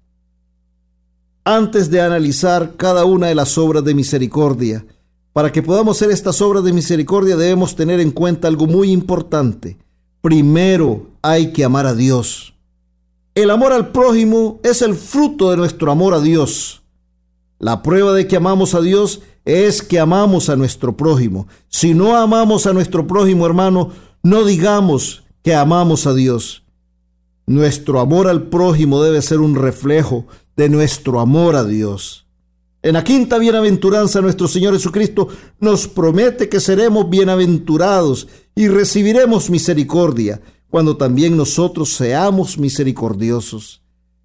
Antes 1.45 1.91
de 1.91 2.01
analizar 2.01 2.77
cada 2.79 3.05
una 3.05 3.27
de 3.27 3.35
las 3.35 3.59
obras 3.59 3.85
de 3.85 3.95
misericordia, 3.95 4.87
para 5.35 5.53
que 5.53 5.63
podamos 5.63 5.99
hacer 5.99 6.11
estas 6.11 6.41
obras 6.41 6.65
de 6.65 6.73
misericordia 6.73 7.37
debemos 7.37 7.77
tener 7.77 8.01
en 8.01 8.11
cuenta 8.11 8.49
algo 8.49 8.67
muy 8.67 8.91
importante. 8.91 9.77
Primero 10.23 11.09
hay 11.21 11.53
que 11.53 11.63
amar 11.63 11.85
a 11.85 11.95
Dios. 11.95 12.55
El 13.35 13.51
amor 13.51 13.75
al 13.75 13.93
prójimo 13.93 14.61
es 14.63 14.81
el 14.81 14.95
fruto 14.95 15.51
de 15.51 15.59
nuestro 15.59 15.93
amor 15.93 16.15
a 16.15 16.21
Dios. 16.21 16.83
La 17.59 17.83
prueba 17.83 18.15
de 18.15 18.27
que 18.27 18.37
amamos 18.37 18.75
a 18.75 18.81
Dios 18.81 19.17
es 19.17 19.25
que 19.45 19.99
amamos 19.99 20.49
a 20.49 20.57
nuestro 20.57 20.97
prójimo. 20.97 21.47
Si 21.69 21.95
no 21.95 22.17
amamos 22.17 22.67
a 22.67 22.73
nuestro 22.73 23.07
prójimo, 23.07 23.47
hermano, 23.47 23.91
no 24.23 24.45
digamos 24.45 25.25
que 25.43 25.55
amamos 25.55 26.07
a 26.07 26.15
Dios. 26.15 26.65
Nuestro 27.47 28.01
amor 28.01 28.27
al 28.27 28.45
prójimo 28.45 29.03
debe 29.03 29.21
ser 29.21 29.41
un 29.41 29.55
reflejo 29.55 30.27
de 30.57 30.71
nuestro 30.71 31.21
amor 31.21 31.57
a 31.57 31.65
Dios. 31.65 32.27
En 32.83 32.95
la 32.95 33.05
quinta 33.05 33.39
bienaventuranza 33.39 34.21
nuestro 34.21 34.49
Señor 34.49 34.75
Jesucristo 34.75 35.29
nos 35.61 35.89
promete 35.89 36.49
que 36.49 36.61
seremos 36.61 37.09
bienaventurados 37.09 38.29
y 38.55 38.69
recibiremos 38.69 39.51
misericordia 39.51 40.41
cuando 40.71 40.97
también 40.97 41.37
nosotros 41.37 41.95
seamos 41.95 42.59
misericordiosos. 42.59 43.83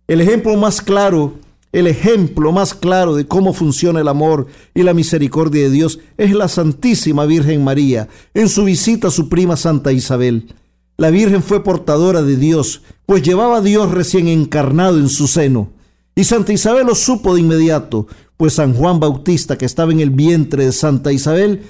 El 0.07 0.21
ejemplo 0.21 0.55
más 0.57 0.81
claro 0.81 1.35
el 1.71 1.87
ejemplo 1.87 2.51
más 2.51 2.73
claro 2.73 3.15
de 3.15 3.27
cómo 3.27 3.53
funciona 3.53 4.01
el 4.01 4.07
amor 4.07 4.47
y 4.73 4.83
la 4.83 4.93
misericordia 4.93 5.63
de 5.63 5.69
Dios 5.69 5.99
es 6.17 6.31
la 6.31 6.47
Santísima 6.47 7.25
Virgen 7.25 7.63
María 7.63 8.07
en 8.33 8.49
su 8.49 8.63
visita 8.65 9.09
a 9.09 9.11
su 9.11 9.29
prima 9.29 9.55
Santa 9.55 9.91
Isabel. 9.91 10.53
La 10.97 11.11
Virgen 11.11 11.43
fue 11.43 11.63
portadora 11.63 12.23
de 12.23 12.35
Dios, 12.35 12.81
pues 13.05 13.21
llevaba 13.21 13.57
a 13.57 13.61
Dios 13.61 13.91
recién 13.91 14.27
encarnado 14.27 14.97
en 14.97 15.09
su 15.09 15.27
seno. 15.27 15.71
Y 16.15 16.25
Santa 16.25 16.51
Isabel 16.51 16.87
lo 16.87 16.95
supo 16.95 17.35
de 17.35 17.41
inmediato, 17.41 18.07
pues 18.35 18.53
San 18.53 18.73
Juan 18.73 18.99
Bautista, 18.99 19.57
que 19.57 19.65
estaba 19.65 19.91
en 19.91 19.99
el 20.01 20.09
vientre 20.09 20.65
de 20.65 20.71
Santa 20.71 21.11
Isabel, 21.11 21.61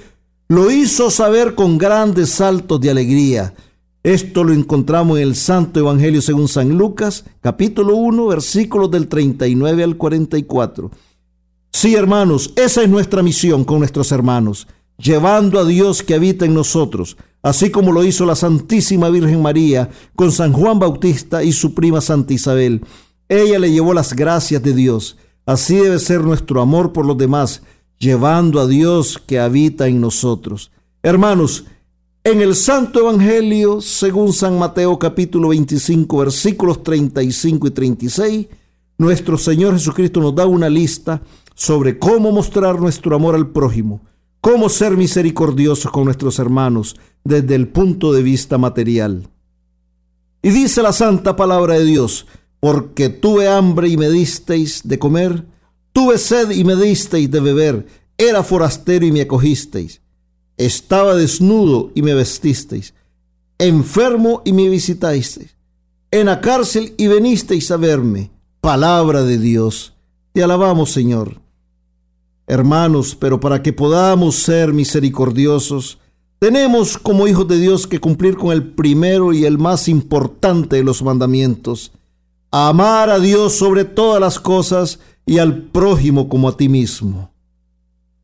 lo 0.48 0.70
hizo 0.70 1.10
saber 1.10 1.54
con 1.54 1.78
grandes 1.78 2.30
saltos 2.30 2.80
de 2.80 2.90
alegría. 2.90 3.54
Esto 4.02 4.44
lo 4.44 4.54
encontramos 4.54 5.18
en 5.18 5.24
el 5.24 5.36
Santo 5.36 5.78
Evangelio 5.78 6.22
según 6.22 6.48
San 6.48 6.70
Lucas, 6.70 7.26
capítulo 7.42 7.96
1, 7.96 8.28
versículos 8.28 8.90
del 8.90 9.08
39 9.08 9.84
al 9.84 9.98
44. 9.98 10.90
Sí, 11.70 11.94
hermanos, 11.94 12.50
esa 12.56 12.82
es 12.82 12.88
nuestra 12.88 13.22
misión 13.22 13.62
con 13.62 13.80
nuestros 13.80 14.10
hermanos, 14.10 14.66
llevando 14.96 15.58
a 15.58 15.66
Dios 15.66 16.02
que 16.02 16.14
habita 16.14 16.46
en 16.46 16.54
nosotros, 16.54 17.18
así 17.42 17.70
como 17.70 17.92
lo 17.92 18.02
hizo 18.02 18.24
la 18.24 18.36
Santísima 18.36 19.10
Virgen 19.10 19.42
María 19.42 19.90
con 20.16 20.32
San 20.32 20.54
Juan 20.54 20.78
Bautista 20.78 21.44
y 21.44 21.52
su 21.52 21.74
prima 21.74 22.00
Santa 22.00 22.32
Isabel. 22.32 22.80
Ella 23.28 23.58
le 23.58 23.70
llevó 23.70 23.92
las 23.92 24.14
gracias 24.14 24.62
de 24.62 24.72
Dios. 24.72 25.18
Así 25.44 25.76
debe 25.76 25.98
ser 25.98 26.22
nuestro 26.22 26.62
amor 26.62 26.94
por 26.94 27.04
los 27.04 27.18
demás, 27.18 27.62
llevando 27.98 28.60
a 28.60 28.66
Dios 28.66 29.18
que 29.18 29.38
habita 29.38 29.88
en 29.88 30.00
nosotros. 30.00 30.72
Hermanos, 31.02 31.66
en 32.22 32.42
el 32.42 32.54
Santo 32.54 33.00
Evangelio, 33.00 33.80
según 33.80 34.32
San 34.32 34.58
Mateo 34.58 34.98
capítulo 34.98 35.48
25, 35.48 36.18
versículos 36.18 36.82
35 36.82 37.66
y 37.66 37.70
36, 37.70 38.46
nuestro 38.98 39.38
Señor 39.38 39.72
Jesucristo 39.74 40.20
nos 40.20 40.34
da 40.34 40.44
una 40.44 40.68
lista 40.68 41.22
sobre 41.54 41.98
cómo 41.98 42.30
mostrar 42.30 42.78
nuestro 42.78 43.16
amor 43.16 43.34
al 43.34 43.48
prójimo, 43.48 44.02
cómo 44.42 44.68
ser 44.68 44.98
misericordiosos 44.98 45.90
con 45.90 46.04
nuestros 46.04 46.38
hermanos 46.38 46.96
desde 47.24 47.54
el 47.54 47.68
punto 47.68 48.12
de 48.12 48.22
vista 48.22 48.58
material. 48.58 49.28
Y 50.42 50.50
dice 50.50 50.82
la 50.82 50.92
santa 50.92 51.36
palabra 51.36 51.78
de 51.78 51.84
Dios, 51.86 52.26
porque 52.60 53.08
tuve 53.08 53.48
hambre 53.48 53.88
y 53.88 53.96
me 53.96 54.10
disteis 54.10 54.82
de 54.84 54.98
comer, 54.98 55.46
tuve 55.92 56.18
sed 56.18 56.50
y 56.50 56.64
me 56.64 56.76
disteis 56.76 57.30
de 57.30 57.40
beber, 57.40 57.86
era 58.18 58.42
forastero 58.42 59.06
y 59.06 59.12
me 59.12 59.22
acogisteis, 59.22 60.02
estaba 60.60 61.14
desnudo 61.14 61.90
y 61.94 62.02
me 62.02 62.12
vestisteis, 62.12 62.92
enfermo 63.58 64.42
y 64.44 64.52
me 64.52 64.68
visitasteis, 64.68 65.56
en 66.10 66.26
la 66.26 66.40
cárcel 66.40 66.94
y 66.98 67.06
venisteis 67.06 67.70
a 67.70 67.78
verme. 67.78 68.30
Palabra 68.60 69.22
de 69.22 69.38
Dios. 69.38 69.94
Te 70.34 70.42
alabamos, 70.42 70.90
Señor. 70.92 71.40
Hermanos, 72.46 73.16
pero 73.18 73.40
para 73.40 73.62
que 73.62 73.72
podamos 73.72 74.36
ser 74.36 74.74
misericordiosos, 74.74 75.98
tenemos 76.38 76.98
como 76.98 77.26
hijos 77.26 77.48
de 77.48 77.58
Dios 77.58 77.86
que 77.86 78.00
cumplir 78.00 78.36
con 78.36 78.52
el 78.52 78.72
primero 78.72 79.32
y 79.32 79.46
el 79.46 79.56
más 79.56 79.88
importante 79.88 80.76
de 80.76 80.84
los 80.84 81.02
mandamientos, 81.02 81.92
amar 82.50 83.08
a 83.08 83.18
Dios 83.18 83.54
sobre 83.54 83.84
todas 83.86 84.20
las 84.20 84.38
cosas 84.38 85.00
y 85.24 85.38
al 85.38 85.62
prójimo 85.62 86.28
como 86.28 86.48
a 86.48 86.56
ti 86.56 86.68
mismo. 86.68 87.30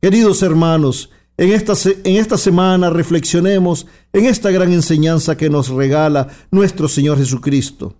Queridos 0.03 0.43
hermanos, 0.43 1.11
en 1.39 1.53
esta, 1.53 1.75
en 2.05 2.17
esta 2.17 2.39
semana 2.39 2.91
reflexionemos 2.91 3.87
en 4.13 4.27
esta 4.27 4.51
gran 4.51 4.73
enseñanza 4.73 5.37
que 5.37 5.51
nos 5.51 5.69
regala 5.69 6.29
nuestro 6.51 6.89
Señor 6.89 7.19
Jesucristo. 7.19 7.95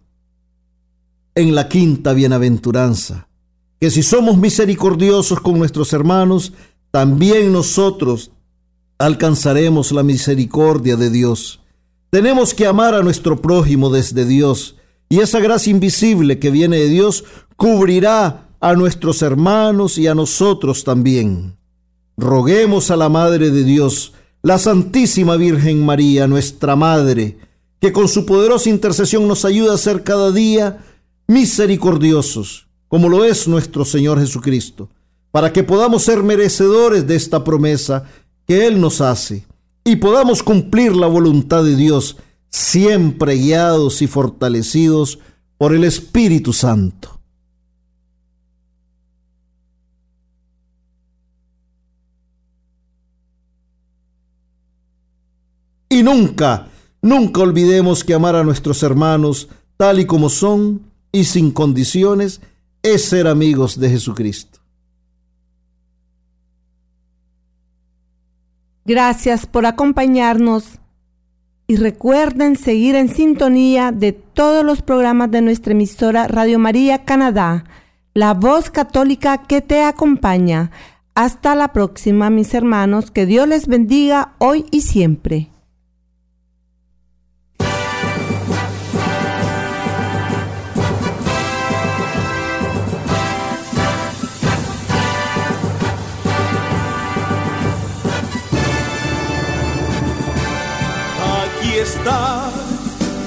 En 1.35 1.55
la 1.55 1.69
quinta 1.69 2.15
bienaventuranza, 2.15 3.29
que 3.79 3.91
si 3.91 4.03
somos 4.03 4.39
misericordiosos 4.39 5.41
con 5.41 5.59
nuestros 5.59 5.93
hermanos, 5.93 6.55
también 6.91 7.53
nosotros 7.53 8.31
alcanzaremos 8.99 9.93
la 9.93 10.03
misericordia 10.03 10.97
de 10.97 11.11
Dios. 11.11 11.61
Tenemos 12.09 12.55
que 12.55 12.67
amar 12.67 12.95
a 12.95 13.03
nuestro 13.03 13.43
prójimo 13.43 13.91
desde 13.91 14.25
Dios 14.25 14.77
y 15.11 15.21
esa 15.21 15.41
gracia 15.41 15.71
invisible 15.71 16.39
que 16.39 16.51
viene 16.51 16.79
de 16.79 16.89
Dios 16.89 17.25
cubrirá 17.57 18.49
a 18.61 18.75
nuestros 18.75 19.21
hermanos 19.21 19.99
y 19.99 20.07
a 20.07 20.15
nosotros 20.15 20.85
también. 20.85 21.57
Roguemos 22.17 22.91
a 22.91 22.97
la 22.97 23.11
Madre 23.11 23.51
de 23.51 23.63
Dios, 23.63 24.15
la 24.43 24.59
Santísima 24.59 25.37
Virgen 25.37 25.85
María, 25.85 26.27
nuestra 26.27 26.75
Madre, 26.75 27.39
que 27.79 27.93
con 27.93 28.09
su 28.09 28.25
poderosa 28.25 28.71
intercesión 28.71 29.29
nos 29.29 29.45
ayuda 29.45 29.75
a 29.75 29.79
ser 29.79 30.03
cada 30.03 30.33
día 30.33 30.83
misericordiosos, 31.29 32.69
como 32.89 33.11
lo 33.11 33.25
es 33.25 33.47
nuestro 33.47 33.85
Señor 33.85 34.19
Jesucristo, 34.19 34.89
para 35.31 35.53
que 35.53 35.63
podamos 35.63 36.05
ser 36.05 36.23
merecedores 36.23 37.07
de 37.07 37.17
esta 37.17 37.45
promesa 37.45 38.05
que 38.47 38.67
Él 38.67 38.81
nos 38.81 39.03
hace 39.03 39.47
y 39.85 39.97
podamos 39.97 40.43
cumplir 40.43 40.97
la 40.97 41.09
voluntad 41.09 41.65
de 41.65 41.77
Dios, 41.77 42.17
siempre 42.49 43.35
guiados 43.35 44.01
y 44.01 44.07
fortalecidos 44.07 45.19
por 45.59 45.75
el 45.75 45.85
Espíritu 45.85 46.55
Santo. 46.55 47.16
Y 55.97 56.03
nunca, 56.03 56.67
nunca 57.01 57.41
olvidemos 57.41 58.05
que 58.05 58.13
amar 58.13 58.37
a 58.37 58.45
nuestros 58.45 58.83
hermanos 58.83 59.49
tal 59.79 59.99
y 59.99 60.05
como 60.05 60.29
son 60.29 60.83
y 61.11 61.25
sin 61.25 61.53
condiciones 61.53 62.43
es 62.83 63.07
ser 63.07 63.27
amigos 63.27 63.81
de 63.81 63.89
Jesucristo. 63.89 64.59
Gracias 68.85 69.47
por 69.47 69.65
acompañarnos 69.65 70.81
y 71.67 71.77
recuerden 71.77 72.57
seguir 72.57 72.95
en 72.95 73.09
sintonía 73.09 73.91
de 73.91 74.13
todos 74.13 74.67
los 74.67 74.83
programas 74.83 75.31
de 75.31 75.41
nuestra 75.41 75.73
emisora 75.73 76.29
Radio 76.29 76.59
María 76.59 77.07
Canadá, 77.07 77.65
la 78.13 78.35
voz 78.35 78.69
católica 78.69 79.47
que 79.47 79.63
te 79.63 79.81
acompaña. 79.81 80.73
Hasta 81.15 81.55
la 81.55 81.73
próxima, 81.73 82.29
mis 82.29 82.53
hermanos, 82.53 83.11
que 83.11 83.25
Dios 83.25 83.49
les 83.49 83.67
bendiga 83.67 84.35
hoy 84.37 84.67
y 84.71 84.83
siempre. 84.83 85.56
Está 102.07 102.51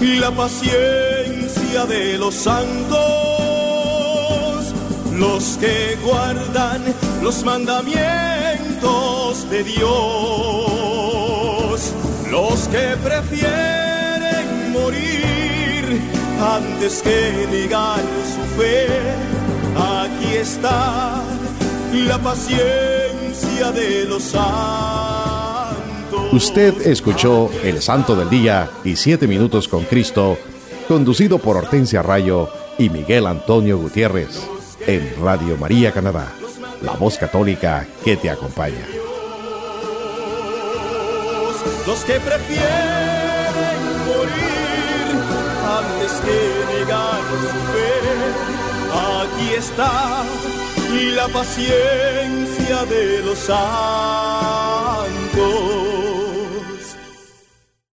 la 0.01 0.31
paciencia 0.31 1.85
de 1.85 2.17
los 2.17 2.33
santos, 2.33 2.97
los 5.11 5.57
que 5.57 5.97
guardan 6.01 6.81
los 7.21 7.43
mandamientos 7.43 9.49
de 9.49 9.65
Dios, 9.65 9.91
los 12.31 12.69
que 12.69 12.95
prefieren 13.03 14.71
morir 14.71 16.01
antes 16.39 17.01
que 17.01 17.47
negar 17.51 17.99
su 18.33 18.39
fe. 18.57 18.87
Aquí 19.75 20.35
está 20.35 21.21
la 22.07 22.17
paciencia 22.17 23.73
de 23.73 24.05
los 24.05 24.23
santos. 24.23 25.38
Usted 26.31 26.87
escuchó 26.87 27.49
El 27.63 27.81
Santo 27.81 28.15
del 28.15 28.29
Día 28.29 28.69
y 28.83 28.95
Siete 28.95 29.27
Minutos 29.27 29.67
con 29.67 29.83
Cristo, 29.83 30.37
conducido 30.87 31.39
por 31.39 31.57
Hortensia 31.57 32.01
Rayo 32.01 32.49
y 32.77 32.89
Miguel 32.89 33.27
Antonio 33.27 33.77
Gutiérrez, 33.77 34.41
en 34.87 35.13
Radio 35.21 35.57
María 35.57 35.91
Canadá, 35.91 36.31
la 36.81 36.93
voz 36.93 37.17
católica 37.17 37.87
que 38.03 38.15
te 38.17 38.29
acompaña. 38.29 38.85
Los 41.85 41.99
que 42.05 42.19
prefieren 42.19 42.67
morir 44.07 45.09
antes 45.65 46.11
que 46.21 46.79
negar 46.79 47.21
su 47.41 47.59
fe, 47.73 47.89
aquí 49.21 49.47
está 49.57 50.23
la 51.15 51.27
paciencia 51.27 52.85
de 52.85 53.21
los 53.23 53.37
santos. 53.39 53.59